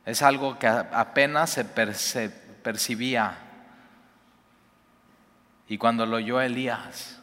Es 0.06 0.22
algo 0.22 0.60
que 0.60 0.68
apenas 0.68 1.50
se 1.50 2.30
percibía. 2.64 3.38
Y 5.68 5.80
cuando 5.80 6.06
lo 6.06 6.18
oyó 6.18 6.40
Elías, 6.40 7.20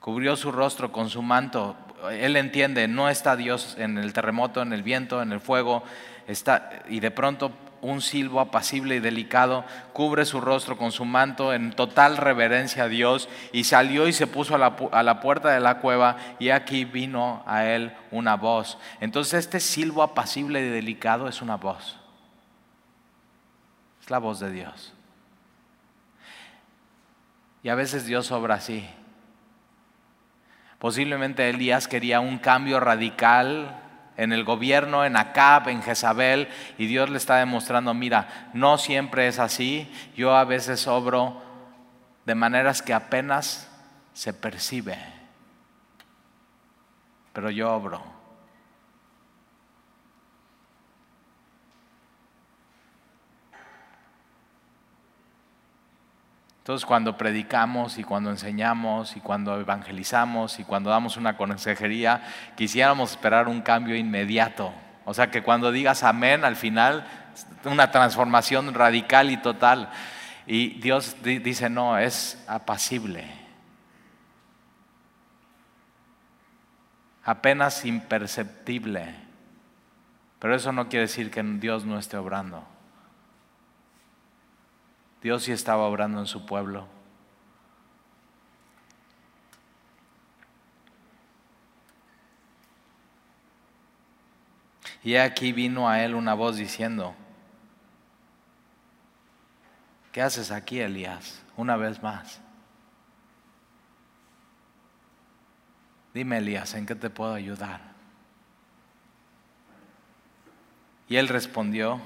cubrió 0.00 0.36
su 0.36 0.52
rostro 0.52 0.92
con 0.92 1.10
su 1.10 1.22
manto. 1.22 1.76
Él 2.10 2.36
entiende, 2.36 2.88
no 2.88 3.08
está 3.08 3.36
Dios 3.36 3.76
en 3.78 3.98
el 3.98 4.12
terremoto, 4.12 4.62
en 4.62 4.72
el 4.72 4.82
viento, 4.82 5.20
en 5.20 5.32
el 5.32 5.40
fuego, 5.40 5.82
está, 6.26 6.70
y 6.88 7.00
de 7.00 7.10
pronto 7.10 7.52
un 7.80 8.00
silbo 8.00 8.40
apacible 8.40 8.96
y 8.96 9.00
delicado 9.00 9.64
cubre 9.92 10.24
su 10.24 10.40
rostro 10.40 10.76
con 10.76 10.92
su 10.92 11.04
manto 11.04 11.52
en 11.52 11.72
total 11.72 12.16
reverencia 12.16 12.84
a 12.84 12.88
Dios 12.88 13.28
y 13.52 13.64
salió 13.64 14.08
y 14.08 14.12
se 14.12 14.26
puso 14.26 14.54
a 14.54 14.58
la, 14.58 14.76
a 14.92 15.02
la, 15.02 15.20
puerta 15.20 15.50
de 15.50 15.60
la 15.60 15.78
cueva 15.78 16.16
y 16.38 16.50
aquí 16.50 16.84
vino 16.84 17.42
a 17.46 17.66
él 17.66 17.94
una 18.10 18.36
voz. 18.36 18.78
Entonces 19.00 19.34
este 19.34 19.60
silbo 19.60 20.02
apacible 20.02 20.60
y 20.60 20.68
delicado 20.68 21.28
es 21.28 21.42
una 21.42 21.56
voz. 21.56 21.98
Es 24.02 24.10
la 24.10 24.18
voz 24.18 24.40
de 24.40 24.50
Dios. 24.50 24.92
Y 27.62 27.68
a 27.68 27.74
veces 27.74 28.06
Dios 28.06 28.30
obra 28.30 28.56
así. 28.56 28.88
Posiblemente 30.78 31.48
Elías 31.48 31.88
quería 31.88 32.20
un 32.20 32.38
cambio 32.38 32.78
radical 32.80 33.82
en 34.16 34.32
el 34.32 34.44
gobierno, 34.44 35.04
en 35.04 35.16
Acab, 35.16 35.68
en 35.68 35.82
Jezabel, 35.82 36.48
y 36.76 36.86
Dios 36.86 37.08
le 37.08 37.18
está 37.18 37.36
demostrando, 37.36 37.94
mira, 37.94 38.50
no 38.52 38.78
siempre 38.78 39.28
es 39.28 39.38
así, 39.38 39.90
yo 40.16 40.36
a 40.36 40.44
veces 40.44 40.86
obro 40.86 41.40
de 42.24 42.34
maneras 42.34 42.82
que 42.82 42.92
apenas 42.92 43.70
se 44.12 44.32
percibe, 44.34 44.98
pero 47.32 47.50
yo 47.50 47.72
obro. 47.72 48.17
Entonces 56.68 56.84
cuando 56.84 57.16
predicamos 57.16 57.96
y 57.96 58.04
cuando 58.04 58.28
enseñamos 58.28 59.16
y 59.16 59.20
cuando 59.20 59.58
evangelizamos 59.58 60.58
y 60.58 60.64
cuando 60.64 60.90
damos 60.90 61.16
una 61.16 61.34
consejería, 61.34 62.20
quisiéramos 62.58 63.12
esperar 63.12 63.48
un 63.48 63.62
cambio 63.62 63.96
inmediato. 63.96 64.74
O 65.06 65.14
sea, 65.14 65.30
que 65.30 65.42
cuando 65.42 65.72
digas 65.72 66.02
amén 66.02 66.44
al 66.44 66.56
final 66.56 67.06
una 67.64 67.90
transformación 67.90 68.74
radical 68.74 69.30
y 69.30 69.38
total. 69.38 69.88
Y 70.46 70.78
Dios 70.78 71.16
dice, 71.22 71.70
no, 71.70 71.96
es 71.96 72.44
apacible. 72.46 73.24
Apenas 77.24 77.86
imperceptible. 77.86 79.14
Pero 80.38 80.54
eso 80.54 80.70
no 80.72 80.90
quiere 80.90 81.06
decir 81.06 81.30
que 81.30 81.42
Dios 81.42 81.86
no 81.86 81.98
esté 81.98 82.18
obrando. 82.18 82.62
Dios 85.22 85.42
sí 85.42 85.52
estaba 85.52 85.84
obrando 85.84 86.20
en 86.20 86.26
su 86.26 86.46
pueblo. 86.46 86.86
Y 95.02 95.16
aquí 95.16 95.52
vino 95.52 95.88
a 95.88 96.04
él 96.04 96.14
una 96.14 96.34
voz 96.34 96.56
diciendo, 96.56 97.14
¿qué 100.12 100.22
haces 100.22 100.50
aquí, 100.50 100.80
Elías? 100.80 101.42
Una 101.56 101.76
vez 101.76 102.02
más. 102.02 102.40
Dime, 106.12 106.38
Elías, 106.38 106.74
¿en 106.74 106.84
qué 106.84 106.94
te 106.94 107.10
puedo 107.10 107.32
ayudar? 107.32 107.80
Y 111.08 111.16
él 111.16 111.28
respondió, 111.28 112.00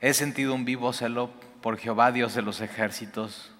he 0.00 0.14
sentido 0.14 0.54
un 0.54 0.64
vivo 0.64 0.92
celo 0.92 1.30
por 1.60 1.78
Jehová, 1.78 2.12
Dios 2.12 2.34
de 2.34 2.42
los 2.42 2.60
ejércitos 2.60 3.54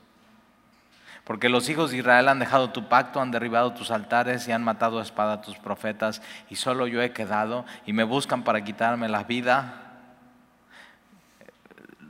porque 1.25 1.49
los 1.49 1.69
hijos 1.71 1.91
de 1.91 1.99
Israel 1.99 2.29
han 2.29 2.39
dejado 2.39 2.71
tu 2.71 2.89
pacto, 2.89 3.21
han 3.21 3.31
derribado 3.31 3.73
tus 3.73 3.91
altares 3.91 4.47
y 4.47 4.53
han 4.53 4.63
matado 4.63 4.99
a 4.99 5.03
espada 5.03 5.35
a 5.35 5.41
tus 5.41 5.57
profetas, 5.57 6.21
y 6.51 6.57
solo 6.57 6.87
yo 6.87 7.03
he 7.03 7.13
quedado, 7.13 7.65
y 7.87 7.95
me 7.95 8.05
buscan 8.05 8.45
para 8.45 8.63
quitarme 8.63 9.09
la 9.09 9.25
vida. 9.25 9.81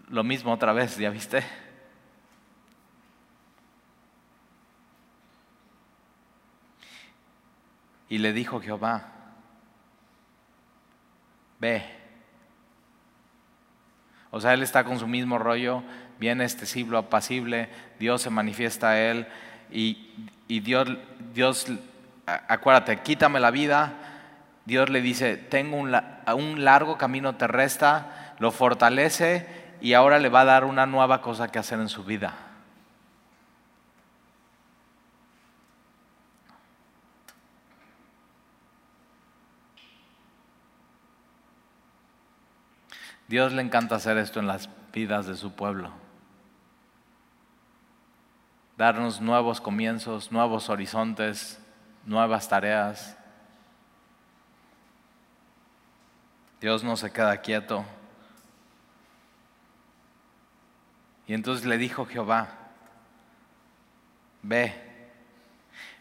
Lo 0.09 0.25
mismo 0.25 0.53
otra 0.53 0.73
vez, 0.73 0.97
¿ya 0.99 1.11
viste? 1.11 1.45
Y 8.09 8.19
le 8.19 8.33
dijo 8.33 8.61
Jehová, 8.61 9.13
ve. 11.61 12.04
O 14.35 14.41
sea, 14.41 14.53
él 14.53 14.65
está 14.65 14.83
con 14.83 14.99
su 14.99 15.07
mismo 15.07 15.39
rollo, 15.39 15.85
viene 16.19 16.45
este 16.45 16.67
siglo 16.67 16.99
apacible, 16.99 17.69
Dios 18.01 18.21
se 18.21 18.31
manifiesta 18.31 18.91
a 18.91 19.01
él 19.01 19.29
y, 19.71 19.97
Dios, 20.49 20.89
Dios, 21.33 21.69
acuérdate, 22.27 22.99
quítame 22.99 23.39
la 23.39 23.53
vida. 23.53 23.93
Dios 24.65 24.91
le 24.91 25.03
dice, 25.03 25.37
tengo 25.37 25.77
un, 25.77 25.97
un 26.35 26.65
largo 26.65 26.99
camino 26.99 27.37
terrestre, 27.37 27.89
lo 28.41 28.51
fortalece 28.51 29.47
y 29.81 29.93
ahora 29.93 30.19
le 30.19 30.31
va 30.31 30.41
a 30.41 30.47
dar 30.47 30.65
una 30.65 30.85
nueva 30.85 31.23
cosa 31.23 31.47
que 31.47 31.61
hacer 31.61 31.79
en 31.79 31.89
su 31.89 32.03
vida. 32.03 32.35
Dios 43.35 43.53
le 43.53 43.63
encanta 43.63 43.97
hacer 43.97 44.17
esto 44.17 44.39
en 44.39 44.47
las 44.47 44.71
vidas 44.93 45.27
de 45.27 45.35
su 45.35 45.51
pueblo 45.57 45.91
darnos 48.77 49.21
nuevos 49.21 49.61
comienzos, 49.61 50.31
nuevos 50.31 50.69
horizontes, 50.69 51.61
nuevas 52.07 52.49
tareas. 52.49 53.19
Dios 56.61 56.85
no 56.85 56.97
se 56.97 57.11
queda 57.11 57.37
quieto. 57.39 57.85
Y 61.27 61.35
entonces 61.35 61.67
le 61.67 61.77
dijo 61.77 62.07
Jehová, 62.07 62.51
ve, 64.43 64.94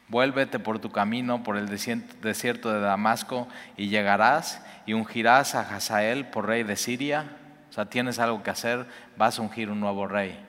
vuélvete 0.10 0.60
por 0.60 0.80
tu 0.80 0.92
camino 0.92 1.44
por 1.44 1.58
el 1.58 1.68
desierto 1.70 2.72
de 2.72 2.80
Damasco 2.80 3.48
y 3.78 3.90
llegarás 3.90 4.64
y 4.86 4.94
ungirás 4.94 5.56
a 5.56 5.62
Hazael 5.62 6.28
por 6.28 6.48
rey 6.48 6.64
de 6.64 6.76
Siria. 6.76 7.38
O 7.70 7.74
sea, 7.74 7.86
tienes 7.86 8.20
algo 8.20 8.44
que 8.44 8.52
hacer, 8.52 8.86
vas 9.18 9.40
a 9.40 9.42
ungir 9.42 9.70
un 9.70 9.80
nuevo 9.80 10.08
rey. 10.08 10.40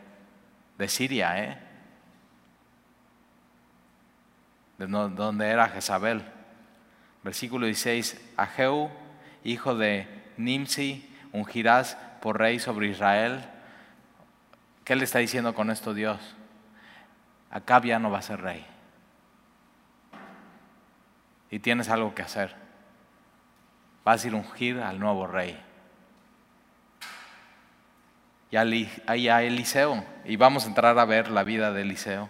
De 0.78 0.88
Siria, 0.88 1.42
¿eh? 1.42 1.59
de 4.78 4.86
donde 4.86 5.48
era 5.48 5.68
Jezabel. 5.68 6.22
Versículo 7.22 7.66
16, 7.66 8.32
a 8.36 8.46
Jehú, 8.46 8.90
hijo 9.44 9.74
de 9.74 10.07
Nimsi, 10.36 11.09
ungirás 11.32 11.96
por 12.20 12.38
rey 12.38 12.59
sobre 12.59 12.88
Israel. 12.88 13.44
¿Qué 14.84 14.96
le 14.96 15.05
está 15.05 15.20
diciendo 15.20 15.55
con 15.55 15.70
esto 15.70 15.94
Dios? 15.94 16.18
Acab 17.50 17.84
ya 17.84 17.98
no 17.98 18.11
va 18.11 18.18
a 18.18 18.22
ser 18.22 18.42
rey. 18.42 18.66
Y 21.55 21.61
tienes 21.61 21.88
algo 21.88 22.14
que 22.14 22.22
hacer. 22.22 22.55
Vas 24.05 24.24
a 24.24 24.26
ir 24.26 24.34
a 24.34 24.38
ungir 24.38 24.80
al 24.80 24.98
nuevo 24.98 25.26
rey. 25.26 25.62
Y 28.50 28.57
a 28.57 29.42
Eliseo. 29.42 30.05
Y 30.24 30.34
vamos 30.34 30.64
a 30.64 30.68
entrar 30.68 30.98
a 30.98 31.05
ver 31.05 31.30
la 31.30 31.44
vida 31.44 31.72
de 31.72 31.82
Eliseo 31.82 32.28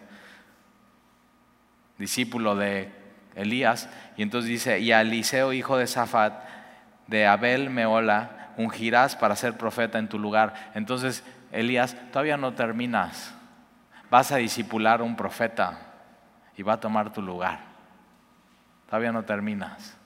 discípulo 1.99 2.57
de 2.57 2.93
Elías, 3.35 3.89
y 4.17 4.23
entonces 4.23 4.49
dice, 4.49 4.81
y 4.81 4.93
a 4.93 5.01
Eliseo, 5.01 5.53
hijo 5.53 5.77
de 5.77 5.87
Safat, 5.87 6.35
de 7.07 7.27
Abel 7.27 7.71
Meola, 7.71 8.53
ungirás 8.57 9.17
para 9.17 9.37
ser 9.37 9.57
profeta 9.57 9.99
en 9.99 10.09
tu 10.09 10.19
lugar. 10.19 10.55
Entonces, 10.75 11.25
Elías, 11.53 11.97
todavía 12.13 12.37
no 12.37 12.55
terminas. 12.55 13.35
Vas 14.11 14.33
a 14.33 14.37
discipular 14.37 15.01
a 15.01 15.05
un 15.05 15.17
profeta 15.17 15.79
y 16.57 16.63
va 16.63 16.75
a 16.75 16.81
tomar 16.81 17.13
tu 17.13 17.21
lugar. 17.21 17.74
Todavía 18.87 19.13
no 19.13 19.25
terminas. 19.25 19.97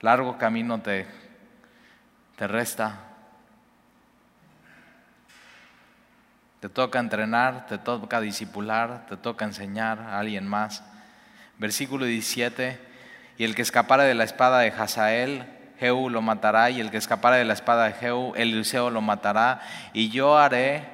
Largo 0.00 0.36
camino 0.38 0.80
te, 0.80 1.06
te 2.36 2.46
resta. 2.46 3.00
Te 6.60 6.68
toca 6.68 6.98
entrenar, 6.98 7.66
te 7.66 7.78
toca 7.78 8.20
discipular, 8.20 9.06
te 9.06 9.16
toca 9.16 9.44
enseñar 9.44 10.00
a 10.00 10.18
alguien 10.18 10.46
más. 10.46 10.82
Versículo 11.58 12.04
17, 12.04 12.78
y 13.38 13.44
el 13.44 13.54
que 13.54 13.62
escapare 13.62 14.04
de 14.04 14.14
la 14.14 14.24
espada 14.24 14.60
de 14.60 14.68
Hazael, 14.68 15.46
Jehú 15.78 16.10
lo 16.10 16.22
matará, 16.22 16.70
y 16.70 16.80
el 16.80 16.90
que 16.90 16.96
escapare 16.96 17.38
de 17.38 17.44
la 17.44 17.52
espada 17.52 17.86
de 17.86 17.92
Jehú, 17.94 18.34
Eliseo 18.36 18.90
lo 18.90 19.00
matará, 19.00 19.60
y 19.92 20.10
yo 20.10 20.38
haré 20.38 20.84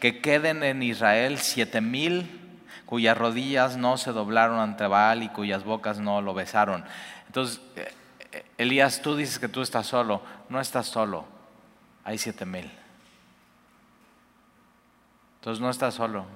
que 0.00 0.20
queden 0.20 0.62
en 0.62 0.82
Israel 0.82 1.38
siete 1.38 1.80
mil 1.80 2.45
cuyas 2.86 3.18
rodillas 3.18 3.76
no 3.76 3.98
se 3.98 4.12
doblaron 4.12 4.58
ante 4.58 4.86
Baal 4.86 5.22
y 5.22 5.28
cuyas 5.28 5.64
bocas 5.64 5.98
no 5.98 6.22
lo 6.22 6.32
besaron. 6.32 6.84
Entonces, 7.26 7.60
eh, 7.74 8.44
Elías, 8.56 9.02
tú 9.02 9.16
dices 9.16 9.38
que 9.38 9.48
tú 9.48 9.60
estás 9.60 9.86
solo, 9.86 10.22
no 10.48 10.60
estás 10.60 10.86
solo, 10.86 11.26
hay 12.04 12.16
siete 12.16 12.46
mil. 12.46 12.70
Entonces 15.40 15.60
no 15.60 15.68
estás 15.68 15.94
solo. 15.94 16.26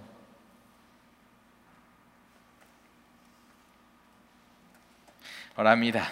Ahora 5.57 5.76
mira, 5.76 6.09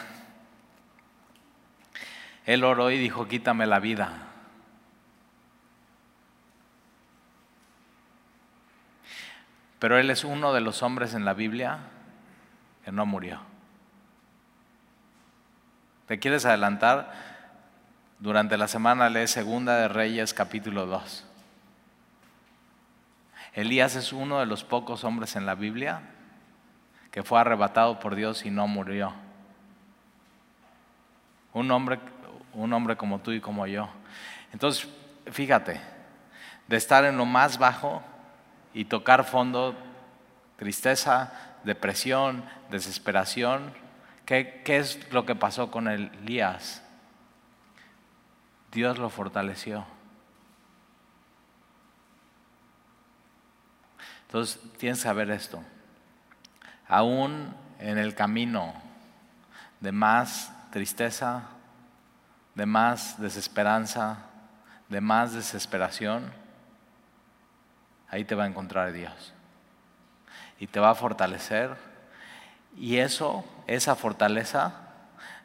él 2.45 2.65
oró 2.65 2.91
y 2.91 2.99
dijo, 2.99 3.29
quítame 3.29 3.67
la 3.67 3.79
vida. 3.79 4.28
Pero 9.79 9.99
él 9.99 10.11
es 10.11 10.25
uno 10.25 10.53
de 10.53 10.61
los 10.61 10.83
hombres 10.83 11.15
en 11.15 11.25
la 11.25 11.35
Biblia 11.35 11.79
que 12.85 12.93
no 12.93 13.07
murió. 13.07 13.41
¿Te 16.07 16.19
quieres 16.19 16.47
adelantar? 16.47 17.13
Durante 18.19 18.57
la 18.57 18.67
semana 18.67 19.09
lee 19.09 19.29
Segunda 19.29 19.77
de 19.77 19.89
Reyes 19.89 20.35
capítulo 20.35 20.87
2. 20.87 21.25
Elías 23.53 23.95
es 23.95 24.13
uno 24.13 24.41
de 24.41 24.47
los 24.47 24.65
pocos 24.65 25.05
hombres 25.05 25.37
en 25.37 25.47
la 25.47 25.55
Biblia 25.55 26.01
que 27.11 27.23
fue 27.23 27.41
arrebatado 27.41 28.01
por 28.01 28.15
Dios 28.15 28.45
y 28.45 28.51
no 28.51 28.67
murió. 28.67 29.13
Un 31.53 31.71
hombre, 31.71 31.99
un 32.55 32.73
hombre 32.73 32.97
como 32.97 33.21
tú 33.21 33.33
y 33.33 33.41
como 33.41 33.67
yo. 33.67 33.89
Entonces, 34.53 34.89
fíjate, 35.31 35.81
de 36.67 36.77
estar 36.77 37.05
en 37.05 37.17
lo 37.17 37.25
más 37.25 37.59
bajo 37.59 38.03
y 38.79 38.85
tocar 38.85 39.25
fondo, 39.25 39.75
tristeza, 40.57 41.33
depresión, 41.65 42.45
desesperación, 42.71 43.75
¿qué, 44.25 44.63
qué 44.65 44.77
es 44.77 45.13
lo 45.13 45.27
que 45.27 45.35
pasó 45.35 45.73
con 45.73 45.89
Elías? 45.89 46.81
Dios 48.71 48.97
lo 48.99 49.11
fortaleció. 49.11 49.85
Entonces 54.27 54.61
tienes 54.77 54.99
que 54.99 55.03
saber 55.03 55.33
esto. 55.33 55.61
Aún 56.87 57.53
en 57.81 57.99
el 57.99 58.15
camino 58.15 58.75
de 59.81 59.91
más 59.91 60.53
tristeza, 60.71 61.49
de 62.55 62.65
más 62.65 63.21
desesperanza, 63.21 64.19
de 64.89 65.01
más 65.01 65.33
desesperación, 65.33 66.33
ahí 68.11 68.25
te 68.25 68.35
va 68.35 68.45
a 68.45 68.47
encontrar 68.47 68.93
Dios. 68.93 69.35
Y 70.59 70.67
te 70.67 70.81
va 70.81 70.91
a 70.91 70.95
fortalecer. 70.95 71.77
Y 72.77 72.97
eso, 72.97 73.45
esa 73.67 73.95
fortaleza, 73.95 74.89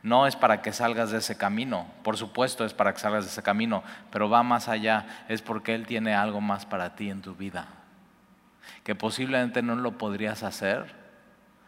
no 0.03 0.27
es 0.27 0.35
para 0.35 0.61
que 0.61 0.73
salgas 0.73 1.11
de 1.11 1.19
ese 1.19 1.37
camino. 1.37 1.87
Por 2.03 2.17
supuesto 2.17 2.65
es 2.65 2.73
para 2.73 2.93
que 2.93 2.99
salgas 2.99 3.23
de 3.23 3.31
ese 3.31 3.41
camino, 3.41 3.83
pero 4.11 4.29
va 4.29 4.43
más 4.43 4.67
allá. 4.67 5.05
Es 5.29 5.41
porque 5.41 5.73
Él 5.73 5.87
tiene 5.87 6.13
algo 6.13 6.41
más 6.41 6.65
para 6.65 6.95
ti 6.95 7.09
en 7.09 7.21
tu 7.21 7.35
vida. 7.35 7.67
Que 8.83 8.95
posiblemente 8.95 9.61
no 9.61 9.75
lo 9.75 9.97
podrías 9.97 10.43
hacer 10.43 10.93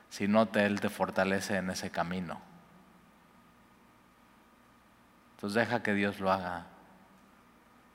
si 0.09 0.27
no 0.27 0.47
te, 0.47 0.65
Él 0.65 0.81
te 0.81 0.89
fortalece 0.89 1.55
en 1.57 1.69
ese 1.69 1.91
camino. 1.91 2.41
Entonces 5.35 5.55
deja 5.55 5.81
que 5.81 5.93
Dios 5.93 6.19
lo 6.19 6.31
haga. 6.31 6.65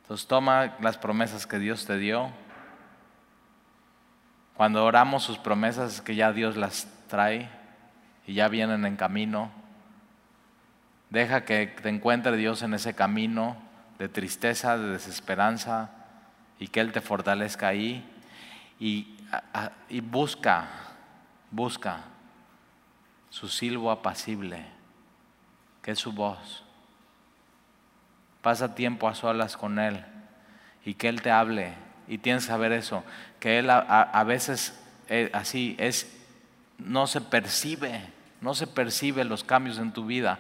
Entonces 0.03 0.27
toma 0.27 0.77
las 0.81 0.97
promesas 0.97 1.47
que 1.47 1.59
Dios 1.59 1.85
te 1.85 1.99
dio. 1.99 2.31
Cuando 4.61 4.85
oramos 4.85 5.23
sus 5.23 5.39
promesas 5.39 5.95
es 5.95 6.01
que 6.03 6.15
ya 6.15 6.35
Dios 6.35 6.55
las 6.55 6.87
trae 7.09 7.49
y 8.27 8.35
ya 8.35 8.49
vienen 8.49 8.85
en 8.85 8.97
camino. 8.97 9.51
Deja 11.09 11.47
que 11.47 11.67
te 11.67 11.89
encuentre 11.89 12.37
Dios 12.37 12.61
en 12.61 12.75
ese 12.75 12.93
camino 12.93 13.57
de 13.99 14.11
tristeza, 14.11 14.77
de 14.77 14.89
desesperanza 14.89 15.89
y 16.59 16.69
que 16.69 16.81
Él 16.81 16.93
te 16.93 17.01
fortalezca 17.01 17.69
ahí. 17.69 18.07
Y, 18.79 19.17
y 19.89 20.03
busca, 20.03 20.69
busca 21.51 22.01
su 23.31 23.49
silbo 23.49 23.91
apacible, 23.91 24.67
que 25.81 25.93
es 25.93 25.99
su 25.99 26.13
voz. 26.13 26.65
Pasa 28.43 28.75
tiempo 28.75 29.09
a 29.09 29.15
solas 29.15 29.57
con 29.57 29.79
Él 29.79 30.05
y 30.85 30.93
que 30.93 31.09
Él 31.09 31.23
te 31.23 31.31
hable. 31.31 31.73
Y 32.09 32.19
tienes 32.19 32.45
que 32.45 32.49
saber 32.49 32.73
eso, 32.73 33.05
que 33.41 33.59
Él 33.59 33.71
a, 33.71 34.25
veces 34.25 34.79
eh, 35.09 35.31
así 35.33 35.75
es, 35.79 36.15
no 36.79 37.07
se 37.07 37.23
percibe, 37.23 38.03
no 38.43 38.55
se 38.55 38.67
percibe 38.67 39.25
los 39.25 39.43
cambios 39.43 39.79
en 39.79 39.93
tu 39.93 40.05
vida, 40.05 40.39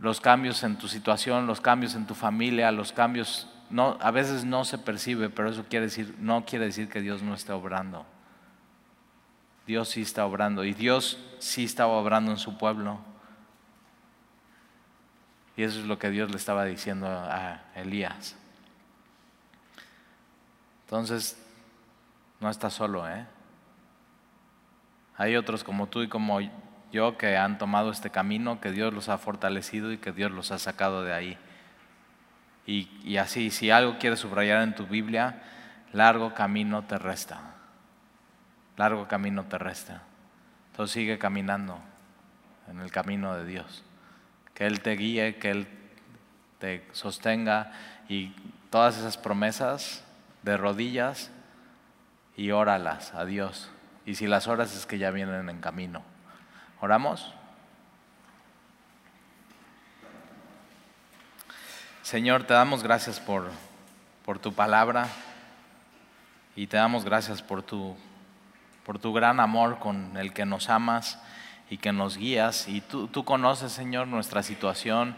los 0.00 0.20
cambios 0.20 0.62
en 0.64 0.76
tu 0.76 0.88
situación, 0.88 1.46
los 1.46 1.60
cambios 1.60 1.94
en 1.94 2.06
tu 2.06 2.14
familia, 2.14 2.72
los 2.72 2.92
cambios, 2.92 3.48
no, 3.70 3.96
a 4.00 4.10
veces 4.10 4.44
no 4.44 4.64
se 4.64 4.78
percibe, 4.78 5.30
pero 5.30 5.48
eso 5.48 5.64
quiere 5.68 5.86
decir, 5.86 6.14
no 6.18 6.44
quiere 6.44 6.66
decir 6.66 6.88
que 6.88 7.00
Dios 7.00 7.22
no 7.22 7.34
esté 7.34 7.52
obrando. 7.52 8.04
Dios 9.66 9.90
sí 9.90 10.02
está 10.02 10.26
obrando 10.26 10.64
y 10.64 10.74
Dios 10.74 11.18
sí 11.38 11.64
estaba 11.64 11.92
obrando 11.92 12.32
en 12.32 12.38
su 12.38 12.58
pueblo. 12.58 12.98
Y 15.56 15.62
eso 15.62 15.78
es 15.80 15.86
lo 15.86 15.98
que 15.98 16.10
Dios 16.10 16.30
le 16.30 16.36
estaba 16.36 16.64
diciendo 16.64 17.06
a 17.06 17.62
Elías. 17.74 18.36
Entonces, 20.86 21.36
no 22.40 22.50
estás 22.50 22.74
solo, 22.74 23.08
¿eh? 23.08 23.26
Hay 25.16 25.36
otros 25.36 25.64
como 25.64 25.88
tú 25.88 26.02
y 26.02 26.08
como 26.08 26.38
yo 26.92 27.18
que 27.18 27.36
han 27.36 27.58
tomado 27.58 27.90
este 27.90 28.10
camino, 28.10 28.60
que 28.60 28.70
Dios 28.70 28.92
los 28.92 29.08
ha 29.08 29.18
fortalecido 29.18 29.92
y 29.92 29.98
que 29.98 30.12
Dios 30.12 30.30
los 30.30 30.52
ha 30.52 30.58
sacado 30.58 31.02
de 31.02 31.12
ahí. 31.12 31.38
Y, 32.66 33.16
así, 33.16 33.50
si 33.50 33.70
algo 33.70 33.98
quieres 33.98 34.20
subrayar 34.20 34.62
en 34.62 34.74
tu 34.74 34.86
Biblia, 34.86 35.42
largo 35.92 36.34
camino 36.34 36.84
te 36.84 36.98
resta. 36.98 37.40
Largo 38.76 39.08
camino 39.08 39.44
te 39.44 39.56
resta. 39.56 40.02
Entonces 40.70 40.92
sigue 40.92 41.18
caminando 41.18 41.78
en 42.68 42.80
el 42.80 42.90
camino 42.90 43.34
de 43.34 43.46
Dios 43.46 43.84
que 44.58 44.66
Él 44.66 44.80
te 44.80 44.96
guíe, 44.96 45.36
que 45.36 45.50
Él 45.50 45.68
te 46.58 46.84
sostenga 46.90 47.70
y 48.08 48.34
todas 48.70 48.98
esas 48.98 49.16
promesas 49.16 50.02
de 50.42 50.56
rodillas 50.56 51.30
y 52.38 52.52
óralas 52.52 53.14
a 53.14 53.24
Dios. 53.24 53.68
Y 54.06 54.14
si 54.14 54.28
las 54.28 54.46
horas 54.46 54.74
es 54.74 54.86
que 54.86 54.96
ya 54.96 55.10
vienen 55.10 55.50
en 55.50 55.60
camino. 55.60 56.02
¿Oramos? 56.80 57.34
Señor, 62.02 62.44
te 62.44 62.54
damos 62.54 62.84
gracias 62.84 63.18
por, 63.18 63.50
por 64.24 64.38
tu 64.38 64.54
palabra 64.54 65.08
y 66.54 66.68
te 66.68 66.76
damos 66.76 67.04
gracias 67.04 67.42
por 67.42 67.64
tu, 67.64 67.96
por 68.86 69.00
tu 69.00 69.12
gran 69.12 69.40
amor 69.40 69.80
con 69.80 70.16
el 70.16 70.32
que 70.32 70.46
nos 70.46 70.70
amas 70.70 71.20
y 71.68 71.78
que 71.78 71.90
nos 71.90 72.16
guías. 72.16 72.68
Y 72.68 72.80
tú, 72.80 73.08
tú 73.08 73.24
conoces, 73.24 73.72
Señor, 73.72 74.06
nuestra 74.06 74.44
situación, 74.44 75.16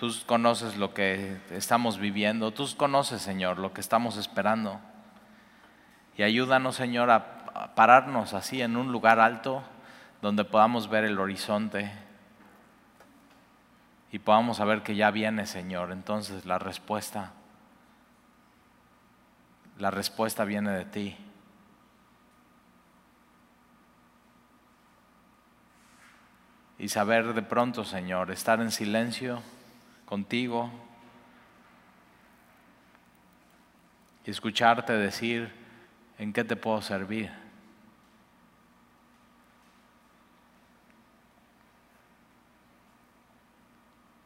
tú 0.00 0.10
conoces 0.24 0.78
lo 0.78 0.94
que 0.94 1.36
estamos 1.50 1.98
viviendo, 1.98 2.50
tú 2.50 2.66
conoces, 2.78 3.20
Señor, 3.20 3.58
lo 3.58 3.74
que 3.74 3.82
estamos 3.82 4.16
esperando. 4.16 4.80
Y 6.16 6.22
ayúdanos, 6.22 6.76
Señor, 6.76 7.10
a 7.10 7.74
pararnos 7.74 8.34
así 8.34 8.62
en 8.62 8.76
un 8.76 8.92
lugar 8.92 9.20
alto 9.20 9.62
donde 10.20 10.44
podamos 10.44 10.88
ver 10.88 11.04
el 11.04 11.18
horizonte 11.18 11.92
y 14.10 14.18
podamos 14.18 14.58
saber 14.58 14.82
que 14.82 14.94
ya 14.94 15.10
viene, 15.10 15.46
Señor. 15.46 15.90
Entonces 15.90 16.44
la 16.44 16.58
respuesta, 16.58 17.32
la 19.78 19.90
respuesta 19.90 20.44
viene 20.44 20.70
de 20.70 20.84
ti. 20.84 21.16
y 26.82 26.88
saber 26.88 27.32
de 27.32 27.42
pronto, 27.42 27.84
Señor, 27.84 28.32
estar 28.32 28.60
en 28.60 28.72
silencio 28.72 29.40
contigo 30.04 30.68
y 34.26 34.30
escucharte 34.32 34.92
decir 34.94 35.61
en 36.22 36.32
qué 36.32 36.44
te 36.44 36.54
puedo 36.54 36.80
servir. 36.80 37.32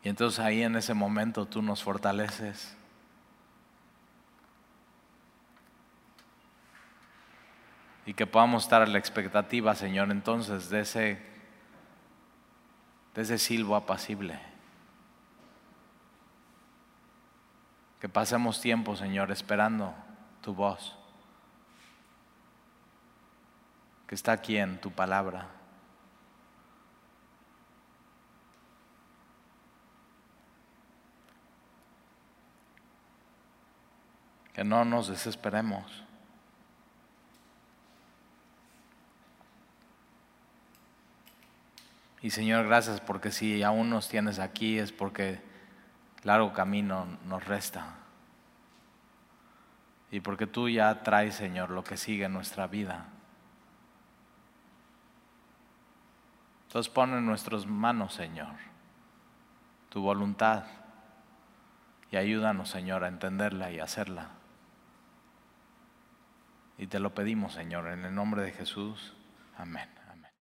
Y 0.02 0.10
entonces 0.10 0.38
ahí 0.38 0.62
en 0.62 0.76
ese 0.76 0.92
momento 0.92 1.46
tú 1.46 1.62
nos 1.62 1.82
fortaleces. 1.82 2.76
Y 8.04 8.12
que 8.12 8.26
podamos 8.26 8.64
estar 8.64 8.82
a 8.82 8.86
la 8.86 8.98
expectativa, 8.98 9.74
Señor, 9.74 10.10
entonces 10.10 10.68
de 10.68 10.80
ese 10.80 11.18
desde 13.14 13.38
silbo 13.38 13.74
apacible. 13.74 14.38
Que 18.00 18.08
pasemos 18.10 18.60
tiempo, 18.60 18.94
Señor, 18.94 19.30
esperando 19.32 19.94
tu 20.42 20.54
voz, 20.54 20.94
que 24.06 24.14
está 24.14 24.32
aquí 24.32 24.56
en 24.56 24.80
tu 24.80 24.90
palabra. 24.90 25.48
Que 34.54 34.64
no 34.64 34.84
nos 34.84 35.08
desesperemos. 35.08 36.04
Y 42.22 42.30
Señor, 42.30 42.66
gracias 42.66 43.00
porque 43.00 43.30
si 43.30 43.62
aún 43.62 43.90
nos 43.90 44.08
tienes 44.08 44.38
aquí 44.38 44.78
es 44.78 44.90
porque 44.92 45.40
largo 46.24 46.52
camino 46.52 47.06
nos 47.26 47.44
resta. 47.44 47.96
Y 50.10 50.20
porque 50.20 50.46
tú 50.46 50.68
ya 50.68 51.02
traes, 51.02 51.34
Señor, 51.34 51.70
lo 51.70 51.84
que 51.84 51.96
sigue 51.96 52.24
en 52.24 52.32
nuestra 52.32 52.66
vida. 52.66 53.06
Entonces 56.76 56.92
pon 56.92 57.14
en 57.14 57.24
nuestras 57.24 57.64
manos, 57.66 58.12
Señor, 58.12 58.52
tu 59.88 60.02
voluntad. 60.02 60.64
Y 62.10 62.18
ayúdanos, 62.18 62.68
Señor, 62.68 63.02
a 63.02 63.08
entenderla 63.08 63.72
y 63.72 63.80
hacerla. 63.80 64.32
Y 66.76 66.86
te 66.86 67.00
lo 67.00 67.14
pedimos, 67.14 67.54
Señor, 67.54 67.86
en 67.86 68.04
el 68.04 68.14
nombre 68.14 68.42
de 68.42 68.52
Jesús. 68.52 69.14
Amén. 69.56 69.88